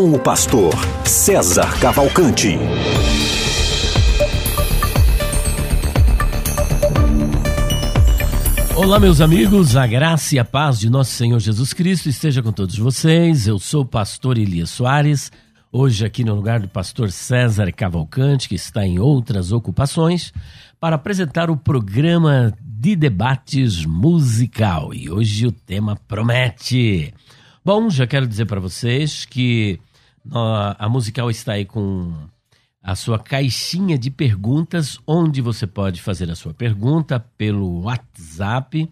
com 0.00 0.12
o 0.12 0.18
pastor 0.18 0.72
César 1.04 1.78
Cavalcante. 1.78 2.56
Olá, 8.74 8.98
meus 8.98 9.20
amigos, 9.20 9.76
a 9.76 9.86
graça 9.86 10.36
e 10.36 10.38
a 10.38 10.44
paz 10.46 10.80
de 10.80 10.88
nosso 10.88 11.10
Senhor 11.10 11.38
Jesus 11.38 11.74
Cristo 11.74 12.08
esteja 12.08 12.42
com 12.42 12.50
todos 12.50 12.78
vocês. 12.78 13.46
Eu 13.46 13.58
sou 13.58 13.82
o 13.82 13.86
pastor 13.86 14.38
Elias 14.38 14.70
Soares, 14.70 15.30
hoje 15.70 16.06
aqui 16.06 16.24
no 16.24 16.34
lugar 16.34 16.60
do 16.60 16.68
pastor 16.68 17.10
César 17.10 17.70
Cavalcante, 17.70 18.48
que 18.48 18.54
está 18.54 18.86
em 18.86 18.98
outras 18.98 19.52
ocupações, 19.52 20.32
para 20.80 20.96
apresentar 20.96 21.50
o 21.50 21.58
programa 21.58 22.54
de 22.62 22.96
debates 22.96 23.84
musical. 23.84 24.94
E 24.94 25.10
hoje 25.10 25.46
o 25.46 25.52
tema 25.52 25.94
promete. 26.08 27.12
Bom, 27.62 27.90
já 27.90 28.06
quero 28.06 28.26
dizer 28.26 28.46
para 28.46 28.60
vocês 28.60 29.26
que 29.26 29.78
a 30.30 30.88
musical 30.88 31.30
está 31.30 31.52
aí 31.52 31.64
com 31.64 32.12
a 32.82 32.94
sua 32.94 33.18
caixinha 33.18 33.98
de 33.98 34.10
perguntas, 34.10 34.98
onde 35.06 35.40
você 35.40 35.66
pode 35.66 36.00
fazer 36.00 36.30
a 36.30 36.34
sua 36.34 36.54
pergunta 36.54 37.20
pelo 37.36 37.82
WhatsApp 37.82 38.88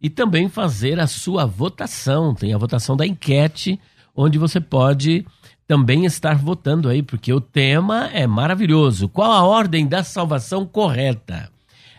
e 0.00 0.10
também 0.10 0.48
fazer 0.48 0.98
a 0.98 1.06
sua 1.06 1.46
votação. 1.46 2.34
Tem 2.34 2.52
a 2.52 2.58
votação 2.58 2.96
da 2.96 3.06
enquete, 3.06 3.78
onde 4.14 4.38
você 4.38 4.60
pode 4.60 5.24
também 5.66 6.04
estar 6.04 6.36
votando 6.36 6.88
aí, 6.88 7.02
porque 7.02 7.32
o 7.32 7.40
tema 7.40 8.08
é 8.12 8.26
maravilhoso. 8.26 9.08
Qual 9.08 9.30
a 9.30 9.42
ordem 9.42 9.86
da 9.86 10.02
salvação 10.02 10.66
correta? 10.66 11.50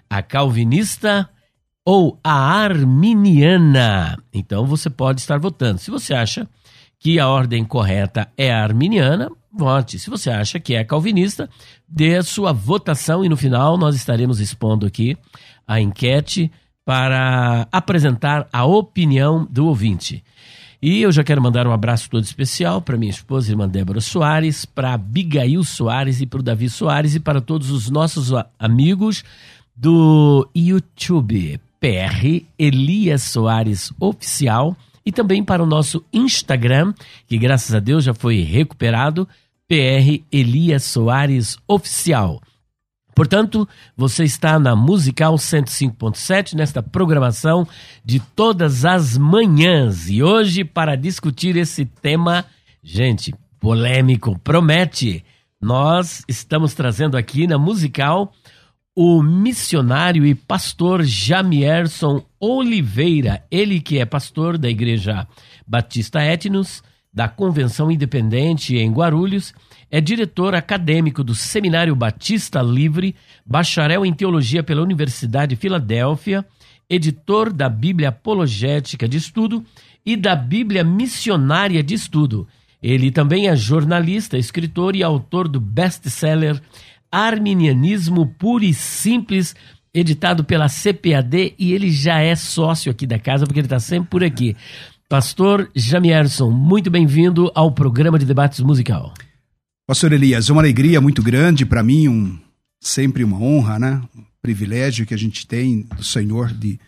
A 0.09 0.21
calvinista 0.21 1.29
ou 1.85 2.19
a 2.23 2.33
arminiana? 2.33 4.17
Então 4.33 4.65
você 4.65 4.89
pode 4.89 5.21
estar 5.21 5.37
votando. 5.37 5.79
Se 5.79 5.91
você 5.91 6.13
acha 6.13 6.47
que 6.99 7.19
a 7.19 7.27
ordem 7.27 7.63
correta 7.63 8.27
é 8.37 8.51
a 8.51 8.61
arminiana, 8.61 9.31
vote. 9.51 9.97
Se 9.97 10.09
você 10.09 10.29
acha 10.29 10.59
que 10.59 10.75
é 10.75 10.83
calvinista, 10.83 11.49
dê 11.87 12.17
a 12.17 12.23
sua 12.23 12.51
votação 12.51 13.23
e 13.23 13.29
no 13.29 13.37
final 13.37 13.77
nós 13.77 13.95
estaremos 13.95 14.39
expondo 14.39 14.85
aqui 14.85 15.17
a 15.65 15.79
enquete 15.79 16.51
para 16.83 17.67
apresentar 17.71 18.47
a 18.51 18.65
opinião 18.65 19.47
do 19.49 19.67
ouvinte. 19.67 20.23
E 20.81 21.01
eu 21.01 21.11
já 21.11 21.23
quero 21.23 21.41
mandar 21.41 21.67
um 21.67 21.73
abraço 21.73 22.09
todo 22.09 22.23
especial 22.23 22.81
para 22.81 22.97
minha 22.97 23.09
esposa, 23.09 23.51
irmã 23.51 23.67
Débora 23.67 23.99
Soares, 23.99 24.65
para 24.65 24.93
Abigail 24.93 25.63
Soares 25.63 26.21
e 26.21 26.25
para 26.25 26.39
o 26.39 26.43
Davi 26.43 26.69
Soares 26.69 27.15
e 27.15 27.19
para 27.19 27.41
todos 27.41 27.69
os 27.69 27.89
nossos 27.89 28.31
amigos 28.57 29.23
do 29.75 30.49
YouTube, 30.55 31.59
PR 31.79 32.43
Elias 32.57 33.23
Soares 33.23 33.91
Oficial 33.99 34.75
e 35.09 35.11
também 35.11 35.43
para 35.43 35.63
o 35.63 35.65
nosso 35.65 36.05
Instagram, 36.13 36.93
que 37.25 37.35
graças 37.35 37.73
a 37.73 37.79
Deus 37.79 38.03
já 38.03 38.13
foi 38.13 38.41
recuperado, 38.41 39.27
PR 39.67 40.21
Elias 40.31 40.83
Soares 40.83 41.57
Oficial. 41.67 42.39
Portanto, 43.15 43.67
você 43.97 44.23
está 44.23 44.59
na 44.59 44.75
Musical 44.75 45.33
105.7 45.33 46.53
nesta 46.53 46.83
programação 46.83 47.67
de 48.05 48.19
todas 48.19 48.85
as 48.85 49.17
manhãs. 49.17 50.11
E 50.11 50.21
hoje, 50.21 50.63
para 50.63 50.95
discutir 50.95 51.57
esse 51.57 51.85
tema, 51.85 52.45
gente, 52.83 53.33
polêmico, 53.59 54.37
promete, 54.43 55.25
nós 55.59 56.23
estamos 56.27 56.75
trazendo 56.75 57.17
aqui 57.17 57.47
na 57.47 57.57
Musical 57.57 58.31
o 59.01 59.23
missionário 59.23 60.25
e 60.25 60.35
pastor 60.35 61.03
Jamierson 61.03 62.21
Oliveira, 62.37 63.41
ele 63.49 63.79
que 63.79 63.97
é 63.97 64.05
pastor 64.05 64.57
da 64.57 64.69
Igreja 64.69 65.25
Batista 65.65 66.21
Etnos, 66.21 66.83
da 67.13 67.29
Convenção 67.29 67.89
Independente 67.89 68.75
em 68.75 68.91
Guarulhos, 68.91 69.53
é 69.89 70.01
diretor 70.01 70.53
acadêmico 70.53 71.23
do 71.23 71.33
Seminário 71.33 71.95
Batista 71.95 72.61
Livre, 72.61 73.15
bacharel 73.45 74.05
em 74.05 74.13
teologia 74.13 74.63
pela 74.63 74.83
Universidade 74.83 75.55
de 75.55 75.61
Filadélfia, 75.61 76.45
editor 76.89 77.53
da 77.53 77.69
Bíblia 77.69 78.09
Apologética 78.09 79.07
de 79.07 79.15
Estudo 79.15 79.63
e 80.05 80.17
da 80.17 80.35
Bíblia 80.35 80.83
Missionária 80.83 81.81
de 81.81 81.93
Estudo. 81.93 82.45
Ele 82.83 83.11
também 83.11 83.47
é 83.47 83.55
jornalista, 83.55 84.37
escritor 84.37 84.93
e 84.93 85.03
autor 85.03 85.47
do 85.47 85.61
best-seller 85.61 86.61
Arminianismo 87.11 88.27
Puro 88.27 88.63
e 88.63 88.73
Simples, 88.73 89.55
editado 89.93 90.43
pela 90.43 90.67
CPAD, 90.67 91.55
e 91.57 91.73
ele 91.73 91.91
já 91.91 92.19
é 92.19 92.35
sócio 92.35 92.91
aqui 92.91 93.07
da 93.07 93.17
casa, 93.17 93.45
porque 93.45 93.59
ele 93.59 93.65
está 93.65 93.79
sempre 93.79 94.09
por 94.09 94.23
aqui. 94.23 94.55
Pastor 95.07 95.71
Jamierson, 95.75 96.51
muito 96.51 96.91
bem-vindo 96.91 97.51
ao 97.55 97.71
programa 97.71 98.19
de 98.19 98.25
debates 98.25 98.59
musical. 98.59 99.13
Pastor 99.87 100.13
Elias, 100.13 100.49
é 100.49 100.53
uma 100.53 100.61
alegria 100.61 101.01
muito 101.01 101.23
grande 101.23 101.65
para 101.65 101.81
mim, 101.81 102.07
um, 102.07 102.37
sempre 102.79 103.23
uma 103.23 103.41
honra, 103.41 103.79
né? 103.79 104.03
Um 104.15 104.23
privilégio 104.39 105.07
que 105.07 105.13
a 105.15 105.17
gente 105.17 105.47
tem 105.47 105.81
do 105.81 106.03
Senhor 106.03 106.53
de 106.53 106.79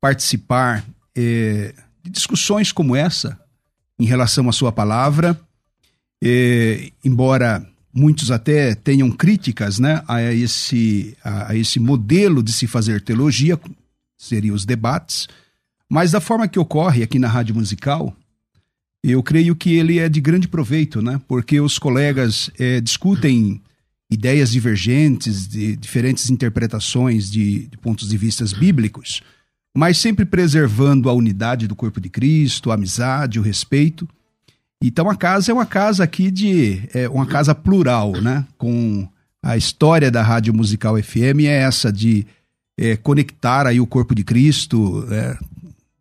participar 0.00 0.82
é, 1.14 1.74
de 2.02 2.10
discussões 2.10 2.72
como 2.72 2.96
essa 2.96 3.38
em 3.98 4.06
relação 4.06 4.48
à 4.48 4.52
sua 4.52 4.72
palavra. 4.72 5.38
É, 6.24 6.90
embora 7.04 7.68
muitos 7.92 8.30
até 8.30 8.74
tenham 8.74 9.10
críticas 9.10 9.78
né, 9.78 10.02
a, 10.06 10.22
esse, 10.32 11.16
a, 11.24 11.54
esse 11.54 11.80
modelo 11.80 12.42
de 12.42 12.52
se 12.52 12.66
fazer 12.66 13.00
teologia, 13.00 13.58
seriam 14.16 14.54
os 14.54 14.64
debates, 14.64 15.28
mas 15.88 16.10
da 16.10 16.20
forma 16.20 16.48
que 16.48 16.58
ocorre 16.58 17.02
aqui 17.02 17.18
na 17.18 17.28
Rádio 17.28 17.54
Musical, 17.54 18.14
eu 19.02 19.22
creio 19.22 19.54
que 19.56 19.74
ele 19.74 19.98
é 19.98 20.08
de 20.08 20.20
grande 20.20 20.48
proveito, 20.48 21.00
né? 21.00 21.20
Porque 21.26 21.60
os 21.60 21.78
colegas 21.78 22.50
é, 22.58 22.80
discutem 22.80 23.62
ideias 24.10 24.50
divergentes, 24.50 25.46
de 25.46 25.76
diferentes 25.76 26.30
interpretações 26.30 27.30
de, 27.30 27.66
de, 27.66 27.76
pontos 27.78 28.08
de 28.08 28.16
vistas 28.16 28.52
bíblicos, 28.52 29.22
mas 29.76 29.98
sempre 29.98 30.24
preservando 30.24 31.08
a 31.08 31.12
unidade 31.12 31.68
do 31.68 31.76
corpo 31.76 32.00
de 32.00 32.08
Cristo, 32.08 32.70
a 32.70 32.74
amizade, 32.74 33.38
o 33.38 33.42
respeito. 33.42 34.08
Então 34.82 35.10
a 35.10 35.16
casa 35.16 35.50
é 35.50 35.54
uma 35.54 35.66
casa 35.66 36.04
aqui 36.04 36.30
de 36.30 36.82
é 36.94 37.08
uma 37.08 37.26
casa 37.26 37.54
plural, 37.54 38.12
né? 38.12 38.46
Com 38.56 39.08
a 39.42 39.56
história 39.56 40.10
da 40.10 40.22
Rádio 40.22 40.54
Musical 40.54 41.00
FM 41.02 41.40
é 41.42 41.62
essa 41.62 41.92
de 41.92 42.26
é, 42.78 42.96
conectar 42.96 43.66
aí 43.66 43.80
o 43.80 43.86
corpo 43.86 44.14
de 44.14 44.22
Cristo, 44.22 45.06
é, 45.10 45.36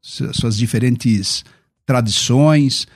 suas 0.01 0.55
diferentes 0.55 1.43
tradições 1.85 2.87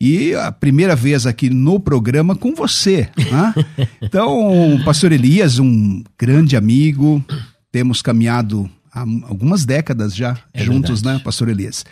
e 0.00 0.34
a 0.34 0.50
primeira 0.50 0.96
vez 0.96 1.26
aqui 1.26 1.50
no 1.50 1.78
programa 1.78 2.34
com 2.34 2.54
você. 2.54 3.08
Né? 3.16 3.54
Então, 4.02 4.80
Pastor 4.84 5.12
Elias, 5.12 5.58
um 5.58 6.02
grande 6.18 6.56
amigo, 6.56 7.24
temos 7.70 8.02
caminhado 8.02 8.68
há 8.92 9.00
algumas 9.00 9.64
décadas 9.64 10.16
já 10.16 10.36
é 10.52 10.64
juntos, 10.64 11.02
verdade. 11.02 11.18
né, 11.18 11.24
Pastor 11.24 11.48
Elias? 11.48 11.84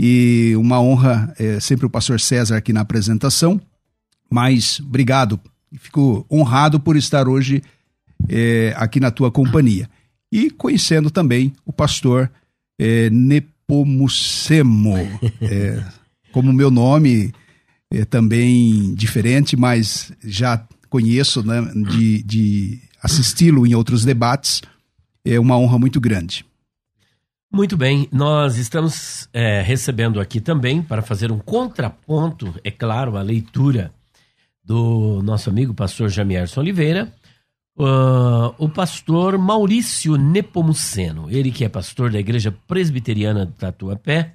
E 0.00 0.54
uma 0.56 0.80
honra 0.80 1.34
é, 1.38 1.58
sempre 1.58 1.86
o 1.86 1.90
pastor 1.90 2.20
César 2.20 2.56
aqui 2.56 2.72
na 2.72 2.80
apresentação. 2.80 3.60
Mas 4.30 4.80
obrigado, 4.80 5.40
fico 5.78 6.26
honrado 6.30 6.78
por 6.80 6.96
estar 6.96 7.28
hoje 7.28 7.62
é, 8.28 8.74
aqui 8.76 9.00
na 9.00 9.10
tua 9.10 9.30
companhia. 9.30 9.88
E 10.30 10.50
conhecendo 10.50 11.10
também 11.10 11.52
o 11.64 11.72
pastor 11.72 12.30
é, 12.78 13.08
Nepomucemo. 13.10 14.96
É, 15.40 15.82
como 16.32 16.52
meu 16.52 16.70
nome 16.70 17.32
é 17.90 18.04
também 18.04 18.94
diferente, 18.94 19.56
mas 19.56 20.12
já 20.22 20.62
conheço 20.90 21.42
né, 21.42 21.62
de, 21.90 22.22
de 22.22 22.80
assisti-lo 23.02 23.66
em 23.66 23.74
outros 23.74 24.04
debates. 24.04 24.62
É 25.24 25.40
uma 25.40 25.56
honra 25.56 25.78
muito 25.78 26.00
grande. 26.00 26.44
Muito 27.52 27.76
bem, 27.76 28.08
nós 28.12 28.56
estamos 28.56 29.28
é, 29.32 29.62
recebendo 29.62 30.20
aqui 30.20 30.40
também 30.40 30.82
para 30.82 31.00
fazer 31.00 31.30
um 31.30 31.38
contraponto, 31.38 32.52
é 32.64 32.70
claro, 32.70 33.16
a 33.16 33.22
leitura 33.22 33.92
do 34.62 35.22
nosso 35.22 35.48
amigo 35.48 35.72
pastor 35.72 36.08
Jamierson 36.08 36.60
Oliveira, 36.60 37.14
uh, 37.78 38.52
o 38.58 38.68
pastor 38.68 39.38
Maurício 39.38 40.16
Nepomuceno, 40.16 41.30
ele 41.30 41.52
que 41.52 41.64
é 41.64 41.68
pastor 41.68 42.10
da 42.10 42.18
Igreja 42.18 42.52
Presbiteriana 42.66 43.46
do 43.46 43.52
Tatuapé, 43.52 44.34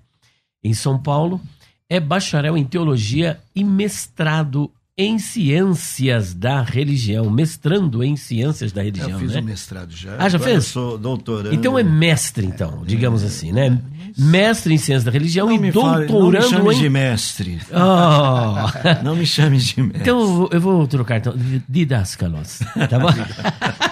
em 0.63 0.73
São 0.73 0.97
Paulo, 0.97 1.41
é 1.89 1.99
bacharel 1.99 2.57
em 2.57 2.63
teologia 2.63 3.41
e 3.53 3.63
mestrado 3.63 4.71
em 4.97 5.17
Ciências 5.17 6.33
da 6.33 6.61
Religião, 6.61 7.29
mestrando 7.29 8.03
em 8.03 8.15
Ciências 8.15 8.71
da 8.71 8.83
Religião, 8.83 9.09
Eu 9.11 9.19
fiz 9.19 9.33
né? 9.33 9.39
um 9.39 9.43
mestrado 9.43 9.91
já. 9.91 10.15
Ah, 10.19 10.29
já 10.29 10.37
fez? 10.37 10.55
Eu 10.55 10.61
sou 10.61 10.97
doutorando. 10.97 11.55
Então 11.55 11.79
é 11.79 11.83
mestre, 11.83 12.45
então, 12.45 12.83
digamos 12.85 13.23
assim, 13.23 13.51
né? 13.51 13.79
Mestre 14.17 14.73
em 14.73 14.77
Ciências 14.77 15.05
da 15.05 15.11
Religião 15.11 15.47
não 15.47 15.55
e 15.55 15.59
me 15.59 15.71
fale- 15.71 16.05
doutorando 16.05 16.51
não 16.51 16.59
me 16.59 16.59
chame 16.65 16.75
em... 16.75 16.79
de 16.79 16.89
mestre. 16.89 17.59
Oh. 17.71 18.81
Não 19.03 19.15
me 19.15 19.25
chame 19.25 19.57
de 19.57 19.81
mestre. 19.81 20.01
Então 20.01 20.19
eu 20.19 20.27
vou- 20.27 20.49
eu 20.51 20.61
vou 20.61 20.87
trocar, 20.87 21.17
então, 21.17 21.33
didascalos, 21.67 22.59
tá 22.89 22.99
bom? 22.99 23.07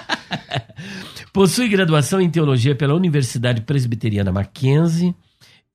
Possui 1.32 1.70
graduação 1.70 2.20
em 2.20 2.30
Teologia 2.30 2.76
pela 2.76 2.94
Universidade 2.94 3.62
Presbiteriana 3.62 4.32
Mackenzie 4.32 5.16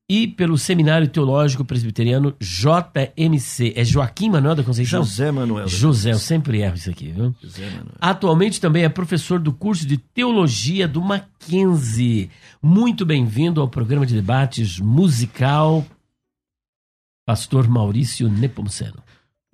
e 0.08 0.28
pelo 0.28 0.58
Seminário 0.58 1.08
Teológico 1.08 1.64
Presbiteriano 1.64 2.34
JMC. 2.38 3.72
É 3.74 3.84
Joaquim 3.84 4.28
Manuel 4.28 4.54
da 4.54 4.62
Conceição? 4.62 5.02
José 5.02 5.30
Manuel. 5.30 5.66
José, 5.66 6.12
eu 6.12 6.18
sempre 6.18 6.60
erro 6.60 6.74
isso 6.74 6.90
aqui, 6.90 7.10
viu? 7.10 7.34
José 7.42 7.64
Manuel. 7.64 7.94
Atualmente 8.00 8.60
também 8.60 8.84
é 8.84 8.88
professor 8.88 9.38
do 9.38 9.52
curso 9.52 9.86
de 9.86 9.96
Teologia 9.96 10.86
do 10.86 11.00
Mackenzie. 11.00 12.30
Muito 12.62 13.06
bem-vindo 13.06 13.60
ao 13.60 13.68
programa 13.68 14.04
de 14.04 14.14
debates 14.14 14.78
musical, 14.78 15.84
Pastor 17.26 17.66
Maurício 17.66 18.28
Nepomuceno. 18.28 19.02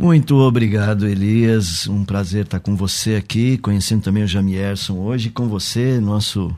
Muito 0.01 0.35
obrigado, 0.37 1.07
Elias. 1.07 1.87
Um 1.87 2.05
prazer 2.05 2.47
estar 2.47 2.59
com 2.59 2.75
você 2.75 3.17
aqui, 3.17 3.59
conhecendo 3.59 4.03
também 4.03 4.25
o 4.25 4.27
Jamierson 4.27 4.99
hoje, 4.99 5.31
com 5.31 5.47
você, 5.47 6.01
nosso 6.01 6.57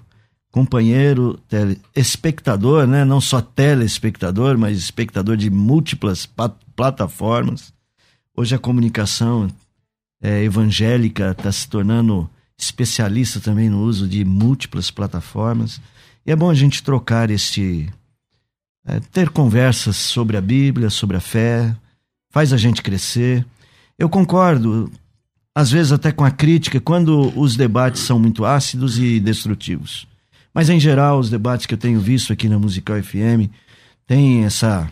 companheiro 0.52 1.40
telespectador, 1.48 2.86
né? 2.86 3.04
Não 3.06 3.20
só 3.20 3.40
telespectador, 3.40 4.58
mas 4.58 4.78
espectador 4.78 5.36
de 5.36 5.50
múltiplas 5.50 6.28
plataformas. 6.76 7.72
Hoje 8.36 8.54
a 8.54 8.58
comunicação 8.58 9.48
é, 10.22 10.44
evangélica 10.44 11.30
está 11.30 11.50
se 11.50 11.66
tornando 11.66 12.28
especialista 12.56 13.40
também 13.40 13.70
no 13.70 13.82
uso 13.82 14.06
de 14.06 14.24
múltiplas 14.24 14.90
plataformas. 14.90 15.80
E 16.24 16.30
é 16.30 16.36
bom 16.36 16.50
a 16.50 16.54
gente 16.54 16.82
trocar 16.82 17.30
este. 17.30 17.88
é, 18.86 19.00
ter 19.00 19.30
conversas 19.30 19.96
sobre 19.96 20.36
a 20.36 20.40
Bíblia, 20.40 20.90
sobre 20.90 21.16
a 21.16 21.20
fé, 21.20 21.74
faz 22.30 22.52
a 22.52 22.58
gente 22.58 22.82
crescer. 22.82 23.44
Eu 23.98 24.08
concordo, 24.08 24.92
às 25.54 25.70
vezes 25.70 25.92
até 25.92 26.12
com 26.12 26.24
a 26.24 26.30
crítica, 26.30 26.78
quando 26.78 27.32
os 27.38 27.56
debates 27.56 28.02
são 28.02 28.18
muito 28.18 28.44
ácidos 28.44 28.98
e 28.98 29.18
destrutivos. 29.18 30.11
Mas, 30.54 30.68
em 30.68 30.78
geral, 30.78 31.18
os 31.18 31.30
debates 31.30 31.66
que 31.66 31.74
eu 31.74 31.78
tenho 31.78 32.00
visto 32.00 32.32
aqui 32.32 32.48
na 32.48 32.58
Musical 32.58 33.02
FM 33.02 33.50
têm 34.06 34.44
essa, 34.44 34.90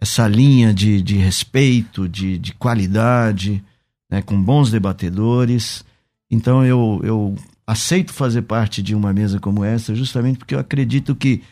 essa 0.00 0.26
linha 0.26 0.72
de, 0.72 1.02
de 1.02 1.16
respeito, 1.16 2.08
de, 2.08 2.38
de 2.38 2.54
qualidade, 2.54 3.62
né, 4.10 4.22
com 4.22 4.40
bons 4.42 4.70
debatedores. 4.70 5.84
Então, 6.30 6.64
eu, 6.64 7.00
eu 7.04 7.36
aceito 7.66 8.12
fazer 8.12 8.42
parte 8.42 8.82
de 8.82 8.94
uma 8.94 9.12
mesa 9.12 9.38
como 9.38 9.64
essa, 9.64 9.94
justamente 9.94 10.38
porque 10.38 10.54
eu 10.54 10.58
acredito 10.58 11.14
que 11.14 11.42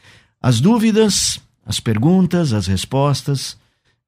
as 0.41 0.61
dúvidas, 0.61 1.41
as 1.65 1.79
perguntas, 1.79 2.53
as 2.53 2.67
respostas, 2.67 3.57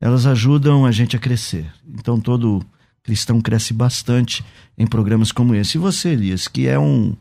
elas 0.00 0.26
ajudam 0.26 0.86
a 0.86 0.90
gente 0.90 1.14
a 1.14 1.18
crescer. 1.18 1.72
Então 1.94 2.18
todo 2.18 2.64
cristão 3.02 3.40
cresce 3.40 3.72
bastante 3.72 4.44
em 4.76 4.86
programas 4.86 5.30
como 5.30 5.54
esse. 5.54 5.76
E 5.76 5.80
você, 5.80 6.10
Elias, 6.10 6.48
que 6.48 6.66
é 6.66 6.78
um 6.78 7.14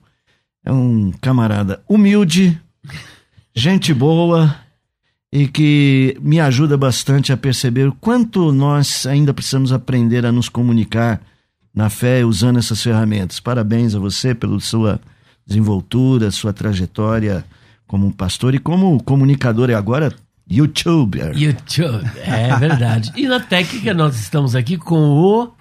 é 0.69 0.71
um 0.71 1.11
camarada 1.19 1.81
humilde, 1.89 2.59
gente 3.55 3.91
boa 3.91 4.55
e 5.33 5.47
que 5.47 6.15
me 6.21 6.39
ajuda 6.39 6.77
bastante 6.77 7.33
a 7.33 7.37
perceber 7.37 7.87
o 7.87 7.91
quanto 7.91 8.51
nós 8.51 9.07
ainda 9.07 9.33
precisamos 9.33 9.73
aprender 9.73 10.27
a 10.27 10.31
nos 10.31 10.47
comunicar 10.47 11.21
na 11.73 11.89
fé 11.89 12.23
usando 12.23 12.59
essas 12.59 12.83
ferramentas. 12.83 13.39
Parabéns 13.39 13.95
a 13.95 13.99
você 13.99 14.35
pela 14.35 14.59
sua 14.59 15.01
desenvoltura, 15.43 16.29
sua 16.29 16.53
trajetória 16.53 17.43
como 17.87 18.13
pastor 18.13 18.53
e 18.53 18.59
como 18.59 19.01
comunicador 19.03 19.71
e 19.71 19.73
agora 19.73 20.13
youtuber. 20.47 21.33
YouTube, 21.37 22.07
é 22.17 22.55
verdade. 22.57 23.11
E 23.15 23.27
na 23.27 23.39
técnica 23.39 23.91
nós 23.91 24.19
estamos 24.19 24.55
aqui 24.55 24.77
com 24.77 24.99
o 24.99 25.58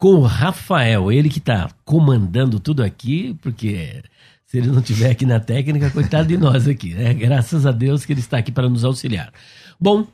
com 0.00 0.14
o 0.14 0.22
Rafael, 0.22 1.12
ele 1.12 1.28
que 1.28 1.38
está 1.38 1.70
comandando 1.84 2.58
tudo 2.58 2.82
aqui, 2.82 3.36
porque 3.42 4.02
se 4.46 4.56
ele 4.56 4.68
não 4.68 4.78
estiver 4.78 5.10
aqui 5.10 5.26
na 5.26 5.38
técnica, 5.38 5.90
coitado 5.90 6.26
de 6.26 6.38
nós 6.38 6.66
aqui, 6.66 6.94
né? 6.94 7.12
Graças 7.12 7.66
a 7.66 7.70
Deus 7.70 8.06
que 8.06 8.14
ele 8.14 8.20
está 8.20 8.38
aqui 8.38 8.50
para 8.50 8.66
nos 8.66 8.82
auxiliar. 8.82 9.30
Bom, 9.78 10.06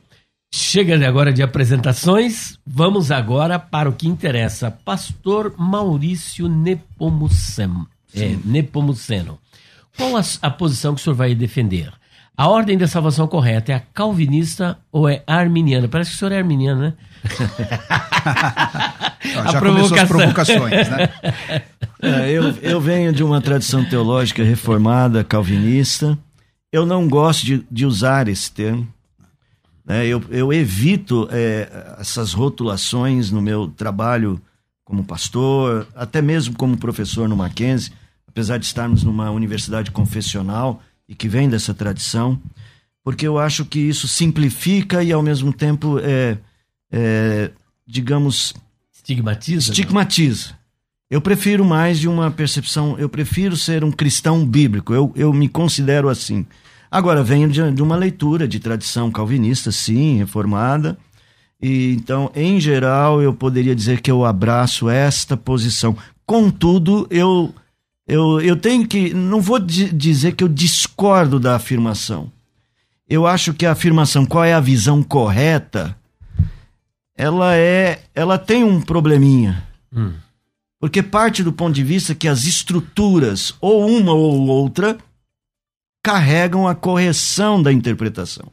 chega 0.53 1.07
agora 1.07 1.31
de 1.31 1.41
apresentações, 1.41 2.59
vamos 2.67 3.11
agora 3.11 3.57
para 3.57 3.89
o 3.89 3.93
que 3.93 4.09
interessa. 4.09 4.69
Pastor 4.69 5.55
Maurício 5.57 6.49
Nepomuceno. 6.49 7.87
É, 8.13 8.35
Nepomuceno. 8.43 9.39
Qual 9.95 10.17
a, 10.17 10.21
a 10.41 10.49
posição 10.49 10.95
que 10.95 10.99
o 10.99 11.03
senhor 11.03 11.15
vai 11.15 11.33
defender? 11.33 11.93
A 12.37 12.47
ordem 12.49 12.77
da 12.77 12.87
salvação 12.87 13.27
correta 13.27 13.71
é 13.71 13.75
a 13.75 13.79
calvinista 13.79 14.77
ou 14.91 15.09
é 15.09 15.23
a 15.25 15.37
arminiana? 15.37 15.87
Parece 15.87 16.11
que 16.11 16.15
o 16.17 16.19
senhor 16.19 16.31
é 16.31 16.37
arminiano, 16.37 16.81
né? 16.81 16.93
A 19.37 19.51
já 19.51 19.59
começou 19.59 19.97
as 19.97 20.07
provocação. 20.07 20.55
provocações, 20.55 20.89
né? 20.89 21.09
É, 21.99 22.29
eu, 22.29 22.51
eu 22.61 22.79
venho 22.79 23.11
de 23.11 23.23
uma 23.23 23.41
tradição 23.41 23.83
teológica 23.83 24.43
reformada, 24.43 25.23
calvinista. 25.23 26.15
Eu 26.71 26.85
não 26.85 27.07
gosto 27.07 27.43
de, 27.43 27.65
de 27.71 27.87
usar 27.87 28.27
esse 28.27 28.51
termo. 28.51 28.87
né? 29.83 30.05
eu, 30.05 30.23
eu 30.29 30.53
evito 30.53 31.27
é, 31.31 31.95
essas 31.99 32.33
rotulações 32.33 33.31
no 33.31 33.41
meu 33.41 33.67
trabalho 33.69 34.39
como 34.85 35.03
pastor, 35.03 35.87
até 35.95 36.21
mesmo 36.21 36.55
como 36.55 36.77
professor 36.77 37.27
no 37.27 37.35
Mackenzie, 37.35 37.91
apesar 38.27 38.59
de 38.59 38.65
estarmos 38.67 39.03
numa 39.03 39.31
universidade 39.31 39.89
confessional 39.89 40.83
e 41.07 41.15
que 41.15 41.27
vem 41.27 41.49
dessa 41.49 41.73
tradição, 41.73 42.39
porque 43.03 43.27
eu 43.27 43.39
acho 43.39 43.65
que 43.65 43.79
isso 43.79 44.07
simplifica 44.07 45.03
e, 45.03 45.11
ao 45.11 45.21
mesmo 45.21 45.53
tempo, 45.53 45.99
é, 45.99 46.37
é, 46.91 47.51
digamos, 47.85 48.53
Estigmatiza? 48.91 49.71
estigmatiza. 49.71 50.57
Eu 51.09 51.21
prefiro 51.21 51.63
mais 51.63 51.99
de 51.99 52.09
uma 52.09 52.29
percepção, 52.29 52.99
eu 52.99 53.07
prefiro 53.07 53.55
ser 53.55 53.83
um 53.83 53.91
cristão 53.91 54.45
bíblico, 54.45 54.93
eu, 54.93 55.13
eu 55.15 55.31
me 55.31 55.47
considero 55.47 56.09
assim. 56.09 56.45
Agora, 56.91 57.23
venho 57.23 57.49
de, 57.49 57.71
de 57.71 57.81
uma 57.81 57.95
leitura 57.95 58.45
de 58.45 58.59
tradição 58.59 59.09
calvinista, 59.09 59.71
sim, 59.71 60.17
reformada, 60.17 60.97
e 61.61 61.93
então, 61.93 62.29
em 62.35 62.59
geral, 62.59 63.21
eu 63.21 63.33
poderia 63.33 63.73
dizer 63.73 64.01
que 64.01 64.11
eu 64.11 64.25
abraço 64.25 64.89
esta 64.89 65.35
posição. 65.35 65.95
Contudo, 66.25 67.07
eu, 67.09 67.53
eu, 68.07 68.39
eu 68.41 68.55
tenho 68.55 68.87
que. 68.87 69.13
Não 69.13 69.41
vou 69.41 69.59
di- 69.59 69.91
dizer 69.91 70.33
que 70.33 70.43
eu 70.43 70.47
discordo 70.47 71.39
da 71.39 71.55
afirmação. 71.55 72.31
Eu 73.09 73.25
acho 73.27 73.53
que 73.53 73.65
a 73.65 73.71
afirmação, 73.71 74.25
qual 74.25 74.43
é 74.43 74.53
a 74.53 74.59
visão 74.59 75.03
correta, 75.03 75.97
ela 77.15 77.55
é. 77.55 78.01
Ela 78.15 78.37
tem 78.37 78.63
um 78.63 78.81
probleminha. 78.81 79.63
Hum. 79.93 80.13
Porque 80.79 81.01
parte 81.01 81.43
do 81.43 81.51
ponto 81.51 81.73
de 81.73 81.83
vista 81.83 82.13
que 82.13 82.27
as 82.27 82.45
estruturas, 82.45 83.53
ou 83.59 83.87
uma 83.89 84.13
ou 84.13 84.47
outra, 84.47 84.97
carregam 86.03 86.67
a 86.67 86.75
correção 86.75 87.61
da 87.61 87.73
interpretação. 87.73 88.51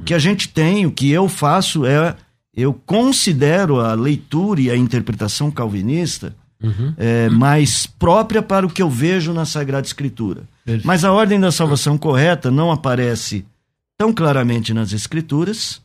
O 0.00 0.04
que 0.04 0.12
a 0.12 0.18
gente 0.18 0.48
tem, 0.50 0.84
o 0.84 0.92
que 0.92 1.10
eu 1.10 1.28
faço 1.28 1.86
é. 1.86 2.14
Eu 2.54 2.74
considero 2.74 3.78
a 3.80 3.94
leitura 3.94 4.60
e 4.60 4.70
a 4.70 4.76
interpretação 4.76 5.50
calvinista 5.50 6.34
Uhum. 6.62 6.92
é, 6.96 7.28
mais 7.28 7.86
própria 7.86 8.42
para 8.42 8.66
o 8.66 8.70
que 8.70 8.82
eu 8.82 8.90
vejo 8.90 9.32
na 9.32 9.44
Sagrada 9.44 9.86
Escritura. 9.86 10.42
Perfeito. 10.64 10.86
Mas 10.86 11.04
a 11.04 11.12
ordem 11.12 11.38
da 11.38 11.52
salvação 11.52 11.96
correta 11.96 12.50
não 12.50 12.72
aparece 12.72 13.44
tão 13.96 14.12
claramente 14.12 14.74
nas 14.74 14.92
Escrituras. 14.92 15.80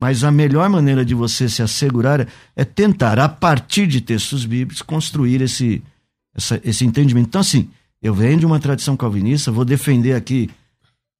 Mas 0.00 0.24
a 0.24 0.32
melhor 0.32 0.68
maneira 0.68 1.04
de 1.04 1.14
você 1.14 1.48
se 1.48 1.62
assegurar 1.62 2.26
é 2.56 2.64
tentar, 2.64 3.20
a 3.20 3.28
partir 3.28 3.86
de 3.86 4.00
textos 4.00 4.44
bíblicos, 4.44 4.82
construir 4.82 5.40
esse, 5.40 5.80
essa- 6.34 6.60
esse 6.64 6.84
entendimento. 6.84 7.28
Então, 7.28 7.40
assim, 7.40 7.68
eu 8.02 8.12
venho 8.12 8.40
de 8.40 8.46
uma 8.46 8.58
tradição 8.58 8.96
calvinista, 8.96 9.52
vou 9.52 9.64
defender 9.64 10.14
aqui, 10.14 10.50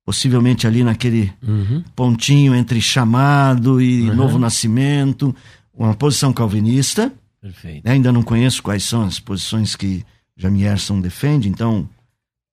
possivelmente 0.05 0.67
ali 0.67 0.83
naquele 0.83 1.33
Uhum. 1.47 1.85
pontinho 1.95 2.57
entre 2.57 2.81
chamado 2.81 3.81
e 3.81 4.09
Uhum. 4.11 4.17
novo 4.17 4.37
nascimento, 4.39 5.33
uma 5.73 5.95
posição 5.95 6.33
calvinista. 6.33 7.13
Perfeito. 7.43 7.85
né? 7.85 7.93
Ainda 7.93 8.13
não 8.13 8.23
conheço 8.23 8.63
quais 8.63 8.85
são 8.85 9.03
as 9.03 9.19
posições 9.19 9.75
que 9.75 10.05
Jamierson 10.37 11.01
defende, 11.01 11.49
então 11.49 11.89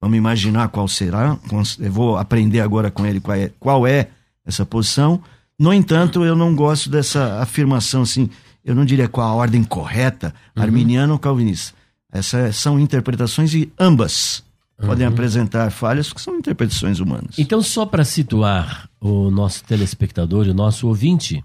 vamos 0.02 0.18
imaginar 0.18 0.68
qual 0.70 0.88
será. 0.88 1.38
Eu 1.80 1.92
vou 1.92 2.18
aprender 2.18 2.60
agora 2.60 2.90
com 2.90 3.06
ele 3.06 3.20
qual 3.20 3.38
é, 3.38 3.52
qual 3.60 3.88
é 3.88 4.10
essa 4.44 4.66
posição. 4.66 5.22
No 5.58 5.72
entanto, 5.72 6.26
eu 6.26 6.36
não 6.36 6.56
gosto 6.56 6.90
dessa 6.90 7.40
afirmação 7.40 8.02
assim, 8.02 8.30
eu 8.66 8.74
não 8.74 8.84
diria 8.84 9.08
qual 9.08 9.28
a 9.28 9.34
ordem 9.34 9.64
correta, 9.64 10.34
arminiana 10.56 11.14
ou 11.14 11.20
calvinista. 11.20 11.78
Essas 12.12 12.56
são 12.56 12.80
interpretações 12.80 13.54
e 13.54 13.72
ambas 13.80 14.44
podem 14.78 15.06
apresentar 15.06 15.70
falhas, 15.72 16.08
porque 16.08 16.22
são 16.24 16.38
interpretações 16.38 17.00
humanas. 17.00 17.38
Então, 17.38 17.62
só 17.62 17.86
para 17.86 18.04
situar 18.06 18.90
o 19.00 19.30
nosso 19.30 19.64
telespectador 19.66 20.48
e 20.48 20.52
o 20.52 20.54
nosso 20.54 20.88
ouvinte, 20.88 21.44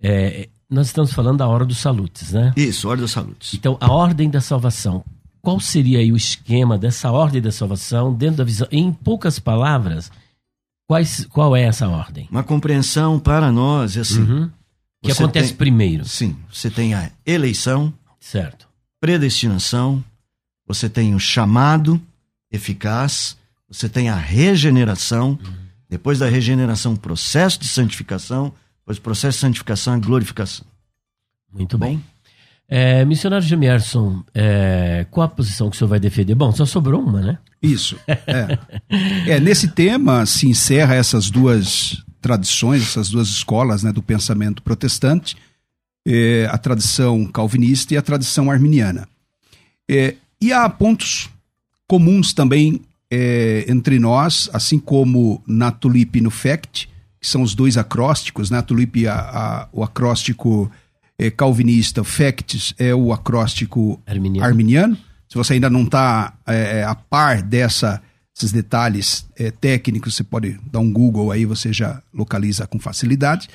é, 0.00 0.48
nós 0.70 0.86
estamos 0.88 1.12
falando 1.12 1.38
da 1.38 1.46
hora 1.48 1.64
dos 1.64 1.78
salutes, 1.78 2.32
né? 2.32 2.52
Isso, 2.56 2.88
Ordem 2.88 3.02
dos 3.04 3.12
Salutes. 3.12 3.54
Então, 3.54 3.76
a 3.80 3.90
ordem 3.90 4.28
da 4.30 4.40
salvação. 4.40 5.04
Qual 5.40 5.58
seria 5.60 5.98
aí 6.00 6.12
o 6.12 6.16
esquema 6.16 6.76
dessa 6.76 7.10
ordem 7.10 7.40
da 7.40 7.50
salvação 7.52 8.12
dentro 8.12 8.36
da 8.38 8.44
visão? 8.44 8.66
Em 8.70 8.92
poucas 8.92 9.38
palavras, 9.38 10.10
quais, 10.86 11.24
qual 11.30 11.56
é 11.56 11.62
essa 11.62 11.88
ordem? 11.88 12.28
Uma 12.30 12.42
compreensão 12.42 13.18
para 13.18 13.50
nós, 13.50 13.96
é 13.96 14.00
assim. 14.00 14.20
Uhum. 14.20 14.50
Que 15.02 15.12
acontece 15.12 15.48
tem- 15.50 15.56
primeiro, 15.56 16.04
Sim, 16.04 16.36
você 16.52 16.68
tem 16.68 16.92
a 16.92 17.10
eleição, 17.24 17.94
certo? 18.18 18.66
predestinação, 19.00 20.02
você 20.66 20.88
tem 20.88 21.14
o 21.14 21.20
chamado 21.20 22.00
eficaz, 22.50 23.36
você 23.68 23.88
tem 23.88 24.08
a 24.08 24.16
regeneração, 24.16 25.38
depois 25.88 26.18
da 26.18 26.26
regeneração, 26.28 26.94
o 26.94 26.98
processo 26.98 27.60
de 27.60 27.68
santificação, 27.68 28.52
depois 28.88 28.98
o 28.98 29.02
processo 29.02 29.36
de 29.36 29.40
santificação, 29.42 29.94
a 29.94 29.98
glorificação. 29.98 30.66
Muito 31.52 31.76
bem. 31.76 32.02
É, 32.66 33.04
missionário 33.04 33.46
Jamierson, 33.46 34.22
é, 34.34 35.06
qual 35.10 35.26
a 35.26 35.28
posição 35.28 35.68
que 35.68 35.76
o 35.76 35.78
senhor 35.78 35.88
vai 35.88 36.00
defender? 36.00 36.34
Bom, 36.34 36.50
só 36.52 36.64
sobrou 36.64 37.02
uma, 37.02 37.20
né? 37.20 37.38
Isso. 37.62 37.98
É. 38.06 38.58
É, 39.26 39.40
nesse 39.40 39.68
tema 39.68 40.24
se 40.24 40.48
encerra 40.48 40.94
essas 40.94 41.30
duas 41.30 42.02
tradições, 42.20 42.82
essas 42.82 43.10
duas 43.10 43.28
escolas 43.28 43.82
né, 43.82 43.92
do 43.92 44.02
pensamento 44.02 44.62
protestante, 44.62 45.36
é, 46.06 46.48
a 46.50 46.56
tradição 46.56 47.26
calvinista 47.26 47.92
e 47.92 47.96
a 47.96 48.02
tradição 48.02 48.50
arminiana. 48.50 49.06
É, 49.90 50.14
e 50.40 50.52
há 50.52 50.68
pontos 50.68 51.28
comuns 51.86 52.32
também 52.32 52.80
é, 53.10 53.64
entre 53.68 53.98
nós, 53.98 54.48
assim 54.52 54.78
como 54.78 55.42
na 55.46 55.70
Tulip 55.70 56.18
e 56.18 56.22
no 56.22 56.30
FECT, 56.30 56.88
que 57.20 57.26
são 57.26 57.42
os 57.42 57.54
dois 57.54 57.76
acrósticos, 57.76 58.50
né? 58.50 58.58
A 58.58 59.12
a, 59.12 59.14
a, 59.14 59.68
o 59.72 59.82
acróstico 59.82 60.70
é, 61.18 61.30
calvinista, 61.30 62.00
o 62.00 62.04
FECT 62.04 62.74
é 62.78 62.94
o 62.94 63.12
acróstico 63.12 64.00
Arminiano. 64.06 64.46
arminiano. 64.46 64.98
Se 65.28 65.36
você 65.36 65.54
ainda 65.54 65.68
não 65.68 65.82
está 65.82 66.32
a 66.86 66.94
par 66.94 67.42
dessa, 67.42 68.00
esses 68.34 68.50
detalhes 68.50 69.26
é, 69.36 69.50
técnicos, 69.50 70.14
você 70.14 70.24
pode 70.24 70.58
dar 70.70 70.78
um 70.78 70.90
Google 70.90 71.30
aí, 71.30 71.44
você 71.44 71.72
já 71.72 72.00
localiza 72.14 72.66
com 72.66 72.78
facilidade. 72.78 73.48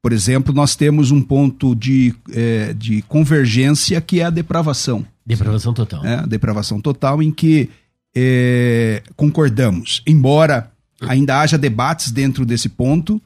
Por 0.00 0.12
exemplo, 0.12 0.54
nós 0.54 0.76
temos 0.76 1.10
um 1.10 1.20
ponto 1.20 1.74
de, 1.74 2.14
é, 2.32 2.72
de 2.72 3.02
convergência 3.02 4.00
que 4.00 4.20
é 4.20 4.24
a 4.24 4.30
depravação. 4.30 5.04
Depravação 5.26 5.74
total. 5.74 6.06
É, 6.06 6.26
depravação 6.26 6.80
total, 6.80 7.22
em 7.22 7.32
que 7.32 7.68
é, 8.16 9.02
concordamos. 9.16 10.02
Embora 10.06 10.70
ainda 11.00 11.40
haja 11.40 11.58
debates 11.58 12.10
dentro 12.10 12.44
desse 12.44 12.68
ponto, 12.68 13.20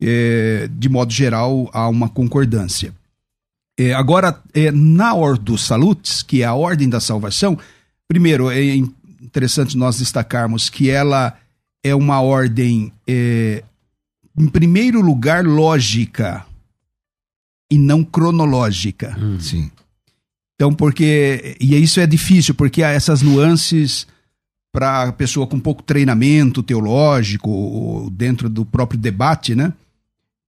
é, 0.00 0.68
de 0.70 0.88
modo 0.88 1.12
geral, 1.12 1.68
há 1.72 1.88
uma 1.88 2.08
concordância. 2.08 2.92
É, 3.78 3.94
agora, 3.94 4.40
é, 4.52 4.70
na 4.70 5.14
Ordo 5.14 5.56
Salutes, 5.56 6.22
que 6.22 6.42
é 6.42 6.44
a 6.44 6.54
ordem 6.54 6.88
da 6.88 7.00
salvação, 7.00 7.58
primeiro, 8.06 8.50
é 8.50 8.62
interessante 9.20 9.76
nós 9.76 9.98
destacarmos 9.98 10.68
que 10.68 10.90
ela 10.90 11.36
é 11.82 11.94
uma 11.94 12.20
ordem, 12.20 12.92
é, 13.06 13.62
em 14.36 14.48
primeiro 14.48 15.00
lugar, 15.00 15.44
lógica 15.44 16.44
e 17.70 17.78
não 17.78 18.02
cronológica. 18.02 19.16
Sim. 19.38 19.70
Então, 20.54 20.74
porque. 20.74 21.56
E 21.60 21.76
isso 21.76 22.00
é 22.00 22.06
difícil, 22.06 22.54
porque 22.54 22.82
há 22.82 22.90
essas 22.90 23.22
nuances 23.22 24.08
para 24.72 25.12
pessoa 25.12 25.46
com 25.46 25.58
pouco 25.58 25.82
treinamento 25.82 26.62
teológico, 26.62 27.50
ou 27.50 28.10
dentro 28.10 28.48
do 28.48 28.64
próprio 28.64 28.98
debate, 28.98 29.54
né? 29.54 29.72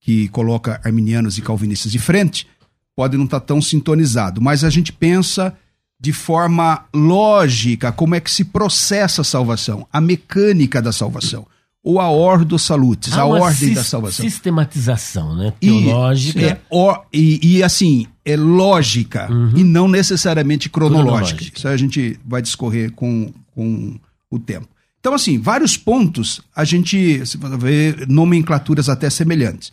Que 0.01 0.29
coloca 0.29 0.81
arminianos 0.85 1.39
e 1.39 1.43
calvinistas 1.43 1.91
de 1.93 1.99
frente, 1.99 2.47
pode 2.95 3.17
não 3.17 3.25
estar 3.25 3.41
tão 3.41 3.61
sintonizado. 3.61 4.41
Mas 4.41 4.63
a 4.65 4.71
gente 4.71 4.93
pensa 4.93 5.55
de 5.99 6.13
forma 6.13 6.85
lógica 6.95 7.93
como 7.93 8.15
é 8.15 8.21
que 8.21 8.31
se 8.31 8.45
processa 8.45 9.21
a 9.21 9.25
salvação, 9.25 9.87
a 9.93 10.01
mecânica 10.01 10.81
da 10.81 10.93
salvação, 10.93 11.47
ou 11.83 11.99
a 12.01 12.11
ordo 12.11 12.59
salutis, 12.59 13.13
Há 13.15 13.23
a 13.23 13.27
ordem 13.27 13.75
da 13.75 13.85
salvação. 13.85 14.25
Sistematização, 14.25 15.35
né? 15.35 15.53
E- 15.61 15.67
Teológica. 15.67 16.41
é, 16.41 16.61
ó, 16.71 17.03
e, 17.13 17.57
e, 17.57 17.63
assim, 17.63 18.07
é 18.25 18.37
lógica 18.37 19.29
e 19.57 19.65
não 19.65 19.89
necessariamente 19.89 20.69
cronológica. 20.69 21.37
Cronológica. 21.39 21.59
Isso 21.59 21.69
aí 21.69 21.75
a 21.75 21.79
gente 21.79 22.21
vai 22.25 22.41
discorrer 22.43 22.93
com, 22.93 23.33
com 23.55 23.99
o 24.31 24.39
tempo. 24.39 24.69
Então, 25.01 25.15
assim, 25.15 25.39
vários 25.39 25.77
pontos 25.77 26.41
a 26.55 26.63
gente 26.63 27.23
ver 27.59 28.07
nomenclaturas 28.07 28.89
até 28.89 29.09
semelhantes. 29.09 29.73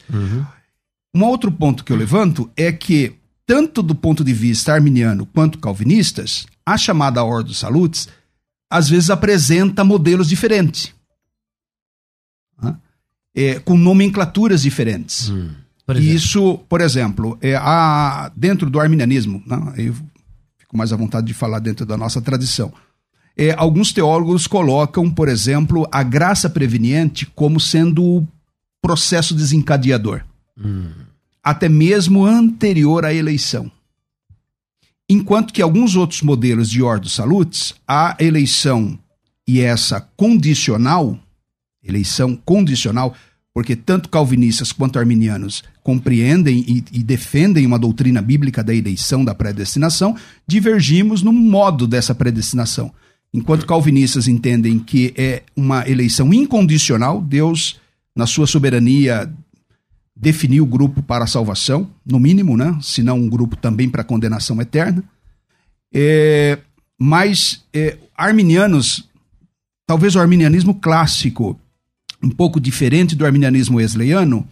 Um 1.14 1.24
outro 1.24 1.52
ponto 1.52 1.84
que 1.84 1.92
eu 1.92 1.98
levanto 1.98 2.50
é 2.56 2.72
que, 2.72 3.16
tanto 3.46 3.84
do 3.84 3.94
ponto 3.94 4.24
de 4.24 4.34
vista 4.34 4.74
arminiano 4.74 5.26
quanto 5.26 5.60
calvinistas, 5.60 6.46
a 6.66 6.78
chamada 6.78 7.24
Ordo 7.24 7.54
Salutis 7.54 8.08
às 8.70 8.90
vezes 8.90 9.10
apresenta 9.10 9.84
modelos 9.84 10.28
diferentes. 10.28 10.94
Hã? 12.62 12.78
É, 13.36 13.60
com 13.60 13.78
nomenclaturas 13.78 14.62
diferentes. 14.62 15.30
Hum, 15.30 15.52
por 15.86 15.96
E 15.96 16.14
isso, 16.14 16.58
por 16.70 16.82
exemplo, 16.82 17.38
é 17.42 17.56
a, 17.56 18.32
dentro 18.36 18.70
do 18.70 18.80
arminianismo, 18.80 19.42
né, 19.46 19.74
eu 19.78 19.94
fico 20.58 20.76
mais 20.76 20.92
à 20.92 20.98
vontade 20.98 21.28
de 21.28 21.34
falar 21.34 21.60
dentro 21.60 21.86
da 21.86 21.96
nossa 21.96 22.22
tradição. 22.22 22.74
É, 23.38 23.54
alguns 23.56 23.94
teólogos 23.94 24.48
colocam, 24.48 25.12
por 25.12 25.30
exemplo, 25.30 25.88
a 25.92 26.02
graça 26.02 26.50
preveniente 26.50 27.26
como 27.28 27.60
sendo 27.60 28.04
o 28.04 28.28
processo 28.82 29.36
desencadeador, 29.36 30.24
até 31.44 31.70
mesmo 31.70 32.26
anterior 32.26 33.06
à 33.06 33.14
eleição. 33.14 33.72
Enquanto 35.10 35.54
que 35.54 35.62
alguns 35.62 35.96
outros 35.96 36.22
modelos 36.22 36.70
de 36.70 36.82
Ordo 36.82 37.08
Salutis, 37.08 37.76
a 37.88 38.18
eleição 38.20 38.98
e 39.48 39.62
essa 39.62 40.02
condicional, 40.18 41.18
eleição 41.84 42.36
condicional, 42.36 43.16
porque 43.54 43.76
tanto 43.76 44.10
calvinistas 44.10 44.72
quanto 44.72 45.00
arminianos 45.00 45.64
compreendem 45.82 46.66
e, 46.68 46.84
e 46.92 47.04
defendem 47.04 47.66
uma 47.66 47.80
doutrina 47.80 48.22
bíblica 48.22 48.64
da 48.64 48.74
eleição, 48.74 49.24
da 49.24 49.34
predestinação, 49.34 50.16
divergimos 50.46 51.22
no 51.22 51.32
modo 51.32 51.88
dessa 51.88 52.14
predestinação. 52.14 52.94
Enquanto 53.34 53.66
calvinistas 53.66 54.28
entendem 54.28 54.80
que 54.80 55.14
é 55.18 55.44
uma 55.56 55.88
eleição 55.88 56.34
incondicional, 56.34 57.22
Deus, 57.22 57.80
na 58.16 58.26
sua 58.26 58.48
soberania, 58.48 59.32
definiu 60.16 60.64
o 60.64 60.68
grupo 60.68 61.04
para 61.04 61.26
a 61.26 61.28
salvação, 61.28 61.90
no 62.06 62.20
mínimo, 62.20 62.58
né? 62.58 62.78
Se 62.82 63.04
não 63.04 63.18
um 63.18 63.30
grupo 63.30 63.56
também 63.56 63.90
para 63.90 64.02
a 64.02 64.06
condenação 64.06 64.60
eterna. 64.62 65.04
É, 65.94 66.58
mas 67.00 67.64
é, 67.74 67.98
arminianos, 68.16 69.08
talvez 69.86 70.16
o 70.16 70.20
arminianismo 70.20 70.74
clássico, 70.74 71.60
um 72.24 72.30
pouco 72.30 72.60
diferente 72.60 73.16
do 73.16 73.26
arminianismo 73.26 73.78
wesleyano, 73.78 74.48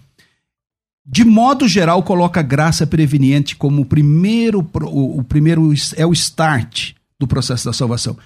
de 1.05 1.24
modo 1.24 1.67
geral 1.67 2.03
coloca 2.03 2.39
a 2.39 2.44
graça 2.44 2.86
preveniente 2.86 3.55
como 3.55 3.82
o 3.82 3.86
primeiro, 3.86 4.60
o, 4.60 5.20
o 5.20 5.24
primeiro 5.24 5.72
é 5.96 6.05
o 6.05 6.13
start 6.13 6.94
do 7.20 7.27
processo 7.27 7.65
da 7.65 7.74
salvação. 7.74 8.17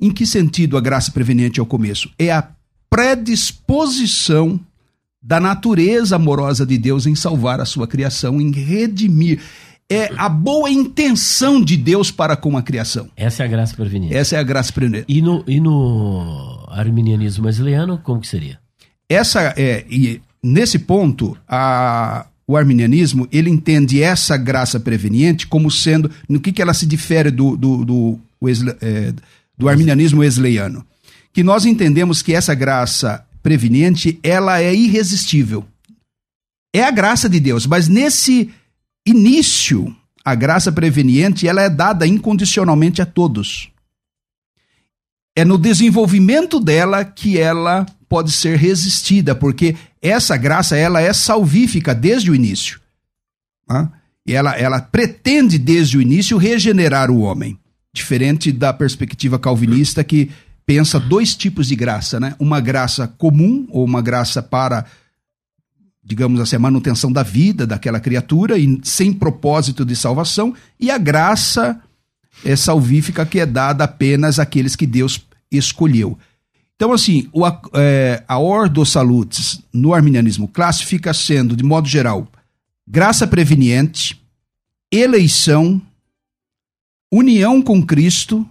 Em 0.00 0.10
que 0.10 0.26
sentido 0.26 0.76
a 0.76 0.80
graça 0.80 1.10
preveniente 1.10 1.58
é 1.58 1.62
o 1.62 1.66
começo? 1.66 2.10
É 2.18 2.30
a 2.30 2.48
predisposição 2.90 4.60
da 5.22 5.40
natureza 5.40 6.16
amorosa 6.16 6.64
de 6.64 6.78
Deus 6.78 7.06
em 7.06 7.14
salvar 7.14 7.60
a 7.60 7.64
sua 7.64 7.86
criação, 7.86 8.40
em 8.40 8.52
redimir. 8.52 9.40
É 9.88 10.10
a 10.16 10.28
boa 10.28 10.70
intenção 10.70 11.62
de 11.62 11.76
Deus 11.76 12.10
para 12.10 12.36
com 12.36 12.56
a 12.56 12.62
criação. 12.62 13.08
Essa 13.16 13.42
é 13.42 13.46
a 13.46 13.48
graça 13.48 13.74
preveniente. 13.74 14.14
Essa 14.14 14.36
é 14.36 14.38
a 14.38 14.42
graça 14.42 14.72
preveniente. 14.72 15.06
E, 15.08 15.22
no, 15.22 15.44
e 15.46 15.60
no 15.60 16.64
arminianismo 16.68 17.46
wesleyano, 17.46 17.98
como 18.02 18.20
que 18.20 18.26
seria? 18.26 18.58
Essa 19.08 19.54
é 19.56 19.84
e 19.88 20.20
nesse 20.42 20.78
ponto 20.78 21.36
a 21.48 22.26
o 22.48 22.56
arminianismo 22.56 23.26
ele 23.32 23.50
entende 23.50 24.00
essa 24.00 24.36
graça 24.36 24.78
preveniente 24.78 25.48
como 25.48 25.68
sendo 25.68 26.10
no 26.28 26.38
que, 26.38 26.52
que 26.52 26.62
ela 26.62 26.74
se 26.74 26.86
difere 26.86 27.30
do 27.30 27.56
do, 27.56 27.84
do, 27.84 28.20
é, 28.80 29.12
do 29.56 29.68
arminianismo 29.68 30.20
wesleyano 30.20 30.86
que 31.32 31.42
nós 31.42 31.66
entendemos 31.66 32.22
que 32.22 32.32
essa 32.34 32.54
graça 32.54 33.26
preveniente 33.42 34.18
ela 34.22 34.60
é 34.60 34.74
irresistível. 34.74 35.66
É 36.74 36.82
a 36.82 36.90
graça 36.90 37.28
de 37.28 37.38
Deus 37.38 37.66
mas 37.66 37.88
nesse 37.88 38.50
início 39.06 39.94
a 40.24 40.34
graça 40.34 40.72
preveniente 40.72 41.46
ela 41.46 41.62
é 41.62 41.70
dada 41.70 42.06
incondicionalmente 42.06 43.00
a 43.00 43.06
todos. 43.06 43.70
É 45.36 45.44
no 45.44 45.58
desenvolvimento 45.58 46.58
dela 46.58 47.04
que 47.04 47.38
ela 47.38 47.86
pode 48.08 48.32
ser 48.32 48.56
resistida, 48.56 49.34
porque 49.34 49.76
essa 50.00 50.36
graça 50.36 50.76
ela 50.76 51.00
é 51.00 51.12
salvífica 51.12 51.94
desde 51.94 52.30
o 52.30 52.34
início. 52.34 52.80
E 54.26 54.32
ela, 54.32 54.56
ela 54.56 54.80
pretende 54.80 55.58
desde 55.58 55.98
o 55.98 56.02
início 56.02 56.38
regenerar 56.38 57.10
o 57.10 57.20
homem, 57.20 57.58
diferente 57.96 58.52
da 58.52 58.72
perspectiva 58.72 59.38
calvinista 59.38 60.04
que 60.04 60.30
pensa 60.64 61.00
dois 61.00 61.34
tipos 61.34 61.68
de 61.68 61.76
graça, 61.76 62.20
né? 62.20 62.34
Uma 62.38 62.60
graça 62.60 63.08
comum 63.18 63.66
ou 63.70 63.84
uma 63.84 64.02
graça 64.02 64.42
para 64.42 64.84
digamos 66.08 66.40
assim, 66.40 66.54
a 66.54 66.60
manutenção 66.60 67.10
da 67.10 67.24
vida 67.24 67.66
daquela 67.66 67.98
criatura 67.98 68.56
e 68.56 68.78
sem 68.84 69.12
propósito 69.12 69.84
de 69.84 69.96
salvação, 69.96 70.54
e 70.78 70.88
a 70.88 70.98
graça 70.98 71.80
é 72.44 72.54
salvífica 72.54 73.26
que 73.26 73.40
é 73.40 73.46
dada 73.46 73.82
apenas 73.82 74.38
àqueles 74.38 74.76
que 74.76 74.86
Deus 74.86 75.26
escolheu. 75.50 76.16
Então, 76.76 76.92
assim, 76.92 77.28
o, 77.32 77.44
é, 77.74 78.22
a 78.28 78.38
Ordo 78.38 78.86
Salutis 78.86 79.60
no 79.72 79.92
arminianismo 79.92 80.46
classifica 80.46 81.12
sendo, 81.12 81.56
de 81.56 81.64
modo 81.64 81.88
geral, 81.88 82.28
graça 82.86 83.26
preveniente, 83.26 84.20
eleição, 84.92 85.82
união 87.12 87.62
com 87.62 87.84
Cristo, 87.84 88.48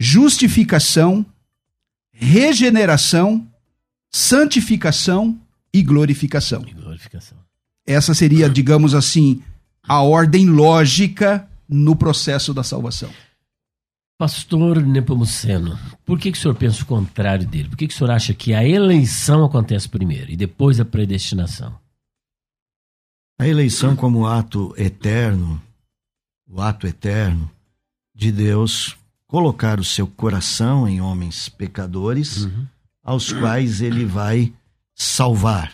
justificação, 0.00 1.24
regeneração, 2.12 3.46
santificação 4.12 5.38
e 5.72 5.82
glorificação. 5.82 6.64
E 6.66 6.72
glorificação. 6.72 7.38
Essa 7.86 8.14
seria, 8.14 8.48
digamos 8.48 8.94
assim, 8.94 9.42
a 9.82 10.02
ordem 10.02 10.46
lógica 10.46 11.48
no 11.68 11.94
processo 11.94 12.52
da 12.52 12.62
salvação. 12.62 13.10
Pastor 14.18 14.82
Nepomuceno, 14.82 15.78
por 16.04 16.18
que, 16.18 16.32
que 16.32 16.38
o 16.38 16.40
senhor 16.40 16.54
pensa 16.54 16.82
o 16.82 16.86
contrário 16.86 17.46
dele? 17.46 17.68
Por 17.68 17.76
que, 17.76 17.86
que 17.86 17.94
o 17.94 17.96
senhor 17.96 18.10
acha 18.10 18.32
que 18.32 18.54
a 18.54 18.66
eleição 18.66 19.44
acontece 19.44 19.88
primeiro 19.88 20.30
e 20.30 20.36
depois 20.36 20.80
a 20.80 20.86
predestinação? 20.86 21.78
A 23.38 23.46
eleição 23.46 23.94
como 23.94 24.26
ato 24.26 24.74
eterno, 24.78 25.60
o 26.48 26.60
ato 26.60 26.86
eterno 26.86 27.50
de 28.14 28.32
Deus 28.32 28.96
colocar 29.26 29.80
o 29.80 29.84
seu 29.84 30.06
coração 30.06 30.88
em 30.88 31.00
homens 31.00 31.48
pecadores, 31.48 32.44
uhum. 32.44 32.66
aos 33.02 33.32
quais 33.32 33.80
ele 33.80 34.04
vai 34.04 34.52
salvar. 34.94 35.72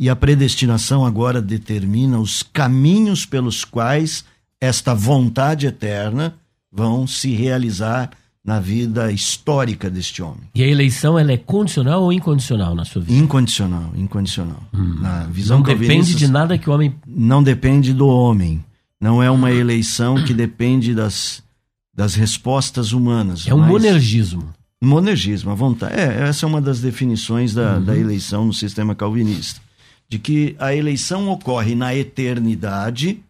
E 0.00 0.08
a 0.08 0.16
predestinação 0.16 1.04
agora 1.04 1.42
determina 1.42 2.18
os 2.18 2.42
caminhos 2.42 3.26
pelos 3.26 3.64
quais 3.64 4.24
esta 4.60 4.94
vontade 4.94 5.66
eterna 5.66 6.34
vão 6.70 7.06
se 7.06 7.32
realizar 7.34 8.10
na 8.44 8.58
vida 8.58 9.12
histórica 9.12 9.88
deste 9.88 10.22
homem. 10.22 10.48
E 10.54 10.62
a 10.62 10.66
eleição 10.66 11.18
ela 11.18 11.30
é 11.30 11.36
condicional 11.36 12.02
ou 12.02 12.12
incondicional 12.12 12.74
na 12.74 12.84
sua 12.84 13.02
vida? 13.02 13.16
Incondicional, 13.16 13.92
incondicional. 13.94 14.62
Hum. 14.74 14.98
Na 15.00 15.24
visão 15.24 15.58
não 15.58 15.64
depende 15.64 16.14
de 16.14 16.26
nada 16.26 16.58
que 16.58 16.68
o 16.68 16.72
homem 16.72 16.94
não 17.06 17.42
depende 17.42 17.92
do 17.92 18.08
homem. 18.08 18.64
Não 19.02 19.20
é 19.20 19.28
uma 19.28 19.50
eleição 19.50 20.22
que 20.24 20.32
depende 20.32 20.94
das, 20.94 21.42
das 21.92 22.14
respostas 22.14 22.92
humanas. 22.92 23.48
É 23.48 23.52
um 23.52 23.60
monergismo. 23.60 24.54
Monergismo, 24.80 25.50
a 25.50 25.54
vontade. 25.56 25.94
É, 25.94 26.22
essa 26.28 26.46
é 26.46 26.48
uma 26.48 26.60
das 26.60 26.80
definições 26.80 27.52
da, 27.52 27.78
uhum. 27.78 27.84
da 27.84 27.96
eleição 27.96 28.44
no 28.44 28.54
sistema 28.54 28.94
calvinista. 28.94 29.60
De 30.08 30.20
que 30.20 30.54
a 30.56 30.72
eleição 30.72 31.28
ocorre 31.28 31.74
na 31.74 31.92
eternidade 31.96 33.20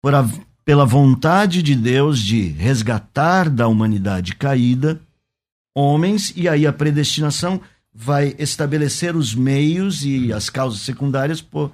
por 0.00 0.14
a, 0.14 0.26
pela 0.64 0.86
vontade 0.86 1.62
de 1.62 1.74
Deus 1.74 2.18
de 2.18 2.40
resgatar 2.48 3.50
da 3.50 3.68
humanidade 3.68 4.34
caída 4.36 4.98
homens, 5.74 6.32
e 6.34 6.48
aí 6.48 6.66
a 6.66 6.72
predestinação 6.72 7.60
vai 7.94 8.34
estabelecer 8.38 9.14
os 9.14 9.34
meios 9.34 10.02
e 10.02 10.32
as 10.32 10.48
causas 10.48 10.80
secundárias 10.80 11.42
por, 11.42 11.72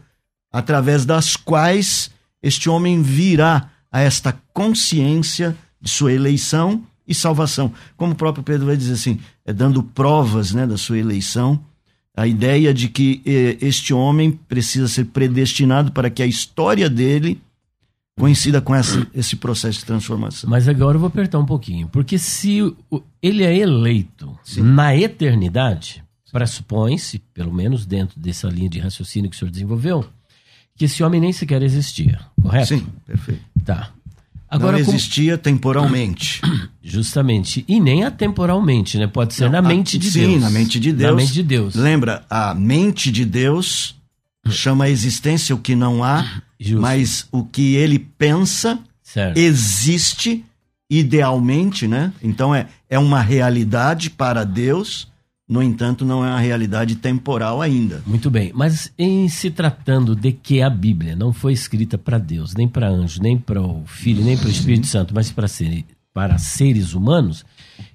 através 0.52 1.04
das 1.04 1.36
quais 1.36 2.10
este 2.42 2.68
homem 2.68 3.02
virá 3.02 3.70
a 3.90 4.00
esta 4.00 4.32
consciência 4.52 5.56
de 5.80 5.90
sua 5.90 6.12
eleição 6.12 6.84
e 7.06 7.14
salvação. 7.14 7.72
Como 7.96 8.12
o 8.12 8.16
próprio 8.16 8.44
Pedro 8.44 8.66
vai 8.66 8.76
dizer 8.76 8.94
assim, 8.94 9.18
é 9.44 9.52
dando 9.52 9.82
provas 9.82 10.52
né, 10.52 10.66
da 10.66 10.76
sua 10.76 10.98
eleição, 10.98 11.64
a 12.14 12.26
ideia 12.26 12.74
de 12.74 12.88
que 12.88 13.22
eh, 13.24 13.56
este 13.60 13.94
homem 13.94 14.32
precisa 14.32 14.88
ser 14.88 15.06
predestinado 15.06 15.92
para 15.92 16.10
que 16.10 16.22
a 16.22 16.26
história 16.26 16.90
dele 16.90 17.40
coincida 18.18 18.60
com 18.60 18.74
essa, 18.74 19.06
esse 19.14 19.36
processo 19.36 19.78
de 19.78 19.84
transformação. 19.84 20.50
Mas 20.50 20.68
agora 20.68 20.96
eu 20.96 21.00
vou 21.00 21.06
apertar 21.06 21.38
um 21.38 21.46
pouquinho, 21.46 21.88
porque 21.88 22.18
se 22.18 22.74
ele 23.22 23.44
é 23.44 23.56
eleito 23.56 24.36
Sim. 24.42 24.62
na 24.62 24.94
eternidade, 24.96 26.02
pressupõe-se, 26.32 27.20
pelo 27.32 27.54
menos 27.54 27.86
dentro 27.86 28.18
dessa 28.18 28.48
linha 28.48 28.68
de 28.68 28.80
raciocínio 28.80 29.30
que 29.30 29.36
o 29.36 29.38
senhor 29.38 29.50
desenvolveu, 29.50 30.04
que 30.78 30.84
esse 30.84 31.02
homem 31.02 31.20
nem 31.20 31.32
sequer 31.32 31.60
existia, 31.62 32.20
correto? 32.40 32.68
Sim, 32.68 32.86
perfeito. 33.04 33.42
Tá. 33.64 33.90
Agora, 34.48 34.72
não 34.72 34.78
existia 34.78 35.32
como... 35.32 35.42
temporalmente. 35.42 36.40
Justamente. 36.80 37.64
E 37.68 37.80
nem 37.80 38.04
atemporalmente, 38.04 38.96
né? 38.96 39.06
Pode 39.08 39.34
ser 39.34 39.44
não, 39.44 39.52
na 39.52 39.62
mente 39.62 39.98
de 39.98 40.10
sim, 40.10 40.20
Deus. 40.20 40.32
Sim, 40.34 40.38
na 40.38 40.50
mente 40.50 40.80
de 40.80 40.92
Deus. 40.92 41.10
Na 41.10 41.16
mente 41.16 41.32
de 41.32 41.42
Deus. 41.42 41.74
Lembra, 41.74 42.24
a 42.30 42.54
mente 42.54 43.10
de 43.10 43.24
Deus 43.24 43.96
chama 44.48 44.84
a 44.84 44.90
existência 44.90 45.54
o 45.54 45.58
que 45.58 45.74
não 45.74 46.02
há, 46.02 46.42
Justo. 46.58 46.80
mas 46.80 47.26
o 47.30 47.44
que 47.44 47.74
ele 47.74 47.98
pensa 47.98 48.78
certo. 49.02 49.36
existe 49.36 50.44
idealmente, 50.88 51.86
né? 51.86 52.12
Então 52.22 52.54
é, 52.54 52.68
é 52.88 52.98
uma 52.98 53.20
realidade 53.20 54.08
para 54.08 54.44
Deus 54.44 55.08
no 55.48 55.62
entanto, 55.62 56.04
não 56.04 56.24
é 56.24 56.28
uma 56.28 56.40
realidade 56.40 56.96
temporal 56.96 57.62
ainda. 57.62 58.02
Muito 58.06 58.30
bem, 58.30 58.52
mas 58.54 58.92
em 58.98 59.28
se 59.28 59.50
tratando 59.50 60.14
de 60.14 60.30
que 60.30 60.60
a 60.60 60.68
Bíblia 60.68 61.16
não 61.16 61.32
foi 61.32 61.54
escrita 61.54 61.96
para 61.96 62.18
Deus, 62.18 62.54
nem 62.54 62.68
para 62.68 62.88
anjo, 62.88 63.22
nem 63.22 63.38
para 63.38 63.62
o 63.62 63.82
Filho, 63.86 64.22
nem 64.22 64.36
para 64.36 64.48
o 64.48 64.50
Espírito 64.50 64.86
Santo, 64.86 65.14
mas 65.14 65.32
para 65.32 65.48
ser, 65.48 65.86
para 66.12 66.36
seres 66.36 66.92
humanos, 66.92 67.46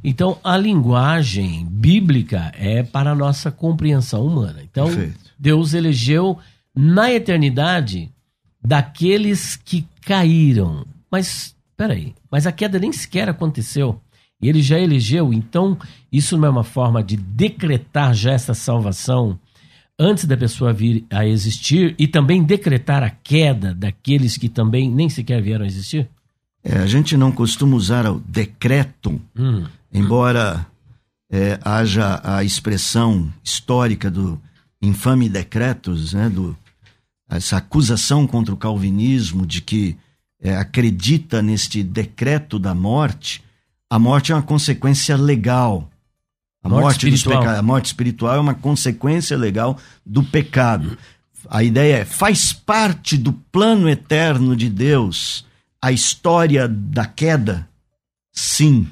então 0.03 0.39
a 0.43 0.57
linguagem 0.57 1.67
bíblica 1.69 2.51
é 2.57 2.81
para 2.81 3.11
a 3.11 3.15
nossa 3.15 3.51
compreensão 3.51 4.25
humana. 4.25 4.61
Então, 4.63 4.87
Perfeito. 4.87 5.19
Deus 5.37 5.73
elegeu 5.73 6.39
na 6.75 7.11
eternidade 7.11 8.11
daqueles 8.63 9.55
que 9.55 9.85
caíram. 10.01 10.85
Mas, 11.11 11.55
peraí, 11.77 12.15
mas 12.31 12.47
a 12.47 12.51
queda 12.51 12.79
nem 12.79 12.91
sequer 12.91 13.29
aconteceu. 13.29 14.01
E 14.43 14.49
ele 14.49 14.61
já 14.61 14.77
elegeu, 14.77 15.33
então 15.33 15.77
isso 16.11 16.37
não 16.37 16.47
é 16.47 16.51
uma 16.51 16.63
forma 16.63 17.01
de 17.01 17.15
decretar 17.15 18.13
já 18.13 18.33
essa 18.33 18.53
salvação 18.53 19.39
antes 19.97 20.25
da 20.25 20.35
pessoa 20.35 20.73
vir 20.73 21.05
a 21.09 21.25
existir 21.25 21.95
e 21.97 22.07
também 22.07 22.43
decretar 22.43 23.03
a 23.03 23.09
queda 23.09 23.73
daqueles 23.73 24.37
que 24.37 24.49
também 24.49 24.89
nem 24.89 25.09
sequer 25.09 25.41
vieram 25.41 25.63
a 25.63 25.67
existir? 25.67 26.09
É, 26.63 26.77
a 26.77 26.85
gente 26.85 27.15
não 27.15 27.31
costuma 27.31 27.75
usar 27.75 28.05
o 28.07 28.19
decreto, 28.19 29.19
hum. 29.37 29.65
embora 29.93 30.65
é, 31.29 31.59
haja 31.63 32.21
a 32.23 32.43
expressão 32.43 33.31
histórica 33.43 34.09
do 34.09 34.39
infame 34.81 35.29
decretos, 35.29 36.13
né, 36.13 36.29
do, 36.29 36.57
essa 37.29 37.57
acusação 37.57 38.27
contra 38.27 38.53
o 38.53 38.57
calvinismo 38.57 39.45
de 39.45 39.61
que 39.61 39.97
é, 40.41 40.55
acredita 40.55 41.41
neste 41.41 41.81
decreto 41.83 42.59
da 42.59 42.75
morte, 42.75 43.42
a 43.93 43.99
morte 43.99 44.31
é 44.31 44.35
uma 44.35 44.41
consequência 44.41 45.15
legal. 45.15 45.87
A 46.63 46.67
morte, 46.67 46.81
morte 46.81 47.07
espiritual. 47.09 47.47
A 47.47 47.61
morte 47.61 47.85
espiritual 47.85 48.35
é 48.35 48.39
uma 48.39 48.55
consequência 48.55 49.37
legal 49.37 49.77
do 50.03 50.23
pecado. 50.23 50.97
A 51.47 51.63
ideia 51.63 51.97
é, 51.97 52.05
faz 52.05 52.51
parte 52.51 53.15
do 53.15 53.33
plano 53.33 53.87
eterno 53.87 54.55
de 54.55 54.67
Deus 54.67 55.45
a 55.79 55.91
história 55.91 56.67
da 56.67 57.05
queda? 57.05 57.69
Sim. 58.31 58.87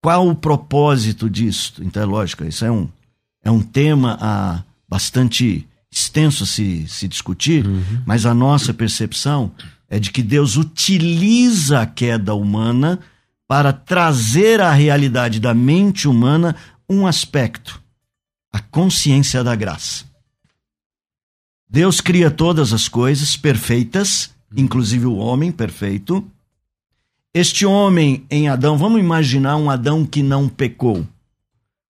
Qual 0.00 0.28
o 0.28 0.34
propósito 0.36 1.28
disto? 1.28 1.82
Então 1.82 2.00
é 2.00 2.06
lógico, 2.06 2.44
isso 2.44 2.64
é 2.64 2.70
um, 2.70 2.88
é 3.42 3.50
um 3.50 3.62
tema 3.62 4.16
ah, 4.20 4.62
bastante 4.88 5.66
extenso 5.90 6.44
a 6.44 6.46
se, 6.46 6.86
se 6.86 7.08
discutir, 7.08 7.66
uhum. 7.66 8.02
mas 8.06 8.26
a 8.26 8.32
nossa 8.32 8.72
percepção 8.72 9.50
é 9.90 9.98
de 9.98 10.12
que 10.12 10.22
Deus 10.22 10.56
utiliza 10.56 11.80
a 11.80 11.86
queda 11.86 12.32
humana 12.32 13.00
para 13.46 13.72
trazer 13.72 14.60
à 14.60 14.72
realidade 14.72 15.38
da 15.38 15.52
mente 15.52 16.08
humana 16.08 16.56
um 16.88 17.06
aspecto, 17.06 17.82
a 18.52 18.60
consciência 18.60 19.44
da 19.44 19.54
graça. 19.54 20.04
Deus 21.68 22.00
cria 22.00 22.30
todas 22.30 22.72
as 22.72 22.88
coisas 22.88 23.36
perfeitas, 23.36 24.30
inclusive 24.56 25.06
o 25.06 25.16
homem 25.16 25.50
perfeito. 25.50 26.24
Este 27.34 27.66
homem 27.66 28.24
em 28.30 28.48
Adão, 28.48 28.78
vamos 28.78 29.00
imaginar 29.00 29.56
um 29.56 29.68
Adão 29.68 30.06
que 30.06 30.22
não 30.22 30.48
pecou. 30.48 31.04